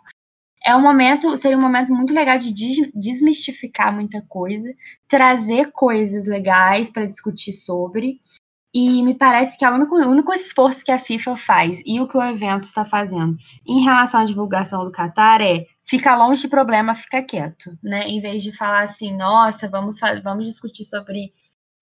É 0.63 0.75
um 0.75 0.81
momento, 0.81 1.35
seria 1.37 1.57
um 1.57 1.61
momento 1.61 1.91
muito 1.93 2.13
legal 2.13 2.37
de 2.37 2.53
des- 2.53 2.91
desmistificar 2.93 3.93
muita 3.93 4.21
coisa, 4.27 4.67
trazer 5.07 5.71
coisas 5.71 6.27
legais 6.27 6.89
para 6.89 7.05
discutir 7.05 7.53
sobre. 7.53 8.19
E 8.73 9.01
me 9.01 9.15
parece 9.15 9.57
que 9.57 9.65
é 9.65 9.69
o 9.69 9.73
único, 9.73 9.95
o 9.95 10.09
único 10.09 10.31
esforço 10.31 10.85
que 10.85 10.91
a 10.91 10.99
FIFA 10.99 11.35
faz 11.35 11.81
e 11.85 11.99
o 11.99 12.07
que 12.07 12.15
o 12.15 12.23
evento 12.23 12.65
está 12.65 12.85
fazendo 12.85 13.35
em 13.67 13.81
relação 13.83 14.21
à 14.21 14.23
divulgação 14.23 14.85
do 14.85 14.91
Qatar 14.91 15.41
é 15.41 15.65
fica 15.83 16.15
longe 16.15 16.41
de 16.41 16.47
problema, 16.47 16.93
fica 16.93 17.23
quieto, 17.23 17.75
né? 17.81 18.07
Em 18.07 18.21
vez 18.21 18.43
de 18.43 18.55
falar 18.55 18.83
assim, 18.83 19.15
nossa, 19.15 19.67
vamos, 19.67 19.97
vamos 20.23 20.45
discutir 20.45 20.85
sobre 20.85 21.33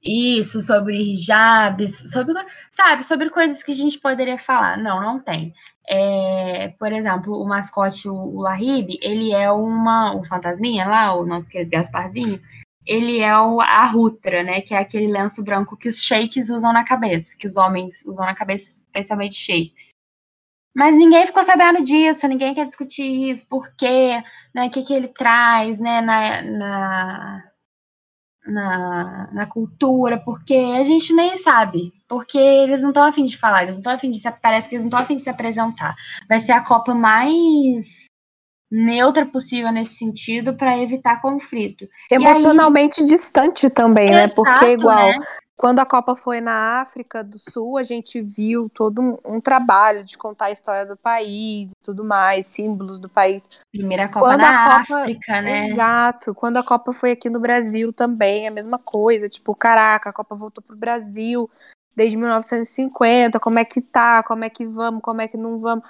isso, 0.02 0.62
sobre 0.62 0.96
hijabs, 1.12 2.12
sobre, 2.12 2.34
sabe, 2.72 3.04
sobre 3.04 3.30
coisas 3.30 3.62
que 3.64 3.72
a 3.72 3.76
gente 3.76 4.00
poderia 4.00 4.38
falar. 4.38 4.78
Não, 4.78 5.02
não 5.02 5.20
tem. 5.20 5.54
É, 5.90 6.70
por 6.80 6.92
exemplo, 6.94 7.34
o 7.34 7.48
mascote, 7.48 8.08
o, 8.08 8.14
o 8.16 8.42
Lahib, 8.42 8.98
ele 9.02 9.32
é 9.34 9.52
uma, 9.52 10.16
o 10.16 10.24
fantasminha 10.24 10.88
lá, 10.88 11.14
o 11.14 11.26
nosso 11.26 11.50
querido 11.50 11.72
Gasparzinho, 11.72 12.40
ele 12.88 13.20
é 13.20 13.38
o, 13.38 13.60
a 13.62 13.86
rutra, 13.86 14.44
né? 14.44 14.62
Que 14.62 14.74
é 14.74 14.80
aquele 14.80 15.08
lenço 15.08 15.44
branco 15.44 15.78
que 15.78 15.90
os 15.90 16.02
sheiks 16.02 16.50
usam 16.50 16.72
na 16.74 16.86
cabeça, 16.86 17.36
que 17.38 17.46
os 17.46 17.58
homens 17.58 18.06
usam 18.06 18.26
na 18.26 18.34
cabeça, 18.34 18.82
especialmente 18.84 19.36
sheiks. 19.36 19.90
Mas 20.76 20.96
ninguém 20.96 21.26
ficou 21.26 21.44
sabendo 21.44 21.84
disso, 21.84 22.28
ninguém 22.28 22.54
quer 22.54 22.66
discutir 22.66 23.32
isso, 23.32 23.48
por 23.48 23.70
quê, 23.76 24.24
né? 24.54 24.68
O 24.68 24.70
que, 24.70 24.84
que 24.84 24.94
ele 24.94 25.08
traz, 25.08 25.80
né? 25.80 26.02
Na, 26.02 26.42
na, 26.44 27.44
na, 28.48 29.30
na 29.34 29.46
cultura, 29.48 30.20
porque 30.20 30.54
a 30.54 30.84
gente 30.84 31.14
nem 31.14 31.38
sabe. 31.38 31.92
Porque 32.08 32.38
eles 32.38 32.82
não 32.82 32.90
estão 32.90 33.04
afim 33.04 33.26
de 33.26 33.38
falar, 33.38 33.64
eles 33.64 33.76
não 33.76 33.82
estão 33.82 33.94
afim 33.94 34.10
de 34.10 34.20
se. 34.20 34.32
Parece 34.32 34.70
que 34.70 34.76
eles 34.76 34.84
não 34.84 34.90
estão 34.90 35.00
afim 35.02 35.16
de 35.16 35.24
se 35.24 35.30
apresentar. 35.30 35.96
Vai 36.30 36.40
ser 36.40 36.54
a 36.54 36.64
Copa 36.64 36.94
mais 36.94 38.08
neutra 38.70 39.26
possível 39.26 39.72
nesse 39.72 39.96
sentido 39.96 40.56
para 40.56 40.78
evitar 40.78 41.22
conflito. 41.22 41.88
Emocionalmente 42.12 43.06
distante 43.06 43.70
também, 43.70 44.12
né? 44.12 44.28
Porque 44.28 44.66
igual 44.66 45.10
né? 45.10 45.18
quando 45.58 45.80
a 45.80 45.86
Copa 45.86 46.16
foi 46.16 46.40
na 46.40 46.82
África 46.82 47.24
do 47.24 47.40
Sul, 47.40 47.78
a 47.78 47.84
gente 47.84 48.22
viu 48.22 48.70
todo 48.70 49.02
um, 49.02 49.18
um 49.26 49.42
trabalho 49.42 50.06
de 50.06 50.16
contar 50.16 50.46
a 50.46 50.52
história 50.52 50.86
do 50.86 50.96
país 50.96 51.72
e 51.72 51.76
tudo 51.82 52.04
mais, 52.04 52.46
símbolos 52.46 53.00
do 53.00 53.10
país. 53.10 53.50
Primeira 53.72 54.08
Copa 54.08 54.28
Quando 54.28 54.42
na 54.42 54.78
Copa- 54.78 55.02
África, 55.02 55.42
né? 55.42 55.70
Exato. 55.70 56.36
Quando 56.36 56.58
a 56.58 56.64
Copa 56.64 56.94
foi 56.94 57.12
aqui 57.12 57.28
no 57.30 57.40
Brasil 57.40 57.92
também, 57.92 58.48
a 58.48 58.52
mesma 58.52 58.78
coisa. 58.78 59.28
Tipo, 59.28 59.56
caraca, 59.56 60.12
a 60.12 60.14
Copa 60.14 60.36
voltou 60.36 60.64
pro 60.64 60.78
Brasil 60.78 61.50
desde 61.96 62.18
1950. 62.18 63.40
Como 63.40 63.58
é 63.58 63.66
que 63.66 63.82
tá? 63.82 64.22
Como 64.22 64.46
é 64.46 64.50
que 64.50 64.64
vamos? 64.64 65.02
Como 65.02 65.22
é 65.22 65.28
que 65.28 65.38
não 65.38 65.60
vamos? 65.60 65.84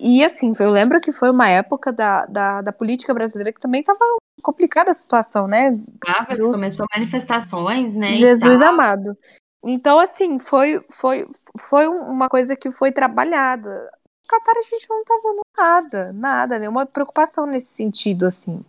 E 0.00 0.24
assim, 0.24 0.52
eu 0.58 0.70
lembro 0.70 1.00
que 1.00 1.12
foi 1.12 1.30
uma 1.30 1.48
época 1.48 1.92
da, 1.92 2.26
da, 2.26 2.62
da 2.62 2.72
política 2.72 3.14
brasileira 3.14 3.52
que 3.52 3.60
também 3.60 3.82
tava 3.82 3.98
complicada 4.42 4.90
a 4.90 4.94
situação, 4.94 5.46
né? 5.46 5.78
África 6.06 6.36
Justo. 6.36 6.52
começou 6.52 6.86
manifestações, 6.94 7.94
né? 7.94 8.12
Jesus 8.12 8.60
amado. 8.60 9.16
Então, 9.64 9.98
assim, 9.98 10.38
foi, 10.38 10.84
foi, 10.90 11.26
foi 11.58 11.88
uma 11.88 12.28
coisa 12.28 12.56
que 12.56 12.70
foi 12.70 12.92
trabalhada. 12.92 13.68
No 13.68 14.28
Catar 14.28 14.58
a 14.58 14.62
gente 14.62 14.86
não 14.88 15.04
tá 15.04 15.14
vendo 15.22 15.40
nada, 15.56 16.12
nada, 16.12 16.58
nenhuma 16.58 16.86
preocupação 16.86 17.46
nesse 17.46 17.74
sentido, 17.74 18.26
assim. 18.26 18.64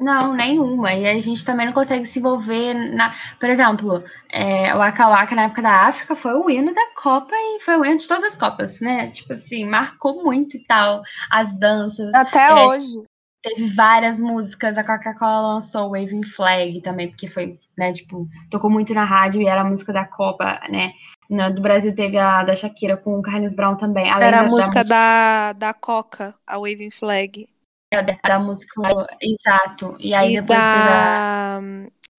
Não, 0.00 0.34
nenhuma. 0.34 0.94
E 0.94 1.06
a 1.06 1.18
gente 1.18 1.44
também 1.44 1.66
não 1.66 1.74
consegue 1.74 2.06
se 2.06 2.18
envolver 2.18 2.72
na. 2.72 3.14
Por 3.38 3.50
exemplo, 3.50 4.02
é, 4.30 4.74
o 4.74 4.80
Akawaka 4.80 5.34
na 5.34 5.42
época 5.42 5.60
da 5.60 5.88
África 5.88 6.16
foi 6.16 6.32
o 6.32 6.48
hino 6.48 6.72
da 6.72 6.86
Copa 6.94 7.34
e 7.34 7.60
foi 7.60 7.76
o 7.76 7.84
hino 7.84 7.98
de 7.98 8.08
todas 8.08 8.24
as 8.24 8.36
Copas, 8.36 8.80
né? 8.80 9.10
Tipo 9.10 9.34
assim, 9.34 9.66
marcou 9.66 10.24
muito 10.24 10.56
e 10.56 10.64
tal. 10.64 11.02
As 11.30 11.54
danças. 11.54 12.14
Até 12.14 12.48
é, 12.48 12.54
hoje. 12.54 13.04
Teve 13.42 13.68
várias 13.74 14.20
músicas, 14.20 14.76
a 14.76 14.84
Coca-Cola 14.84 15.54
lançou 15.54 15.90
Waving 15.92 16.24
Flag 16.24 16.80
também, 16.82 17.08
porque 17.08 17.26
foi, 17.26 17.58
né, 17.76 17.90
tipo, 17.90 18.28
tocou 18.50 18.68
muito 18.68 18.92
na 18.92 19.02
rádio 19.02 19.40
e 19.40 19.46
era 19.46 19.62
a 19.62 19.64
música 19.64 19.94
da 19.94 20.04
Copa, 20.04 20.60
né? 20.68 20.92
No, 21.30 21.54
do 21.54 21.62
Brasil 21.62 21.94
teve 21.94 22.18
a 22.18 22.42
da 22.42 22.54
Shakira 22.54 22.98
com 22.98 23.18
o 23.18 23.22
Carlos 23.22 23.54
Brown 23.54 23.76
também. 23.76 24.10
era 24.10 24.40
a 24.40 24.44
música 24.44 24.84
da, 24.84 25.54
da 25.54 25.72
Coca, 25.72 26.34
a 26.46 26.58
Waving 26.58 26.90
Flag. 26.90 27.48
É, 27.92 28.02
da, 28.02 28.38
música, 28.38 28.80
exato. 29.20 29.96
E 29.98 30.14
aí 30.14 30.34
e 30.34 30.40
depois 30.40 30.58
da... 30.58 31.60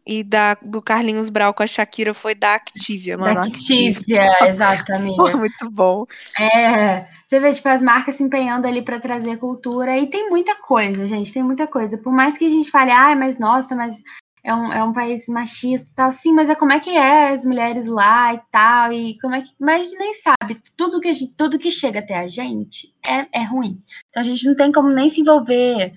E 0.05 0.23
da, 0.23 0.55
do 0.55 0.81
Carlinhos 0.81 1.29
Brau 1.29 1.53
com 1.53 1.61
a 1.61 1.67
Shakira 1.67 2.11
foi 2.11 2.33
da 2.33 2.55
Activia, 2.55 3.17
mano. 3.17 3.35
Da 3.35 3.45
Activia, 3.45 4.37
exatamente. 4.49 5.15
Foi 5.15 5.35
muito 5.35 5.69
bom. 5.69 6.05
É, 6.39 7.05
você 7.23 7.39
vê, 7.39 7.53
tipo, 7.53 7.69
as 7.69 7.83
marcas 7.83 8.15
se 8.15 8.23
empenhando 8.23 8.65
ali 8.65 8.81
para 8.81 8.99
trazer 8.99 9.37
cultura 9.37 9.97
e 9.99 10.07
tem 10.07 10.27
muita 10.29 10.55
coisa, 10.55 11.05
gente, 11.07 11.31
tem 11.31 11.43
muita 11.43 11.67
coisa. 11.67 11.99
Por 11.99 12.11
mais 12.11 12.35
que 12.35 12.45
a 12.45 12.49
gente 12.49 12.71
fale, 12.71 12.91
ah, 12.91 13.15
mas 13.15 13.37
nossa, 13.37 13.75
mas 13.75 14.01
é 14.43 14.53
um, 14.53 14.73
é 14.73 14.83
um 14.83 14.93
país 14.93 15.27
machista 15.27 15.89
e 15.91 15.95
tal, 15.95 16.11
sim, 16.11 16.33
mas 16.33 16.49
é 16.49 16.55
como 16.55 16.71
é 16.71 16.79
que 16.79 16.89
é 16.89 17.29
as 17.29 17.45
mulheres 17.45 17.85
lá 17.85 18.33
e 18.33 18.41
tal, 18.51 18.91
e 18.91 19.19
como 19.19 19.35
é 19.35 19.41
que. 19.41 19.49
Mas 19.59 19.91
nem 19.97 20.13
sabe. 20.15 20.61
Tudo 20.75 20.99
que, 20.99 21.13
gente, 21.13 21.35
tudo 21.35 21.59
que 21.59 21.69
chega 21.69 21.99
até 21.99 22.17
a 22.17 22.27
gente 22.27 22.93
é, 23.05 23.27
é 23.31 23.43
ruim. 23.43 23.81
Então 24.09 24.21
a 24.21 24.25
gente 24.25 24.45
não 24.47 24.55
tem 24.55 24.71
como 24.71 24.89
nem 24.89 25.09
se 25.09 25.21
envolver 25.21 25.93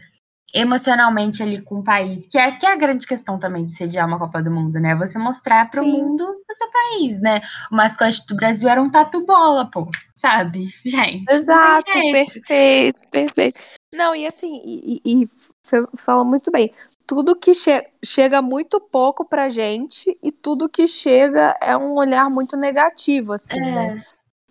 emocionalmente 0.55 1.43
ali 1.43 1.61
com 1.61 1.81
o 1.81 1.85
país, 1.85 2.27
que 2.27 2.39
essa 2.39 2.59
que 2.59 2.65
é 2.65 2.73
a 2.73 2.77
grande 2.77 3.05
questão 3.07 3.39
também 3.39 3.65
de 3.65 3.73
sediar 3.73 4.07
uma 4.07 4.21
Copa 4.21 4.41
do 4.41 4.53
Mundo, 4.53 4.79
né? 4.79 4.95
Você 4.95 5.19
mostrar 5.19 5.69
para 5.69 5.83
o 5.83 5.87
mundo 5.87 6.23
o 6.23 6.55
seu 6.55 6.71
país, 6.71 7.21
né? 7.21 7.41
O 7.73 7.75
mascote 7.75 8.25
do 8.27 8.37
Brasil 8.37 8.69
era 8.69 8.81
um 8.81 8.89
tatu 8.89 9.27
bola, 9.27 9.69
pô, 9.69 9.91
sabe? 10.15 10.69
Gente. 10.87 11.25
Exato, 11.29 11.91
perfeito, 11.91 13.01
perfeito. 13.11 13.61
Não, 13.93 14.15
e 14.15 14.27
assim, 14.27 14.63
e, 14.65 15.01
e, 15.05 15.29
você 15.61 15.85
fala 15.97 16.25
muito 16.25 16.53
bem. 16.53 16.71
Tudo 17.07 17.37
que 17.37 17.55
che 17.55 17.91
chega 18.03 18.41
muito 18.41 18.81
pouco 18.81 19.25
pra 19.25 19.49
gente 19.49 20.17
e 20.23 20.33
tudo 20.33 20.69
que 20.69 20.87
chega 20.87 21.57
é 21.61 21.77
um 21.77 21.95
olhar 21.95 22.31
muito 22.31 22.57
negativo, 22.57 23.33
assim, 23.33 23.59
é. 23.59 23.75
né? 23.75 24.05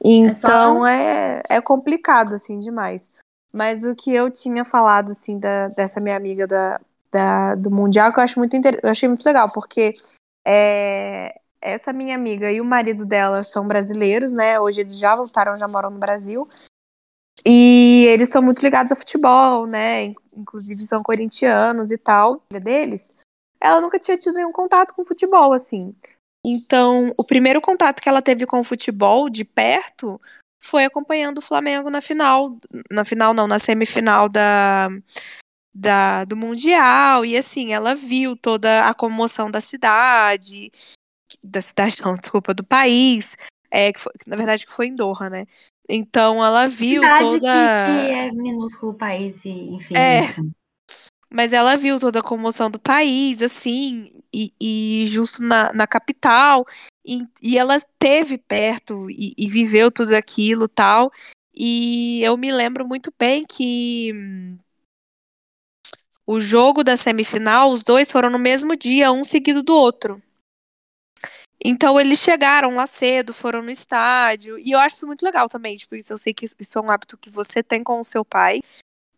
Então 0.03 0.85
é, 0.85 1.41
só... 1.41 1.55
é, 1.55 1.57
é 1.57 1.61
complicado, 1.61 2.33
assim, 2.33 2.59
demais. 2.59 3.11
Mas 3.51 3.83
o 3.83 3.95
que 3.95 4.11
eu 4.11 4.29
tinha 4.29 4.65
falado, 4.65 5.11
assim, 5.11 5.39
da, 5.39 5.69
dessa 5.69 6.01
minha 6.01 6.17
amiga 6.17 6.45
da, 6.45 6.79
da, 7.11 7.55
do 7.55 7.71
Mundial, 7.71 8.11
que 8.11 8.19
eu 8.19 8.23
acho 8.23 8.39
muito 8.39 8.55
eu 8.55 8.89
achei 8.89 9.07
muito 9.07 9.25
legal, 9.25 9.51
porque 9.51 9.95
é, 10.45 11.39
essa 11.61 11.93
minha 11.93 12.15
amiga 12.15 12.51
e 12.51 12.59
o 12.59 12.65
marido 12.65 13.05
dela 13.05 13.43
são 13.43 13.67
brasileiros, 13.67 14.33
né? 14.33 14.59
Hoje 14.59 14.81
eles 14.81 14.97
já 14.97 15.15
voltaram, 15.15 15.55
já 15.55 15.67
moram 15.67 15.89
no 15.89 15.99
Brasil. 15.99 16.47
E 17.45 18.05
eles 18.09 18.29
são 18.29 18.41
muito 18.41 18.61
ligados 18.61 18.91
a 18.91 18.95
futebol, 18.95 19.65
né? 19.65 20.13
Inclusive 20.35 20.85
são 20.85 21.03
corintianos 21.03 21.91
e 21.91 21.97
tal. 21.97 22.43
Deles, 22.49 23.15
ela 23.59 23.79
nunca 23.79 23.99
tinha 23.99 24.17
tido 24.17 24.35
nenhum 24.35 24.51
contato 24.51 24.93
com 24.93 25.05
futebol, 25.05 25.53
assim. 25.53 25.95
Então, 26.45 27.13
o 27.17 27.23
primeiro 27.23 27.61
contato 27.61 28.01
que 28.01 28.09
ela 28.09 28.21
teve 28.21 28.45
com 28.45 28.59
o 28.59 28.63
futebol 28.63 29.29
de 29.29 29.45
perto 29.45 30.19
foi 30.61 30.85
acompanhando 30.85 31.37
o 31.37 31.41
Flamengo 31.41 31.89
na 31.89 32.01
final, 32.01 32.57
na 32.91 33.05
final 33.05 33.33
não, 33.33 33.47
na 33.47 33.59
semifinal 33.59 34.27
da, 34.29 34.89
da 35.73 36.25
do 36.25 36.37
Mundial, 36.37 37.25
e 37.25 37.37
assim, 37.37 37.73
ela 37.73 37.95
viu 37.95 38.35
toda 38.35 38.87
a 38.87 38.93
comoção 38.93 39.49
da 39.49 39.59
cidade, 39.59 40.71
da 41.43 41.61
cidade 41.61 42.01
não, 42.03 42.15
desculpa, 42.15 42.53
do 42.53 42.63
país, 42.63 43.37
é, 43.71 43.91
que 43.91 43.99
foi, 43.99 44.13
na 44.27 44.35
verdade 44.37 44.65
que 44.65 44.71
foi 44.71 44.87
em 44.87 44.95
Doha, 44.95 45.29
né? 45.29 45.45
Então 45.89 46.43
ela 46.43 46.67
viu 46.67 47.01
cidade 47.01 47.23
toda... 47.23 47.85
Que, 47.85 48.07
que 48.07 48.13
é 48.13 48.31
minúsculo 48.31 48.93
país, 48.93 49.45
enfim. 49.45 49.95
É, 49.95 50.21
mas 51.33 51.51
ela 51.51 51.75
viu 51.75 51.99
toda 51.99 52.19
a 52.19 52.23
comoção 52.23 52.69
do 52.69 52.79
país, 52.79 53.41
assim, 53.41 54.11
e, 54.31 54.53
e 54.61 55.05
justo 55.07 55.41
na, 55.41 55.73
na 55.73 55.87
capital, 55.87 56.63
e, 57.03 57.23
e 57.41 57.57
ela 57.57 57.75
esteve 57.75 58.37
perto 58.37 59.09
e, 59.09 59.33
e, 59.35 59.47
viveu 59.49 59.91
tudo 59.91 60.13
aquilo 60.13 60.67
tal. 60.67 61.11
E 61.55 62.21
eu 62.23 62.37
me 62.37 62.51
lembro 62.51 62.87
muito 62.87 63.11
bem 63.17 63.45
que 63.47 64.11
hum, 64.13 64.57
o 66.25 66.39
jogo 66.39 66.83
da 66.83 66.95
semifinal, 66.95 67.71
os 67.71 67.83
dois 67.83 68.11
foram 68.11 68.29
no 68.29 68.39
mesmo 68.39 68.75
dia, 68.75 69.11
um 69.11 69.23
seguido 69.23 69.63
do 69.63 69.75
outro. 69.75 70.21
Então 71.63 71.99
eles 71.99 72.19
chegaram 72.19 72.75
lá 72.75 72.85
cedo, 72.85 73.33
foram 73.33 73.61
no 73.61 73.71
estádio. 73.71 74.57
E 74.59 74.71
eu 74.71 74.79
acho 74.79 74.97
isso 74.97 75.07
muito 75.07 75.23
legal 75.23 75.47
também. 75.47 75.75
Tipo, 75.75 75.95
isso 75.95 76.11
eu 76.11 76.17
sei 76.17 76.33
que 76.33 76.45
isso 76.45 76.77
é 76.77 76.81
um 76.81 76.91
hábito 76.91 77.17
que 77.17 77.29
você 77.29 77.63
tem 77.63 77.83
com 77.83 77.99
o 77.99 78.03
seu 78.03 78.25
pai 78.25 78.59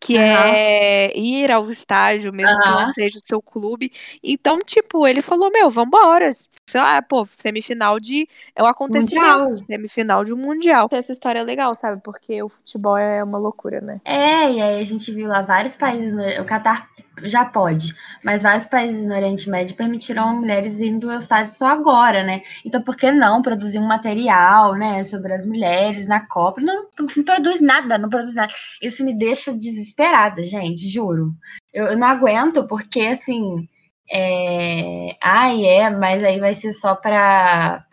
que 0.06 0.14
uhum. 0.14 0.22
é 0.22 1.18
ir 1.18 1.50
ao 1.50 1.68
estádio, 1.68 2.32
mesmo 2.32 2.52
uhum. 2.52 2.60
que 2.60 2.68
não 2.68 2.92
seja 2.94 3.18
o 3.18 3.26
seu 3.26 3.42
clube. 3.42 3.90
Então, 4.22 4.60
tipo, 4.60 5.04
ele 5.04 5.20
falou: 5.20 5.50
Meu, 5.50 5.68
vambora. 5.68 6.30
Sei 6.32 6.80
lá, 6.80 7.02
pô, 7.02 7.26
semifinal 7.34 7.98
de. 7.98 8.28
É 8.54 8.62
o 8.62 8.66
acontecimento, 8.66 9.38
mundial. 9.38 9.48
semifinal 9.48 10.24
de 10.24 10.32
um 10.32 10.36
mundial. 10.36 10.88
Essa 10.92 11.12
história 11.12 11.40
é 11.40 11.42
legal, 11.42 11.74
sabe? 11.74 12.00
Porque 12.04 12.40
o 12.40 12.48
futebol 12.48 12.96
é 12.96 13.24
uma 13.24 13.38
loucura, 13.38 13.80
né? 13.80 14.00
É, 14.04 14.52
e 14.52 14.62
aí 14.62 14.80
a 14.80 14.84
gente 14.84 15.10
viu 15.10 15.26
lá 15.26 15.42
vários 15.42 15.74
países. 15.74 16.14
No... 16.14 16.22
O 16.40 16.44
Catar 16.44 16.88
já 17.22 17.44
pode, 17.44 17.94
mas 18.24 18.42
vários 18.42 18.66
países 18.66 19.04
no 19.04 19.14
Oriente 19.14 19.48
Médio 19.48 19.76
permitiram 19.76 20.36
mulheres 20.36 20.80
indo 20.80 21.10
ao 21.10 21.18
estádio 21.18 21.52
só 21.52 21.68
agora, 21.68 22.22
né? 22.22 22.42
Então, 22.64 22.82
por 22.82 22.96
que 22.96 23.10
não 23.10 23.42
produzir 23.42 23.78
um 23.78 23.86
material, 23.86 24.74
né, 24.74 25.02
sobre 25.04 25.32
as 25.32 25.46
mulheres 25.46 26.06
na 26.06 26.20
Copa? 26.20 26.60
Não, 26.60 26.88
não 26.98 27.24
produz 27.24 27.60
nada, 27.60 27.98
não 27.98 28.08
produz 28.08 28.34
nada. 28.34 28.52
Isso 28.82 29.04
me 29.04 29.16
deixa 29.16 29.52
desesperada, 29.52 30.42
gente, 30.42 30.88
juro. 30.88 31.32
Eu, 31.72 31.86
eu 31.86 31.98
não 31.98 32.06
aguento, 32.06 32.66
porque, 32.66 33.00
assim, 33.00 33.68
é... 34.10 35.16
Ai, 35.22 35.64
é, 35.64 35.90
mas 35.90 36.22
aí 36.22 36.38
vai 36.40 36.54
ser 36.54 36.72
só 36.72 36.94
para 36.94 37.84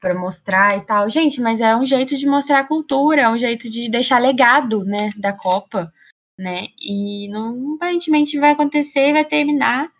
para 0.00 0.14
mostrar 0.14 0.78
e 0.78 0.80
tal. 0.80 1.10
Gente, 1.10 1.42
mas 1.42 1.60
é 1.60 1.76
um 1.76 1.84
jeito 1.84 2.16
de 2.16 2.26
mostrar 2.26 2.60
a 2.60 2.66
cultura, 2.66 3.22
é 3.22 3.28
um 3.28 3.36
jeito 3.36 3.68
de 3.70 3.88
deixar 3.90 4.18
legado, 4.18 4.82
né, 4.82 5.10
da 5.18 5.30
Copa 5.30 5.92
né? 6.40 6.68
E 6.80 7.28
não 7.28 7.74
aparentemente 7.74 8.38
vai 8.38 8.52
acontecer 8.52 9.10
e 9.10 9.12
vai 9.12 9.24
terminar 9.24 9.90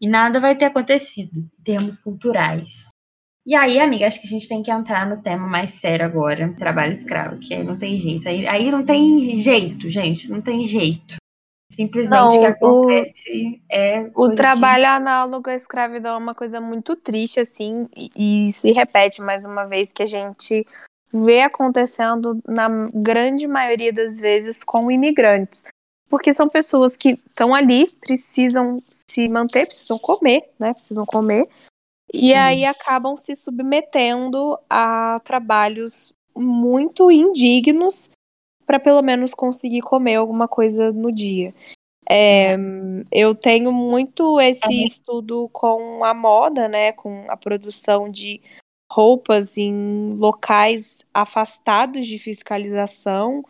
e 0.00 0.08
nada 0.08 0.40
vai 0.40 0.56
ter 0.56 0.66
acontecido 0.66 1.38
em 1.38 1.62
termos 1.62 1.98
culturais. 1.98 2.88
E 3.44 3.54
aí, 3.54 3.80
amiga, 3.80 4.06
acho 4.06 4.20
que 4.20 4.26
a 4.26 4.30
gente 4.30 4.48
tem 4.48 4.62
que 4.62 4.70
entrar 4.70 5.08
no 5.08 5.22
tema 5.22 5.46
mais 5.46 5.70
sério 5.72 6.04
agora, 6.04 6.54
trabalho 6.56 6.92
escravo, 6.92 7.38
que 7.38 7.54
aí 7.54 7.64
não 7.64 7.78
tem 7.78 7.98
jeito. 7.98 8.28
Aí, 8.28 8.46
aí 8.46 8.70
não 8.70 8.84
tem 8.84 9.34
jeito, 9.36 9.88
gente, 9.88 10.30
não 10.30 10.40
tem 10.40 10.64
jeito. 10.66 11.16
Simplesmente 11.72 12.18
não, 12.18 12.36
o 12.36 12.40
que 12.40 12.46
acontece 12.46 13.62
o, 13.70 13.74
é. 13.74 14.10
O 14.14 14.34
trabalho 14.34 14.86
análogo 14.86 15.50
à 15.50 15.54
escravidão 15.54 16.14
é 16.14 16.18
uma 16.18 16.34
coisa 16.34 16.60
muito 16.60 16.94
triste, 16.94 17.40
assim, 17.40 17.88
e, 17.96 18.48
e 18.48 18.52
se 18.52 18.70
repete 18.70 19.20
mais 19.20 19.44
uma 19.44 19.64
vez 19.64 19.92
que 19.92 20.02
a 20.02 20.06
gente 20.06 20.66
vê 21.12 21.40
acontecendo 21.40 22.38
na 22.46 22.68
grande 22.92 23.46
maioria 23.46 23.92
das 23.92 24.20
vezes 24.20 24.62
com 24.62 24.90
imigrantes 24.90 25.64
porque 26.08 26.32
são 26.32 26.48
pessoas 26.48 26.96
que 26.96 27.10
estão 27.10 27.54
ali, 27.54 27.88
precisam 28.00 28.82
se 28.90 29.28
manter, 29.28 29.66
precisam 29.66 29.98
comer, 29.98 30.50
né? 30.58 30.72
Precisam 30.72 31.04
comer. 31.04 31.46
E 32.12 32.28
Sim. 32.28 32.34
aí 32.34 32.64
acabam 32.64 33.16
se 33.16 33.36
submetendo 33.36 34.58
a 34.68 35.20
trabalhos 35.24 36.12
muito 36.34 37.10
indignos 37.10 38.10
para 38.66 38.80
pelo 38.80 39.02
menos 39.02 39.34
conseguir 39.34 39.82
comer 39.82 40.16
alguma 40.16 40.48
coisa 40.48 40.92
no 40.92 41.12
dia. 41.12 41.54
É, 42.10 42.56
eu 43.12 43.34
tenho 43.34 43.70
muito 43.70 44.40
esse 44.40 44.86
estudo 44.86 45.50
com 45.52 46.02
a 46.02 46.14
moda, 46.14 46.68
né? 46.68 46.92
Com 46.92 47.26
a 47.28 47.36
produção 47.36 48.10
de 48.10 48.40
roupas 48.90 49.58
em 49.58 50.16
locais 50.16 51.04
afastados 51.12 52.06
de 52.06 52.18
fiscalização 52.18 53.44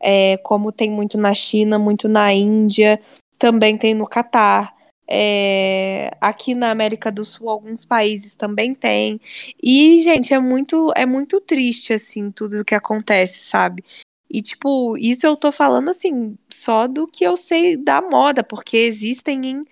é, 0.00 0.36
como 0.38 0.72
tem 0.72 0.90
muito 0.90 1.18
na 1.18 1.34
China, 1.34 1.78
muito 1.78 2.08
na 2.08 2.32
Índia, 2.32 3.00
também 3.38 3.76
tem 3.76 3.94
no 3.94 4.06
Catar. 4.06 4.76
É, 5.10 6.10
aqui 6.20 6.54
na 6.54 6.70
América 6.70 7.10
do 7.10 7.24
Sul, 7.24 7.48
alguns 7.48 7.86
países 7.86 8.36
também 8.36 8.74
tem. 8.74 9.18
E, 9.62 10.02
gente, 10.02 10.34
é 10.34 10.38
muito, 10.38 10.92
é 10.94 11.06
muito 11.06 11.40
triste, 11.40 11.94
assim, 11.94 12.30
tudo 12.30 12.60
o 12.60 12.64
que 12.64 12.74
acontece, 12.74 13.40
sabe? 13.48 13.82
E, 14.30 14.42
tipo, 14.42 14.96
isso 14.98 15.26
eu 15.26 15.34
tô 15.34 15.50
falando, 15.50 15.88
assim, 15.88 16.36
só 16.50 16.86
do 16.86 17.06
que 17.06 17.24
eu 17.24 17.36
sei 17.36 17.76
da 17.76 18.02
moda, 18.02 18.44
porque 18.44 18.76
existem 18.76 19.46
em 19.46 19.64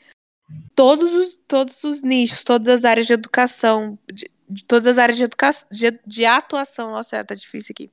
todos 0.74 1.12
os, 1.12 1.40
todos 1.46 1.84
os 1.84 2.02
nichos, 2.02 2.42
todas 2.42 2.68
as 2.76 2.84
áreas 2.84 3.06
de 3.06 3.12
educação, 3.12 3.98
de, 4.10 4.30
de 4.48 4.64
todas 4.64 4.86
as 4.86 4.98
áreas 4.98 5.18
de, 5.18 5.24
educação, 5.24 5.68
de, 5.70 6.00
de 6.06 6.24
atuação, 6.24 6.92
nossa, 6.92 7.22
tá 7.24 7.34
difícil 7.34 7.72
aqui. 7.72 7.90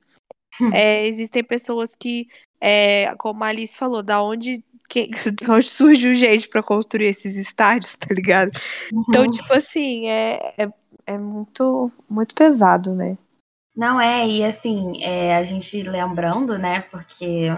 Hum. 0.60 0.70
É, 0.72 1.06
existem 1.06 1.42
pessoas 1.42 1.94
que, 1.94 2.28
é, 2.60 3.14
como 3.18 3.42
a 3.44 3.48
Alice 3.48 3.76
falou, 3.76 4.02
da 4.02 4.22
onde, 4.22 4.62
que, 4.88 5.10
da 5.42 5.54
onde 5.54 5.68
surgiu 5.68 6.14
gente 6.14 6.48
para 6.48 6.62
construir 6.62 7.08
esses 7.08 7.36
estádios, 7.36 7.96
tá 7.98 8.14
ligado? 8.14 8.50
Então, 8.86 8.98
uhum. 8.98 9.04
Então, 9.08 9.30
tipo 9.30 9.52
assim, 9.52 10.08
é, 10.08 10.54
é, 10.58 10.68
é, 11.06 11.18
muito, 11.18 11.90
muito 12.08 12.34
pesado, 12.34 12.94
né? 12.94 13.18
Não 13.76 14.00
é, 14.00 14.26
e 14.28 14.44
assim, 14.44 15.02
é, 15.02 15.36
a 15.36 15.42
gente 15.42 15.82
lembrando, 15.82 16.56
né, 16.56 16.82
porque 16.82 17.48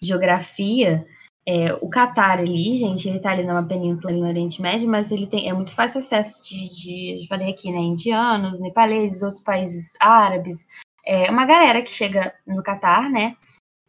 geografia, 0.00 1.04
é, 1.44 1.74
o 1.74 1.88
Catar 1.88 2.38
ali, 2.38 2.76
gente, 2.76 3.08
ele 3.08 3.18
tá 3.18 3.32
ali 3.32 3.44
numa 3.44 3.66
península 3.66 4.12
ali 4.12 4.20
no 4.20 4.28
Oriente 4.28 4.62
Médio, 4.62 4.88
mas 4.88 5.10
ele 5.10 5.26
tem 5.26 5.48
é 5.48 5.52
muito 5.52 5.74
fácil 5.74 5.98
acesso 5.98 6.40
de, 6.42 7.20
de 7.20 7.26
falei 7.28 7.50
aqui, 7.50 7.72
né, 7.72 7.78
indianos, 7.78 8.60
nepaleses, 8.60 9.22
outros 9.22 9.42
países 9.42 9.94
árabes, 10.00 10.64
é 11.10 11.30
uma 11.30 11.44
galera 11.44 11.82
que 11.82 11.90
chega 11.90 12.32
no 12.46 12.62
Catar, 12.62 13.10
né, 13.10 13.36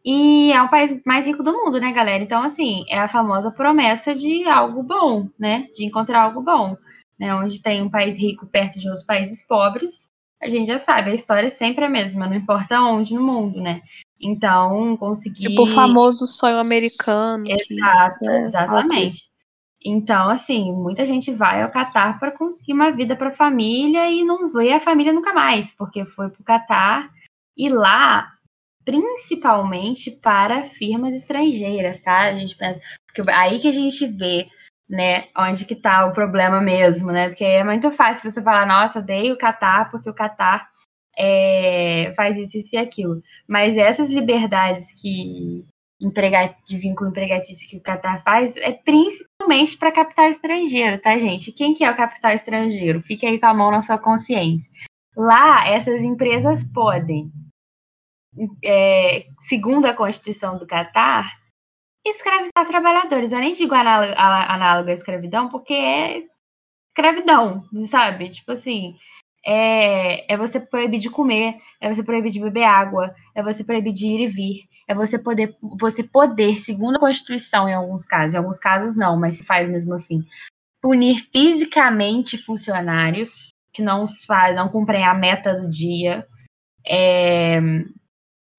e 0.04 0.52
é 0.52 0.60
o 0.60 0.68
país 0.68 0.92
mais 1.06 1.24
rico 1.24 1.44
do 1.44 1.52
mundo, 1.52 1.78
né, 1.78 1.92
galera? 1.92 2.24
Então, 2.24 2.42
assim, 2.42 2.84
é 2.88 2.98
a 2.98 3.06
famosa 3.06 3.52
promessa 3.52 4.12
de 4.12 4.44
algo 4.48 4.82
bom, 4.82 5.28
né, 5.38 5.68
de 5.72 5.84
encontrar 5.84 6.22
algo 6.22 6.42
bom, 6.42 6.76
né, 7.18 7.32
onde 7.34 7.62
tem 7.62 7.80
um 7.82 7.90
país 7.90 8.16
rico 8.16 8.46
perto 8.46 8.80
de 8.80 8.88
outros 8.88 9.06
países 9.06 9.46
pobres, 9.46 10.10
a 10.42 10.48
gente 10.48 10.66
já 10.66 10.78
sabe, 10.78 11.12
a 11.12 11.14
história 11.14 11.46
é 11.46 11.50
sempre 11.50 11.84
a 11.84 11.88
mesma, 11.88 12.26
não 12.26 12.34
importa 12.34 12.80
onde 12.80 13.14
no 13.14 13.22
mundo, 13.22 13.60
né? 13.60 13.80
Então, 14.20 14.96
conseguir. 14.96 15.50
Tipo 15.50 15.62
o 15.62 15.66
famoso 15.68 16.26
sonho 16.26 16.58
americano. 16.58 17.44
Exato, 17.46 18.18
que, 18.18 18.26
né? 18.26 18.40
exatamente. 18.40 19.31
Então, 19.84 20.28
assim, 20.28 20.72
muita 20.72 21.04
gente 21.04 21.32
vai 21.32 21.62
ao 21.62 21.70
Catar 21.70 22.18
para 22.18 22.30
conseguir 22.30 22.72
uma 22.72 22.90
vida 22.90 23.16
para 23.16 23.28
a 23.28 23.34
família 23.34 24.10
e 24.10 24.24
não 24.24 24.48
vê 24.48 24.72
a 24.72 24.80
família 24.80 25.12
nunca 25.12 25.32
mais, 25.32 25.70
porque 25.72 26.04
foi 26.06 26.30
para 26.30 26.40
o 26.40 26.44
Catar 26.44 27.10
e 27.56 27.68
lá, 27.68 28.32
principalmente 28.84 30.10
para 30.10 30.64
firmas 30.64 31.14
estrangeiras, 31.14 32.00
tá? 32.00 32.20
A 32.20 32.34
gente 32.38 32.56
pensa, 32.56 32.80
porque 33.06 33.28
aí 33.30 33.58
que 33.58 33.68
a 33.68 33.72
gente 33.72 34.06
vê 34.06 34.48
né, 34.88 35.28
onde 35.36 35.64
que 35.64 35.74
tá 35.74 36.06
o 36.06 36.12
problema 36.12 36.60
mesmo, 36.60 37.10
né? 37.10 37.28
Porque 37.28 37.44
é 37.44 37.64
muito 37.64 37.90
fácil 37.90 38.30
você 38.30 38.42
falar, 38.42 38.66
nossa, 38.66 39.00
dei 39.00 39.32
o 39.32 39.38
Catar 39.38 39.90
porque 39.90 40.08
o 40.08 40.14
Catar 40.14 40.68
é, 41.16 42.12
faz 42.14 42.36
isso, 42.36 42.58
isso 42.58 42.76
e 42.76 42.78
aquilo. 42.78 43.22
Mas 43.48 43.76
essas 43.76 44.10
liberdades 44.10 45.00
que 45.00 45.66
de 46.64 46.78
vínculo 46.78 47.10
empregatício 47.10 47.68
que 47.68 47.76
o 47.76 47.82
Catar 47.82 48.22
faz 48.22 48.56
é 48.56 48.72
principalmente 48.72 49.76
para 49.78 49.92
capital 49.92 50.26
estrangeiro, 50.26 51.00
tá, 51.00 51.16
gente? 51.18 51.52
Quem 51.52 51.72
que 51.72 51.84
é 51.84 51.90
o 51.90 51.96
capital 51.96 52.32
estrangeiro? 52.32 53.00
Fique 53.00 53.26
aí 53.26 53.38
com 53.38 53.46
a 53.46 53.54
mão 53.54 53.70
na 53.70 53.82
sua 53.82 53.98
consciência. 53.98 54.70
Lá, 55.16 55.68
essas 55.68 56.02
empresas 56.02 56.64
podem, 56.64 57.30
é, 58.64 59.26
segundo 59.40 59.86
a 59.86 59.94
Constituição 59.94 60.58
do 60.58 60.66
Catar, 60.66 61.30
escravizar 62.04 62.66
trabalhadores. 62.66 63.30
Eu 63.30 63.38
nem 63.38 63.52
digo 63.52 63.74
análogo 63.74 64.90
à 64.90 64.92
escravidão, 64.92 65.48
porque 65.48 65.74
é 65.74 66.24
escravidão, 66.88 67.64
sabe? 67.88 68.28
Tipo 68.28 68.52
assim, 68.52 68.96
é, 69.44 70.32
é 70.32 70.36
você 70.36 70.60
proibir 70.60 71.00
de 71.00 71.10
comer, 71.10 71.56
é 71.80 71.92
você 71.92 72.02
proibir 72.02 72.30
de 72.30 72.40
beber 72.40 72.64
água, 72.64 73.14
é 73.34 73.42
você 73.42 73.64
proibir 73.64 73.92
de 73.92 74.06
ir 74.06 74.20
e 74.20 74.26
vir, 74.26 74.62
é 74.86 74.94
você 74.94 75.18
poder, 75.18 75.56
você 75.78 76.02
poder, 76.02 76.54
segundo 76.54 76.96
a 76.96 77.00
Constituição, 77.00 77.68
em 77.68 77.74
alguns 77.74 78.04
casos, 78.04 78.34
em 78.34 78.38
alguns 78.38 78.58
casos 78.58 78.96
não, 78.96 79.18
mas 79.18 79.36
se 79.36 79.44
faz 79.44 79.68
mesmo 79.68 79.94
assim, 79.94 80.24
punir 80.80 81.26
fisicamente 81.32 82.36
funcionários 82.38 83.50
que 83.72 83.82
não 83.82 84.06
faz, 84.26 84.54
não 84.54 84.68
cumprem 84.68 85.04
a 85.04 85.14
meta 85.14 85.54
do 85.54 85.68
dia. 85.68 86.26
É, 86.86 87.60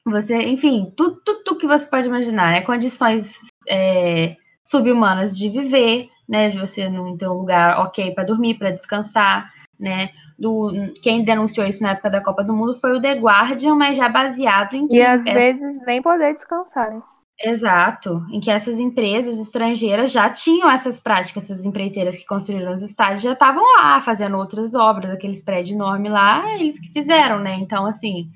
você, 0.05 0.41
enfim, 0.43 0.91
tudo, 0.97 1.21
tudo, 1.23 1.57
que 1.57 1.67
você 1.67 1.85
pode 1.87 2.07
imaginar, 2.07 2.51
né? 2.51 2.61
Condições 2.61 3.37
é, 3.69 4.35
subhumanas 4.65 5.37
de 5.37 5.49
viver, 5.49 6.09
né? 6.27 6.49
De 6.49 6.59
você 6.59 6.89
não 6.89 7.15
ter 7.15 7.27
um 7.27 7.33
lugar 7.33 7.79
ok 7.79 8.11
para 8.11 8.23
dormir, 8.23 8.57
para 8.57 8.71
descansar, 8.71 9.51
né? 9.79 10.09
Do, 10.37 10.71
quem 11.01 11.23
denunciou 11.23 11.65
isso 11.67 11.83
na 11.83 11.91
época 11.91 12.09
da 12.09 12.21
Copa 12.21 12.43
do 12.43 12.53
Mundo 12.53 12.75
foi 12.75 12.97
o 12.97 13.01
The 13.01 13.13
Guardian, 13.13 13.75
mas 13.75 13.97
já 13.97 14.09
baseado 14.09 14.75
em 14.75 14.87
que. 14.87 14.97
E 14.97 15.01
às 15.01 15.25
é... 15.25 15.33
vezes 15.33 15.79
nem 15.85 16.01
poder 16.01 16.33
descansar, 16.33 16.89
né? 16.91 17.01
Exato, 17.41 18.23
em 18.31 18.39
que 18.39 18.49
essas 18.49 18.79
empresas 18.79 19.39
estrangeiras 19.39 20.11
já 20.11 20.29
tinham 20.29 20.69
essas 20.69 20.99
práticas, 20.99 21.43
essas 21.43 21.65
empreiteiras 21.65 22.15
que 22.15 22.25
construíram 22.25 22.71
os 22.71 22.81
estádios 22.81 23.21
já 23.21 23.33
estavam 23.33 23.63
lá 23.75 23.99
fazendo 23.99 24.37
outras 24.37 24.75
obras, 24.75 25.11
aqueles 25.11 25.41
prédios 25.41 25.75
enormes 25.75 26.11
lá, 26.11 26.53
eles 26.53 26.79
que 26.79 26.93
fizeram, 26.93 27.39
né? 27.39 27.55
Então, 27.55 27.85
assim, 27.85 28.29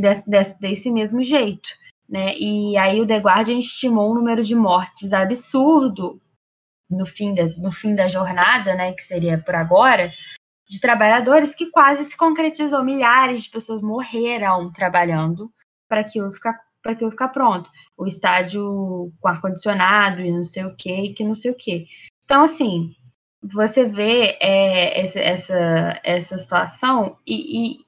desse, 0.00 0.28
desse, 0.28 0.58
desse 0.60 0.90
mesmo 0.90 1.22
jeito. 1.22 1.68
Né? 2.08 2.34
E 2.38 2.76
aí 2.78 3.00
o 3.00 3.06
The 3.06 3.18
Guardian 3.18 3.58
estimou 3.58 4.10
um 4.10 4.14
número 4.14 4.42
de 4.42 4.54
mortes 4.54 5.12
absurdo 5.12 6.20
no 6.90 7.04
fim 7.04 7.34
da, 7.34 7.44
no 7.58 7.70
fim 7.70 7.94
da 7.94 8.08
jornada, 8.08 8.74
né, 8.74 8.92
que 8.92 9.04
seria 9.04 9.36
por 9.36 9.54
agora, 9.54 10.10
de 10.68 10.80
trabalhadores 10.80 11.54
que 11.54 11.70
quase 11.70 12.04
se 12.04 12.16
concretizou. 12.16 12.84
Milhares 12.84 13.42
de 13.42 13.50
pessoas 13.50 13.80
morreram 13.80 14.70
trabalhando 14.70 15.50
para 15.88 16.00
aquilo 16.00 16.30
ficar 16.30 16.60
para 16.80 16.92
aquilo 16.92 17.10
ficar 17.10 17.28
pronto. 17.28 17.70
O 17.96 18.06
estádio 18.06 19.12
com 19.20 19.28
ar-condicionado 19.28 20.20
e 20.20 20.30
não 20.30 20.44
sei 20.44 20.64
o 20.64 20.76
que, 20.76 21.12
que 21.12 21.24
não 21.24 21.34
sei 21.34 21.50
o 21.50 21.54
que. 21.54 21.86
Então, 22.24 22.44
assim, 22.44 22.94
você 23.42 23.84
vê 23.84 24.38
é, 24.40 25.00
essa, 25.00 25.18
essa, 25.18 26.00
essa 26.04 26.38
situação 26.38 27.18
e, 27.26 27.76
e, 27.76 27.78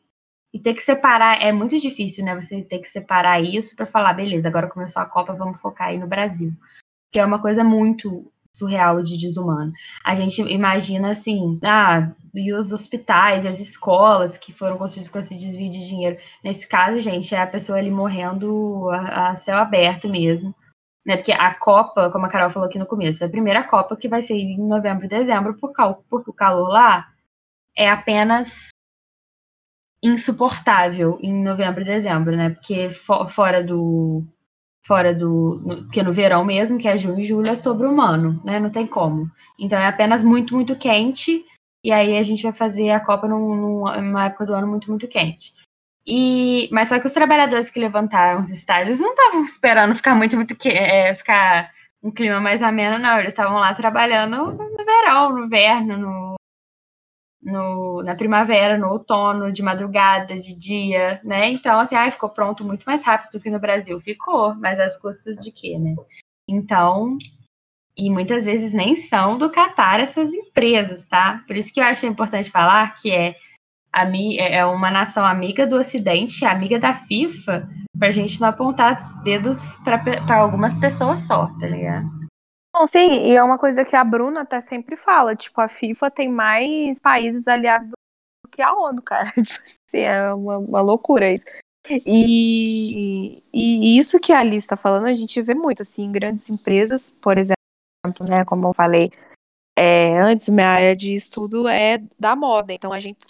e 0.52 0.60
ter 0.60 0.74
que 0.74 0.82
separar 0.82 1.40
é 1.40 1.52
muito 1.52 1.78
difícil, 1.78 2.24
né? 2.24 2.34
Você 2.34 2.62
ter 2.62 2.78
que 2.80 2.88
separar 2.88 3.40
isso 3.40 3.76
para 3.76 3.86
falar, 3.86 4.12
beleza, 4.12 4.48
agora 4.48 4.68
começou 4.68 5.02
a 5.02 5.06
Copa, 5.06 5.32
vamos 5.32 5.60
focar 5.60 5.88
aí 5.88 5.98
no 5.98 6.08
Brasil. 6.08 6.52
Que 7.12 7.20
é 7.20 7.24
uma 7.24 7.40
coisa 7.40 7.62
muito 7.62 8.30
surreal 8.52 9.02
de 9.02 9.16
desumano. 9.16 9.72
A 10.04 10.14
gente 10.14 10.42
imagina 10.42 11.10
assim, 11.10 11.58
ah, 11.62 12.10
e 12.34 12.52
os 12.52 12.72
hospitais, 12.72 13.44
as 13.44 13.58
escolas 13.58 14.38
que 14.38 14.52
foram 14.52 14.78
construídos 14.78 15.10
com 15.10 15.18
esse 15.18 15.36
desvio 15.36 15.70
de 15.70 15.86
dinheiro. 15.86 16.16
Nesse 16.44 16.66
caso, 16.66 17.00
gente, 17.00 17.34
é 17.34 17.40
a 17.40 17.46
pessoa 17.46 17.78
ali 17.78 17.90
morrendo 17.90 18.88
a, 18.90 19.30
a 19.30 19.34
céu 19.34 19.56
aberto 19.58 20.08
mesmo. 20.08 20.54
Né? 21.04 21.16
Porque 21.16 21.32
a 21.32 21.54
Copa, 21.54 22.10
como 22.10 22.26
a 22.26 22.28
Carol 22.28 22.50
falou 22.50 22.68
aqui 22.68 22.78
no 22.78 22.86
começo, 22.86 23.24
é 23.24 23.26
a 23.26 23.30
primeira 23.30 23.64
Copa 23.64 23.96
que 23.96 24.08
vai 24.08 24.22
ser 24.22 24.34
em 24.34 24.58
novembro 24.58 25.08
dezembro, 25.08 25.56
por, 25.58 25.72
porque 26.08 26.30
o 26.30 26.34
calor 26.34 26.68
lá 26.68 27.08
é 27.76 27.88
apenas 27.88 28.68
insuportável 30.02 31.18
em 31.20 31.42
novembro 31.42 31.82
e 31.82 31.84
dezembro, 31.84 32.36
né? 32.36 32.50
Porque 32.50 32.88
fora 33.28 33.62
do 33.62 34.24
fora 34.82 35.14
do 35.14 35.60
no, 35.64 35.84
porque 35.84 36.02
no 36.02 36.12
verão 36.12 36.42
mesmo, 36.44 36.78
que 36.78 36.88
é 36.88 36.96
junho 36.96 37.20
e 37.20 37.24
julho, 37.24 37.50
é 37.50 37.54
sobre-humano, 37.54 38.40
né? 38.44 38.58
Não 38.58 38.70
tem 38.70 38.86
como. 38.86 39.30
Então 39.58 39.78
é 39.78 39.86
apenas 39.86 40.22
muito 40.22 40.54
muito 40.54 40.76
quente 40.76 41.44
e 41.84 41.92
aí 41.92 42.16
a 42.18 42.22
gente 42.22 42.42
vai 42.42 42.52
fazer 42.52 42.90
a 42.90 43.00
Copa 43.00 43.26
num, 43.28 43.84
numa 43.84 44.26
época 44.26 44.46
do 44.46 44.54
ano 44.54 44.66
muito 44.66 44.88
muito 44.90 45.08
quente. 45.08 45.54
E 46.06 46.68
mas 46.72 46.88
só 46.88 46.98
que 46.98 47.06
os 47.06 47.12
trabalhadores 47.12 47.70
que 47.70 47.80
levantaram 47.80 48.40
os 48.40 48.50
estádios 48.50 49.00
não 49.00 49.10
estavam 49.10 49.42
esperando 49.44 49.94
ficar 49.94 50.14
muito 50.14 50.36
muito 50.36 50.56
que 50.56 50.68
é, 50.68 51.14
ficar 51.14 51.70
um 52.02 52.10
clima 52.10 52.40
mais 52.40 52.62
ameno, 52.62 52.98
não. 52.98 53.18
Eles 53.18 53.32
estavam 53.32 53.58
lá 53.58 53.74
trabalhando 53.74 54.52
no 54.52 54.84
verão, 54.84 55.32
no 55.32 55.44
inverno, 55.44 55.96
no 55.98 56.40
no, 57.42 58.02
na 58.02 58.14
primavera, 58.14 58.76
no 58.76 58.88
outono, 58.90 59.52
de 59.52 59.62
madrugada, 59.62 60.38
de 60.38 60.54
dia, 60.54 61.20
né? 61.24 61.50
Então, 61.50 61.80
assim, 61.80 61.94
ai, 61.94 62.10
ficou 62.10 62.28
pronto 62.28 62.64
muito 62.64 62.84
mais 62.84 63.02
rápido 63.02 63.32
do 63.32 63.40
que 63.40 63.50
no 63.50 63.58
Brasil. 63.58 63.98
Ficou, 64.00 64.54
mas 64.56 64.78
às 64.78 64.96
custas 64.98 65.36
de 65.36 65.50
quê, 65.50 65.78
né? 65.78 65.94
Então, 66.48 67.16
e 67.96 68.10
muitas 68.10 68.44
vezes 68.44 68.72
nem 68.72 68.94
são 68.94 69.36
do 69.36 69.50
Catar 69.50 70.00
essas 70.00 70.32
empresas, 70.32 71.06
tá? 71.06 71.42
Por 71.46 71.56
isso 71.56 71.72
que 71.72 71.80
eu 71.80 71.84
acho 71.84 72.06
importante 72.06 72.50
falar 72.50 72.94
que 72.94 73.10
é, 73.10 73.34
é, 73.94 74.56
é 74.56 74.64
uma 74.64 74.90
nação 74.90 75.24
amiga 75.24 75.66
do 75.66 75.76
Ocidente, 75.76 76.44
amiga 76.44 76.78
da 76.78 76.94
FIFA, 76.94 77.68
pra 77.98 78.10
gente 78.10 78.40
não 78.40 78.48
apontar 78.48 78.98
os 78.98 79.14
dedos 79.22 79.78
para 79.84 80.36
algumas 80.36 80.76
pessoas 80.76 81.20
só, 81.20 81.46
tá 81.58 81.66
ligado? 81.66 82.08
Não, 82.74 82.86
sim, 82.86 83.26
e 83.26 83.36
é 83.36 83.42
uma 83.42 83.58
coisa 83.58 83.84
que 83.84 83.96
a 83.96 84.04
Bruna 84.04 84.42
até 84.42 84.60
sempre 84.60 84.96
fala, 84.96 85.34
tipo, 85.34 85.60
a 85.60 85.68
FIFA 85.68 86.10
tem 86.10 86.28
mais 86.30 87.00
países 87.00 87.48
aliados 87.48 87.88
do 87.88 88.48
que 88.50 88.62
a 88.62 88.72
ONU, 88.72 89.02
cara. 89.02 89.30
Tipo 89.34 89.60
assim, 89.62 90.04
é 90.04 90.32
uma, 90.32 90.58
uma 90.58 90.80
loucura 90.80 91.30
isso. 91.30 91.44
E, 92.06 93.42
e, 93.52 93.98
isso 93.98 94.20
que 94.20 94.32
a 94.32 94.40
Alice 94.40 94.58
está 94.58 94.76
falando, 94.76 95.06
a 95.06 95.14
gente 95.14 95.40
vê 95.42 95.54
muito, 95.54 95.82
assim, 95.82 96.10
grandes 96.12 96.48
empresas, 96.48 97.10
por 97.20 97.38
exemplo, 97.38 97.59
né, 98.28 98.44
como 98.44 98.66
eu 98.66 98.72
falei 98.72 99.10
é, 99.78 100.18
antes, 100.18 100.48
minha 100.48 100.68
área 100.68 100.94
de 100.94 101.14
estudo 101.14 101.66
é 101.66 101.98
da 102.18 102.36
moda, 102.36 102.72
então 102.72 102.92
a 102.92 103.00
gente 103.00 103.24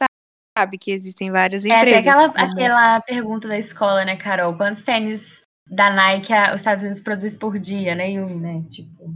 sabe 0.59 0.79
que 0.79 0.91
existem 0.91 1.31
várias 1.31 1.64
empresas. 1.64 2.07
É, 2.07 2.11
aquela, 2.11 2.33
como... 2.33 2.53
aquela 2.53 3.01
pergunta 3.03 3.49
da 3.49 3.59
escola, 3.59 4.05
né, 4.05 4.16
Carol? 4.16 4.57
Quantos 4.57 4.85
tênis 4.85 5.43
da 5.66 5.91
Nike 5.91 6.33
os 6.53 6.61
Estados 6.61 6.83
Unidos 6.83 7.01
produzem 7.01 7.39
por 7.39 7.57
dia, 7.59 7.95
nenhum, 7.95 8.39
né? 8.39 8.64
Tipo. 8.68 9.14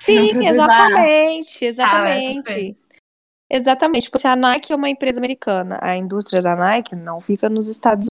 Sim, 0.00 0.38
exatamente, 0.44 1.64
exatamente. 1.64 2.76
Exatamente. 3.50 4.04
Tipo, 4.04 4.18
se 4.18 4.26
a 4.26 4.36
Nike 4.36 4.72
é 4.72 4.76
uma 4.76 4.88
empresa 4.88 5.18
americana, 5.18 5.78
a 5.82 5.96
indústria 5.96 6.40
da 6.40 6.56
Nike 6.56 6.96
não 6.96 7.20
fica 7.20 7.48
nos 7.48 7.68
Estados 7.68 8.06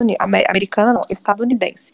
Unidos. 0.00 0.18
Americana 0.20 0.92
não, 0.92 1.02
estadunidense. 1.08 1.92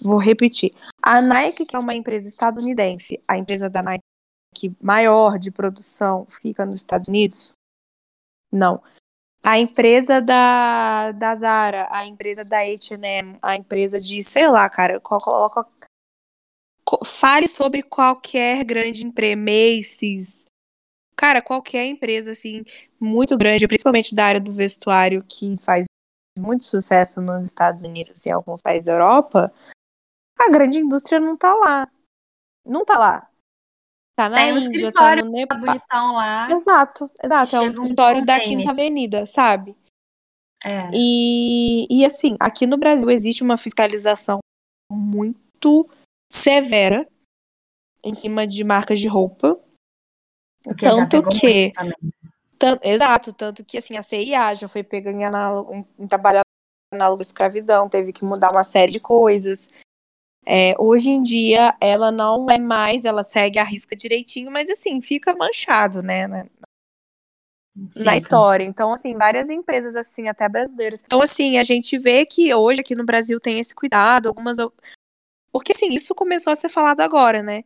Vou 0.00 0.18
repetir. 0.18 0.72
A 1.02 1.20
Nike, 1.20 1.64
que 1.64 1.74
é 1.74 1.78
uma 1.78 1.94
empresa 1.94 2.28
estadunidense, 2.28 3.22
a 3.26 3.38
empresa 3.38 3.70
da 3.70 3.82
Nike 3.82 4.02
maior 4.80 5.38
de 5.38 5.50
produção 5.50 6.26
fica 6.42 6.64
nos 6.64 6.76
Estados 6.76 7.08
Unidos? 7.08 7.52
Não. 8.50 8.82
A 9.42 9.58
empresa 9.58 10.20
da, 10.20 11.12
da 11.12 11.36
Zara, 11.36 11.86
a 11.90 12.06
empresa 12.06 12.44
da 12.44 12.58
H&M, 12.58 13.38
a 13.40 13.54
empresa 13.54 14.00
de, 14.00 14.22
sei 14.22 14.48
lá, 14.48 14.68
cara, 14.68 14.98
coloca 15.00 15.66
fale 17.04 17.48
sobre 17.48 17.82
qualquer 17.82 18.64
grande 18.64 19.04
empresa, 19.04 19.36
Macy's, 19.36 20.46
cara, 21.16 21.42
qualquer 21.42 21.86
empresa 21.86 22.32
assim 22.32 22.64
muito 23.00 23.36
grande, 23.36 23.66
principalmente 23.66 24.14
da 24.14 24.24
área 24.24 24.40
do 24.40 24.52
vestuário 24.52 25.24
que 25.28 25.56
faz 25.58 25.86
muito 26.38 26.64
sucesso 26.64 27.20
nos 27.20 27.44
Estados 27.44 27.82
Unidos, 27.82 28.12
assim, 28.12 28.30
alguns 28.30 28.60
países 28.62 28.86
da 28.86 28.92
Europa, 28.92 29.52
a 30.38 30.50
grande 30.50 30.80
indústria 30.80 31.20
não 31.20 31.36
tá 31.36 31.54
lá. 31.54 31.88
Não 32.64 32.84
tá 32.84 32.98
lá. 32.98 33.30
Tá 34.16 34.30
na 34.30 34.36
Tem 34.38 34.64
Índia, 34.64 34.90
tá 34.92 35.16
no 35.16 35.30
Nepal. 35.30 35.58
bonitão 35.58 36.14
lá. 36.14 36.50
Exato, 36.50 37.10
exato. 37.22 37.56
É 37.56 37.60
um 37.60 37.68
escritório 37.68 38.24
da 38.24 38.40
Quinta 38.40 38.70
Avenida, 38.70 39.26
sabe? 39.26 39.76
É. 40.64 40.90
E, 40.92 41.86
e 41.90 42.04
assim, 42.04 42.34
aqui 42.40 42.66
no 42.66 42.78
Brasil 42.78 43.10
existe 43.10 43.42
uma 43.42 43.58
fiscalização 43.58 44.38
muito 44.90 45.88
severa 46.32 47.06
em 48.02 48.14
cima 48.14 48.46
de 48.46 48.64
marcas 48.64 48.98
de 48.98 49.06
roupa. 49.06 49.60
Porque 50.62 50.86
tanto 50.86 51.22
que. 51.28 51.72
Tanto, 52.58 52.88
exato, 52.88 53.34
tanto 53.34 53.62
que 53.62 53.76
assim, 53.76 53.98
a 53.98 54.02
CIA 54.02 54.54
já 54.54 54.66
foi 54.66 54.82
pega 54.82 55.10
em, 55.10 55.26
análogo, 55.26 55.74
em, 55.74 55.86
em 55.98 56.08
análogo 56.90 57.20
à 57.20 57.22
escravidão, 57.22 57.86
teve 57.86 58.14
que 58.14 58.24
mudar 58.24 58.50
uma 58.50 58.64
série 58.64 58.92
de 58.92 58.98
coisas. 58.98 59.68
É, 60.48 60.74
hoje 60.78 61.10
em 61.10 61.20
dia 61.20 61.74
ela 61.80 62.12
não 62.12 62.46
é 62.48 62.58
mais, 62.58 63.04
ela 63.04 63.24
segue 63.24 63.58
a 63.58 63.64
risca 63.64 63.96
direitinho, 63.96 64.48
mas 64.50 64.70
assim, 64.70 65.02
fica 65.02 65.34
manchado, 65.36 66.02
né? 66.02 66.28
Na, 66.28 66.46
na 67.96 68.16
história. 68.16 68.64
Então, 68.64 68.92
assim, 68.92 69.14
várias 69.14 69.50
empresas, 69.50 69.96
assim, 69.96 70.28
até 70.28 70.48
brasileiras. 70.48 71.02
Então, 71.04 71.20
assim, 71.20 71.58
a 71.58 71.64
gente 71.64 71.98
vê 71.98 72.24
que 72.24 72.52
hoje 72.54 72.80
aqui 72.80 72.94
no 72.94 73.04
Brasil 73.04 73.38
tem 73.38 73.58
esse 73.58 73.74
cuidado, 73.74 74.28
algumas. 74.28 74.56
Porque, 75.52 75.72
assim, 75.72 75.88
isso 75.88 76.14
começou 76.14 76.52
a 76.52 76.56
ser 76.56 76.68
falado 76.68 77.00
agora, 77.00 77.42
né? 77.42 77.64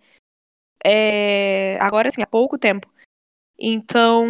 É... 0.84 1.78
Agora, 1.80 2.08
assim, 2.08 2.22
há 2.22 2.26
pouco 2.26 2.58
tempo. 2.58 2.90
Então, 3.62 4.26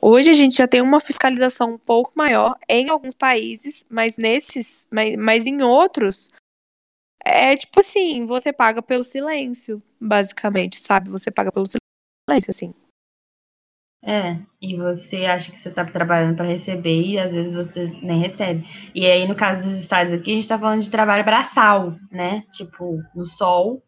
hoje 0.00 0.30
a 0.30 0.32
gente 0.32 0.56
já 0.56 0.68
tem 0.68 0.80
uma 0.80 1.00
fiscalização 1.00 1.72
um 1.72 1.78
pouco 1.78 2.12
maior 2.14 2.56
em 2.68 2.88
alguns 2.88 3.14
países, 3.14 3.84
mas 3.90 4.16
nesses, 4.16 4.86
mas, 4.92 5.16
mas 5.16 5.44
em 5.44 5.60
outros, 5.60 6.30
é 7.24 7.56
tipo 7.56 7.80
assim, 7.80 8.24
você 8.26 8.52
paga 8.52 8.82
pelo 8.82 9.04
silêncio, 9.04 9.82
basicamente, 10.00 10.78
sabe? 10.78 11.10
Você 11.10 11.30
paga 11.30 11.52
pelo 11.52 11.66
silêncio, 11.66 12.50
assim. 12.50 12.74
É, 14.02 14.38
e 14.62 14.76
você 14.76 15.26
acha 15.26 15.52
que 15.52 15.58
você 15.58 15.70
tá 15.70 15.84
trabalhando 15.84 16.36
para 16.36 16.46
receber 16.46 17.02
e 17.02 17.18
às 17.18 17.34
vezes 17.34 17.54
você 17.54 17.86
nem 18.02 18.18
recebe. 18.18 18.66
E 18.94 19.06
aí, 19.06 19.28
no 19.28 19.34
caso 19.34 19.62
dos 19.62 19.78
estados 19.78 20.12
aqui, 20.12 20.30
a 20.30 20.34
gente 20.34 20.48
tá 20.48 20.58
falando 20.58 20.82
de 20.82 20.90
trabalho 20.90 21.24
braçal, 21.24 21.94
né? 22.10 22.44
Tipo, 22.50 23.02
no 23.14 23.24
sol. 23.24 23.82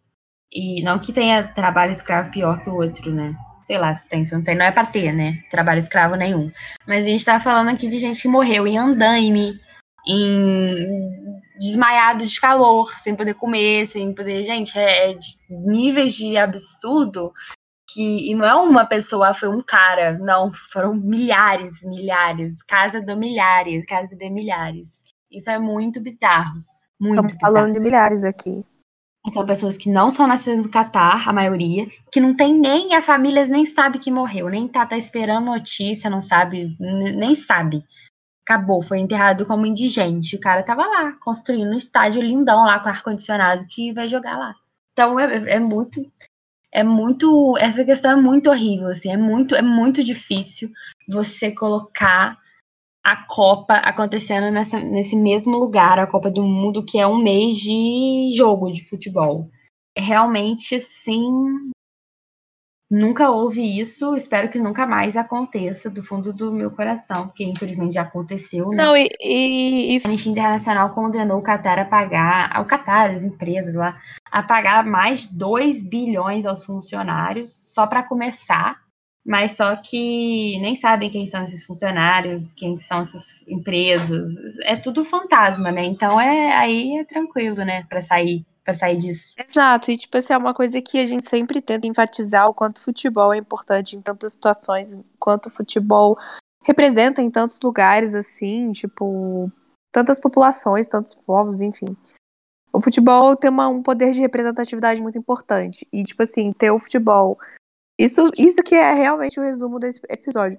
E 0.53 0.83
não 0.83 0.99
que 0.99 1.15
tenha 1.15 1.49
trabalho 1.49 1.93
escravo 1.93 2.31
pior 2.31 2.63
que 2.63 2.69
o 2.69 2.75
outro, 2.75 3.11
né? 3.11 3.35
sei 3.63 3.79
lá 3.79 3.95
se 3.95 4.07
tem, 4.09 4.25
se 4.25 4.35
não 4.35 4.43
tem, 4.43 4.57
não 4.57 4.67
é 4.67 4.73
pra 4.73 4.85
ter, 4.85 5.13
né? 5.13 5.43
Trabalho 5.51 5.79
escravo 5.79 6.17
nenhum. 6.17 6.51
Mas 6.87 7.07
a 7.07 7.09
gente 7.09 7.25
tá 7.25 7.41
falando 7.41 7.69
aqui 7.69 7.89
de 7.89 7.99
gente 7.99 8.21
que 8.21 8.29
morreu 8.29 8.67
em 8.67 8.77
andaime, 8.77 9.59
em 10.07 11.32
desmaiado 11.59 12.27
de 12.27 12.41
calor, 12.41 12.91
sem 13.01 13.15
poder 13.15 13.35
comer, 13.35 13.87
sem 13.87 14.15
poder. 14.15 14.43
Gente, 14.45 14.79
é, 14.79 15.11
é 15.11 15.15
de 15.15 15.37
níveis 15.51 16.15
de 16.15 16.37
absurdo 16.37 17.33
que. 17.89 18.31
E 18.31 18.35
não 18.35 18.45
é 18.45 18.55
uma 18.55 18.87
pessoa, 18.87 19.35
foi 19.35 19.49
um 19.49 19.63
cara, 19.63 20.19
não, 20.19 20.53
foram 20.53 20.95
milhares, 20.95 21.83
milhares, 21.85 22.63
casa 22.63 23.01
de 23.01 23.15
milhares, 23.15 23.85
casa 23.87 24.15
de 24.17 24.31
milhares. 24.31 24.89
Isso 25.31 25.51
é 25.51 25.59
muito 25.59 26.01
bizarro. 26.01 26.63
Muito 27.01 27.15
Estamos 27.15 27.33
bizarro. 27.33 27.55
falando 27.55 27.73
de 27.73 27.81
milhares 27.81 28.25
aqui. 28.25 28.65
São 29.33 29.47
pessoas 29.47 29.77
que 29.77 29.89
não 29.89 30.11
são 30.11 30.27
nascidas 30.27 30.67
no 30.67 30.73
Catar, 30.73 31.29
a 31.29 31.33
maioria, 31.33 31.87
que 32.11 32.21
não 32.21 32.35
tem 32.35 32.59
nem, 32.59 32.93
a 32.95 33.01
família 33.01 33.47
nem 33.47 33.65
sabe 33.65 34.01
que 34.01 34.11
morreu, 34.11 34.49
nem 34.49 34.67
tá, 34.67 34.85
tá 34.85 34.97
esperando 34.97 35.45
notícia, 35.47 36.11
não 36.11 36.21
sabe, 36.21 36.77
nem 36.81 37.33
sabe. 37.37 37.85
Acabou, 38.45 38.83
foi 38.83 38.99
enterrado 38.99 39.47
como 39.47 39.67
indigente. 39.67 40.37
O 40.37 40.41
cara 40.41 40.63
tava 40.63 40.87
lá, 40.87 41.13
construindo 41.21 41.71
um 41.71 41.77
estádio 41.77 42.21
lindão 42.21 42.65
lá 42.65 42.81
com 42.81 42.89
ar-condicionado 42.89 43.67
que 43.67 43.93
vai 43.93 44.09
jogar 44.09 44.37
lá. 44.37 44.55
Então 44.93 45.19
é, 45.19 45.55
é 45.55 45.61
muito. 45.61 46.05
É 46.73 46.83
muito. 46.83 47.57
Essa 47.59 47.85
questão 47.85 48.13
é 48.13 48.17
muito 48.17 48.51
horrível, 48.51 48.89
assim, 48.89 49.11
é 49.11 49.17
muito, 49.17 49.55
é 49.55 49.63
muito 49.63 50.03
difícil 50.03 50.71
você 51.09 51.53
colocar 51.53 52.39
a 53.05 53.17
Copa 53.27 53.75
acontecendo 53.75 54.51
nessa, 54.51 54.79
nesse 54.79 55.17
mesmo 55.17 55.59
lugar, 55.59 55.99
a 55.99 56.07
Copa 56.07 56.31
do 56.31 56.43
Mundo, 56.43 56.85
que 56.85 56.99
é 56.99 57.07
um 57.07 57.23
mês 57.23 57.57
de 57.57 58.31
jogo 58.35 58.71
de 58.71 58.89
futebol. 58.89 59.51
Realmente, 59.97 60.77
assim, 60.77 61.23
nunca 62.93 63.31
houve 63.31 63.81
isso, 63.81 64.15
espero 64.15 64.51
que 64.51 64.59
nunca 64.59 64.87
mais 64.87 65.17
aconteça, 65.17 65.89
do 65.89 66.03
fundo 66.03 66.31
do 66.31 66.53
meu 66.53 66.71
coração, 66.71 67.29
porque 67.29 67.43
infelizmente 67.43 67.95
já 67.95 68.03
aconteceu. 68.03 68.67
Né? 68.67 68.77
Não, 68.77 68.95
e, 68.95 69.09
e, 69.19 69.97
e... 69.97 70.01
A 70.05 70.09
Anistia 70.09 70.31
Internacional 70.31 70.91
condenou 70.91 71.39
o 71.39 71.43
Qatar 71.43 71.79
a 71.79 71.87
pagar, 71.87 72.55
ao 72.55 72.67
Qatar, 72.67 73.11
as 73.11 73.25
empresas 73.25 73.75
lá, 73.75 73.97
a 74.31 74.43
pagar 74.43 74.85
mais 74.85 75.27
2 75.27 75.83
bilhões 75.89 76.45
aos 76.45 76.65
funcionários, 76.65 77.73
só 77.73 77.87
para 77.87 78.03
começar 78.03 78.83
mas 79.25 79.53
só 79.53 79.77
que 79.77 80.59
nem 80.61 80.75
sabem 80.75 81.09
quem 81.09 81.29
são 81.29 81.45
esses 81.45 81.65
funcionários, 81.65 82.55
quem 82.55 82.77
são 82.77 83.03
essas 83.03 83.47
empresas, 83.47 84.59
é 84.65 84.75
tudo 84.75 85.05
fantasma, 85.05 85.71
né? 85.71 85.85
Então 85.85 86.21
é 86.21 86.53
aí 86.57 86.99
é 86.99 87.05
tranquilo, 87.05 87.65
né, 87.65 87.85
para 87.89 88.01
sair, 88.01 88.45
para 88.65 88.75
sair 88.75 88.97
disso. 88.97 89.35
Exato, 89.39 89.91
e 89.91 89.97
tipo, 89.97 90.17
assim, 90.17 90.33
é 90.33 90.37
uma 90.37 90.55
coisa 90.55 90.81
que 90.81 90.99
a 90.99 91.07
gente 91.07 91.29
sempre 91.29 91.61
tenta 91.61 91.87
enfatizar 91.87 92.49
o 92.49 92.55
quanto 92.55 92.83
futebol 92.83 93.33
é 93.33 93.39
importante 93.39 93.97
em 93.97 94.01
tantas 94.01 94.35
situações, 94.35 94.97
quanto 95.19 95.51
futebol 95.51 96.17
representa 96.65 97.21
em 97.21 97.31
tantos 97.31 97.59
lugares 97.63 98.15
assim, 98.15 98.71
tipo, 98.73 99.51
tantas 99.91 100.19
populações, 100.19 100.87
tantos 100.87 101.15
povos, 101.15 101.61
enfim. 101.61 101.97
O 102.73 102.81
futebol 102.81 103.37
tem 103.37 103.51
uma, 103.51 103.69
um 103.69 103.83
poder 103.83 104.13
de 104.13 104.21
representatividade 104.21 105.03
muito 105.03 105.19
importante. 105.19 105.87
E, 105.93 106.03
tipo 106.05 106.23
assim, 106.23 106.53
ter 106.53 106.71
o 106.71 106.79
futebol 106.79 107.39
isso, 107.99 108.23
isso 108.37 108.63
que 108.63 108.75
é 108.75 108.93
realmente 108.95 109.39
o 109.39 109.43
resumo 109.43 109.79
desse 109.79 110.01
episódio. 110.09 110.59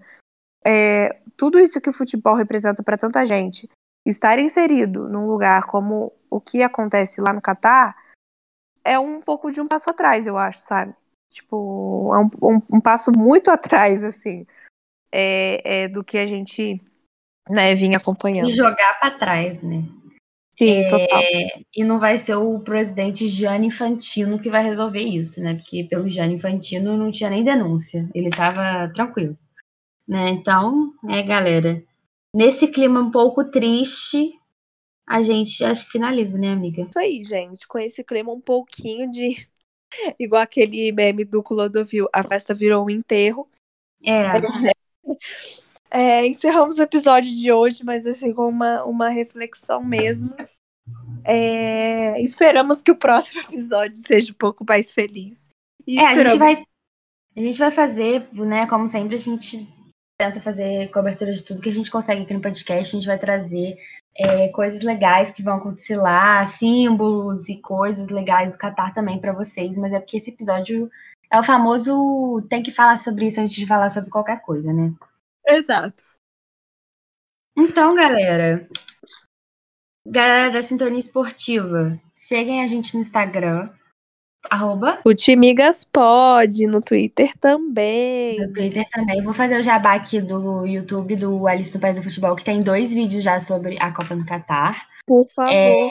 É, 0.65 1.09
tudo 1.35 1.59
isso 1.59 1.81
que 1.81 1.89
o 1.89 1.93
futebol 1.93 2.35
representa 2.35 2.83
para 2.83 2.95
tanta 2.95 3.25
gente, 3.25 3.69
estar 4.05 4.39
inserido 4.39 5.09
num 5.09 5.27
lugar 5.27 5.63
como 5.65 6.13
o 6.35 6.41
que 6.41 6.63
acontece 6.63 7.21
lá 7.21 7.31
no 7.33 7.41
Catar, 7.41 7.95
é 8.83 8.99
um 8.99 9.21
pouco 9.21 9.51
de 9.51 9.61
um 9.61 9.67
passo 9.67 9.89
atrás, 9.89 10.27
eu 10.27 10.37
acho, 10.37 10.59
sabe? 10.59 10.93
Tipo, 11.29 12.11
é 12.13 12.19
um, 12.19 12.55
um, 12.55 12.61
um 12.77 12.81
passo 12.81 13.11
muito 13.11 13.49
atrás, 13.49 14.03
assim, 14.03 14.45
é, 15.11 15.83
é, 15.83 15.87
do 15.87 16.03
que 16.03 16.17
a 16.17 16.25
gente 16.25 16.81
né, 17.49 17.75
vinha 17.75 17.97
acompanhando. 17.97 18.49
E 18.49 18.55
jogar 18.55 18.99
para 18.99 19.17
trás, 19.17 19.61
né? 19.61 19.83
Sim, 20.57 20.83
é, 20.83 20.89
total. 20.89 21.21
E 21.75 21.83
não 21.83 21.99
vai 21.99 22.19
ser 22.19 22.35
o 22.35 22.59
presidente 22.59 23.27
Gianni 23.27 23.67
Infantino 23.67 24.39
que 24.39 24.49
vai 24.49 24.63
resolver 24.63 25.01
isso, 25.01 25.41
né? 25.41 25.55
Porque 25.55 25.83
pelo 25.85 26.07
Gianni 26.07 26.35
Infantino 26.35 26.95
não 26.95 27.09
tinha 27.09 27.29
nem 27.29 27.43
denúncia, 27.43 28.09
ele 28.13 28.29
estava 28.29 28.91
tranquilo. 28.93 29.37
Né? 30.07 30.29
Então, 30.29 30.93
é, 31.09 31.23
galera, 31.23 31.81
nesse 32.35 32.67
clima 32.67 32.99
um 32.99 33.09
pouco 33.09 33.45
triste, 33.45 34.33
a 35.13 35.21
gente 35.21 35.63
acho 35.63 35.85
que 35.85 35.91
finaliza, 35.91 36.39
né, 36.39 36.51
amiga? 36.51 36.81
Isso 36.81 36.97
aí, 36.97 37.23
gente, 37.23 37.67
com 37.67 37.77
esse 37.77 38.03
clima 38.03 38.33
um 38.33 38.41
pouquinho 38.41 39.11
de. 39.11 39.47
Igual 40.19 40.41
aquele 40.41 40.91
meme 40.91 41.23
do 41.23 41.43
Clodovil, 41.43 42.09
a 42.11 42.23
festa 42.23 42.51
virou 42.51 42.83
um 42.83 42.89
enterro. 42.89 43.47
É. 44.03 44.23
É, 45.95 46.25
encerramos 46.25 46.79
o 46.79 46.81
episódio 46.81 47.29
de 47.35 47.51
hoje, 47.51 47.83
mas 47.83 48.07
assim, 48.07 48.33
com 48.33 48.49
uma, 48.49 48.83
uma 48.83 49.09
reflexão 49.09 49.83
mesmo. 49.83 50.35
É, 51.23 52.19
esperamos 52.19 52.81
que 52.81 52.89
o 52.89 52.95
próximo 52.95 53.41
episódio 53.45 53.97
seja 53.97 54.31
um 54.31 54.35
pouco 54.35 54.65
mais 54.67 54.91
feliz. 54.91 55.37
E 55.85 55.99
é, 55.99 56.01
esperamos... 56.01 56.25
a 56.25 56.29
gente 56.31 56.39
vai. 56.39 56.65
A 57.35 57.39
gente 57.39 57.59
vai 57.59 57.69
fazer, 57.69 58.27
né? 58.33 58.65
Como 58.65 58.87
sempre, 58.87 59.13
a 59.13 59.19
gente 59.19 59.67
tenta 60.17 60.39
fazer 60.41 60.89
cobertura 60.91 61.31
de 61.31 61.43
tudo 61.43 61.61
que 61.61 61.69
a 61.69 61.73
gente 61.73 61.91
consegue 61.91 62.21
aqui 62.21 62.33
no 62.33 62.41
podcast. 62.41 62.95
A 62.95 62.99
gente 62.99 63.07
vai 63.07 63.19
trazer 63.19 63.77
é, 64.15 64.47
coisas 64.49 64.81
legais 64.81 65.31
que 65.31 65.43
vão 65.43 65.55
acontecer 65.55 65.97
lá, 65.97 66.45
símbolos 66.45 67.49
e 67.49 67.59
coisas 67.61 68.09
legais 68.09 68.51
do 68.51 68.57
Catar 68.57 68.93
também 68.93 69.19
para 69.19 69.33
vocês. 69.33 69.77
Mas 69.77 69.93
é 69.93 69.99
porque 69.99 70.17
esse 70.17 70.29
episódio 70.29 70.89
É 71.31 71.39
o 71.39 71.43
famoso 71.43 72.45
tem 72.49 72.61
que 72.61 72.71
falar 72.71 72.97
sobre 72.97 73.25
isso 73.27 73.41
antes 73.41 73.53
de 73.55 73.65
falar 73.65 73.89
sobre 73.89 74.09
qualquer 74.09 74.41
coisa, 74.41 74.71
né? 74.71 74.93
Exato. 75.47 76.03
Então, 77.57 77.93
galera, 77.95 78.67
galera 80.05 80.51
da 80.51 80.61
Sintonia 80.61 80.99
Esportiva, 80.99 81.99
seguem 82.13 82.63
a 82.63 82.67
gente 82.67 82.95
no 82.95 83.01
Instagram, 83.01 83.69
arroba. 84.49 84.99
O 85.05 85.13
Timigas 85.13 85.83
pode, 85.83 86.67
no 86.67 86.81
Twitter 86.81 87.37
também. 87.39 88.39
No 88.39 88.53
Twitter 88.53 88.85
também. 88.91 89.21
Vou 89.21 89.33
fazer 89.33 89.59
o 89.59 89.63
jabá 89.63 89.93
aqui 89.93 90.21
do 90.21 90.65
YouTube 90.65 91.15
do 91.15 91.47
Alice 91.47 91.73
no 91.73 91.79
País 91.79 91.97
do 91.97 92.03
Futebol, 92.03 92.35
que 92.35 92.43
tem 92.43 92.59
dois 92.59 92.93
vídeos 92.93 93.23
já 93.23 93.39
sobre 93.39 93.77
a 93.79 93.91
Copa 93.91 94.15
do 94.15 94.25
Catar. 94.25 94.87
Por 95.05 95.27
favor, 95.29 95.51
é... 95.51 95.89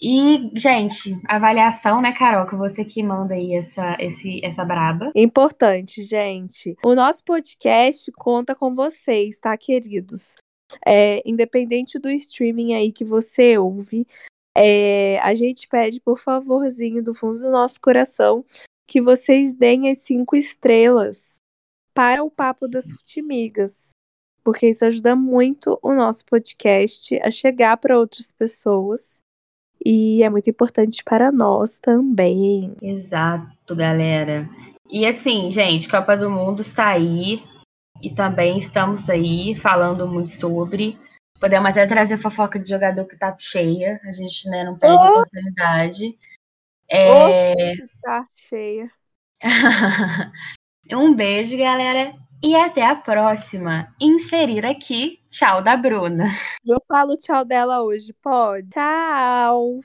E, 0.00 0.52
gente, 0.54 1.20
avaliação, 1.26 2.00
né, 2.00 2.12
Carol? 2.12 2.46
Que 2.46 2.54
você 2.54 2.84
que 2.84 3.02
manda 3.02 3.34
aí 3.34 3.54
essa, 3.54 3.96
esse, 3.98 4.40
essa 4.44 4.64
braba. 4.64 5.10
Importante, 5.14 6.04
gente. 6.04 6.76
O 6.84 6.94
nosso 6.94 7.24
podcast 7.24 8.10
conta 8.12 8.54
com 8.54 8.76
vocês, 8.76 9.40
tá, 9.40 9.56
queridos? 9.56 10.36
É, 10.86 11.20
independente 11.28 11.98
do 11.98 12.08
streaming 12.10 12.74
aí 12.74 12.92
que 12.92 13.04
você 13.04 13.58
ouve, 13.58 14.06
é, 14.58 15.18
a 15.20 15.34
gente 15.34 15.68
pede, 15.68 16.00
por 16.00 16.18
favorzinho, 16.18 17.02
do 17.02 17.14
fundo 17.14 17.38
do 17.38 17.50
nosso 17.50 17.80
coração, 17.80 18.44
que 18.86 19.00
vocês 19.00 19.54
deem 19.54 19.90
as 19.90 19.98
cinco 19.98 20.34
estrelas 20.34 21.36
para 21.94 22.22
o 22.24 22.30
Papo 22.30 22.66
das 22.66 22.90
Futimigas. 22.90 23.90
Porque 24.42 24.68
isso 24.68 24.84
ajuda 24.84 25.14
muito 25.14 25.78
o 25.82 25.92
nosso 25.92 26.24
podcast 26.24 27.18
a 27.22 27.30
chegar 27.30 27.76
para 27.76 27.98
outras 27.98 28.32
pessoas 28.32 29.18
e 29.84 30.22
é 30.22 30.30
muito 30.30 30.50
importante 30.50 31.04
para 31.04 31.30
nós 31.30 31.78
também. 31.78 32.72
Exato, 32.82 33.76
galera. 33.76 34.48
E 34.90 35.06
assim, 35.06 35.50
gente, 35.50 35.88
Copa 35.88 36.16
do 36.16 36.30
Mundo 36.30 36.62
está 36.62 36.88
aí 36.88 37.42
e 38.02 38.10
também 38.10 38.58
estamos 38.58 39.08
aí 39.10 39.54
falando 39.54 40.08
muito 40.08 40.30
sobre. 40.30 40.98
Podemos 41.40 41.70
até 41.70 41.86
trazer 41.86 42.18
fofoca 42.18 42.58
de 42.58 42.68
jogador 42.68 43.04
que 43.06 43.16
tá 43.16 43.34
cheia, 43.38 44.00
a 44.04 44.12
gente 44.12 44.48
né, 44.48 44.64
não 44.64 44.76
perde 44.76 44.96
oh! 44.96 45.10
oportunidade. 45.10 46.18
É... 46.90 47.10
Oh, 47.10 47.88
tá 48.02 48.26
cheia. 48.48 48.90
um 50.92 51.14
beijo, 51.14 51.56
galera. 51.56 52.14
E 52.42 52.54
até 52.54 52.84
a 52.86 52.94
próxima. 52.94 53.92
Inserir 54.00 54.64
aqui 54.64 55.18
tchau 55.30 55.62
da 55.62 55.76
Bruna. 55.76 56.30
Eu 56.64 56.82
falo 56.86 57.16
tchau 57.16 57.44
dela 57.44 57.82
hoje, 57.82 58.12
pode? 58.22 58.68
Tchau. 58.68 59.80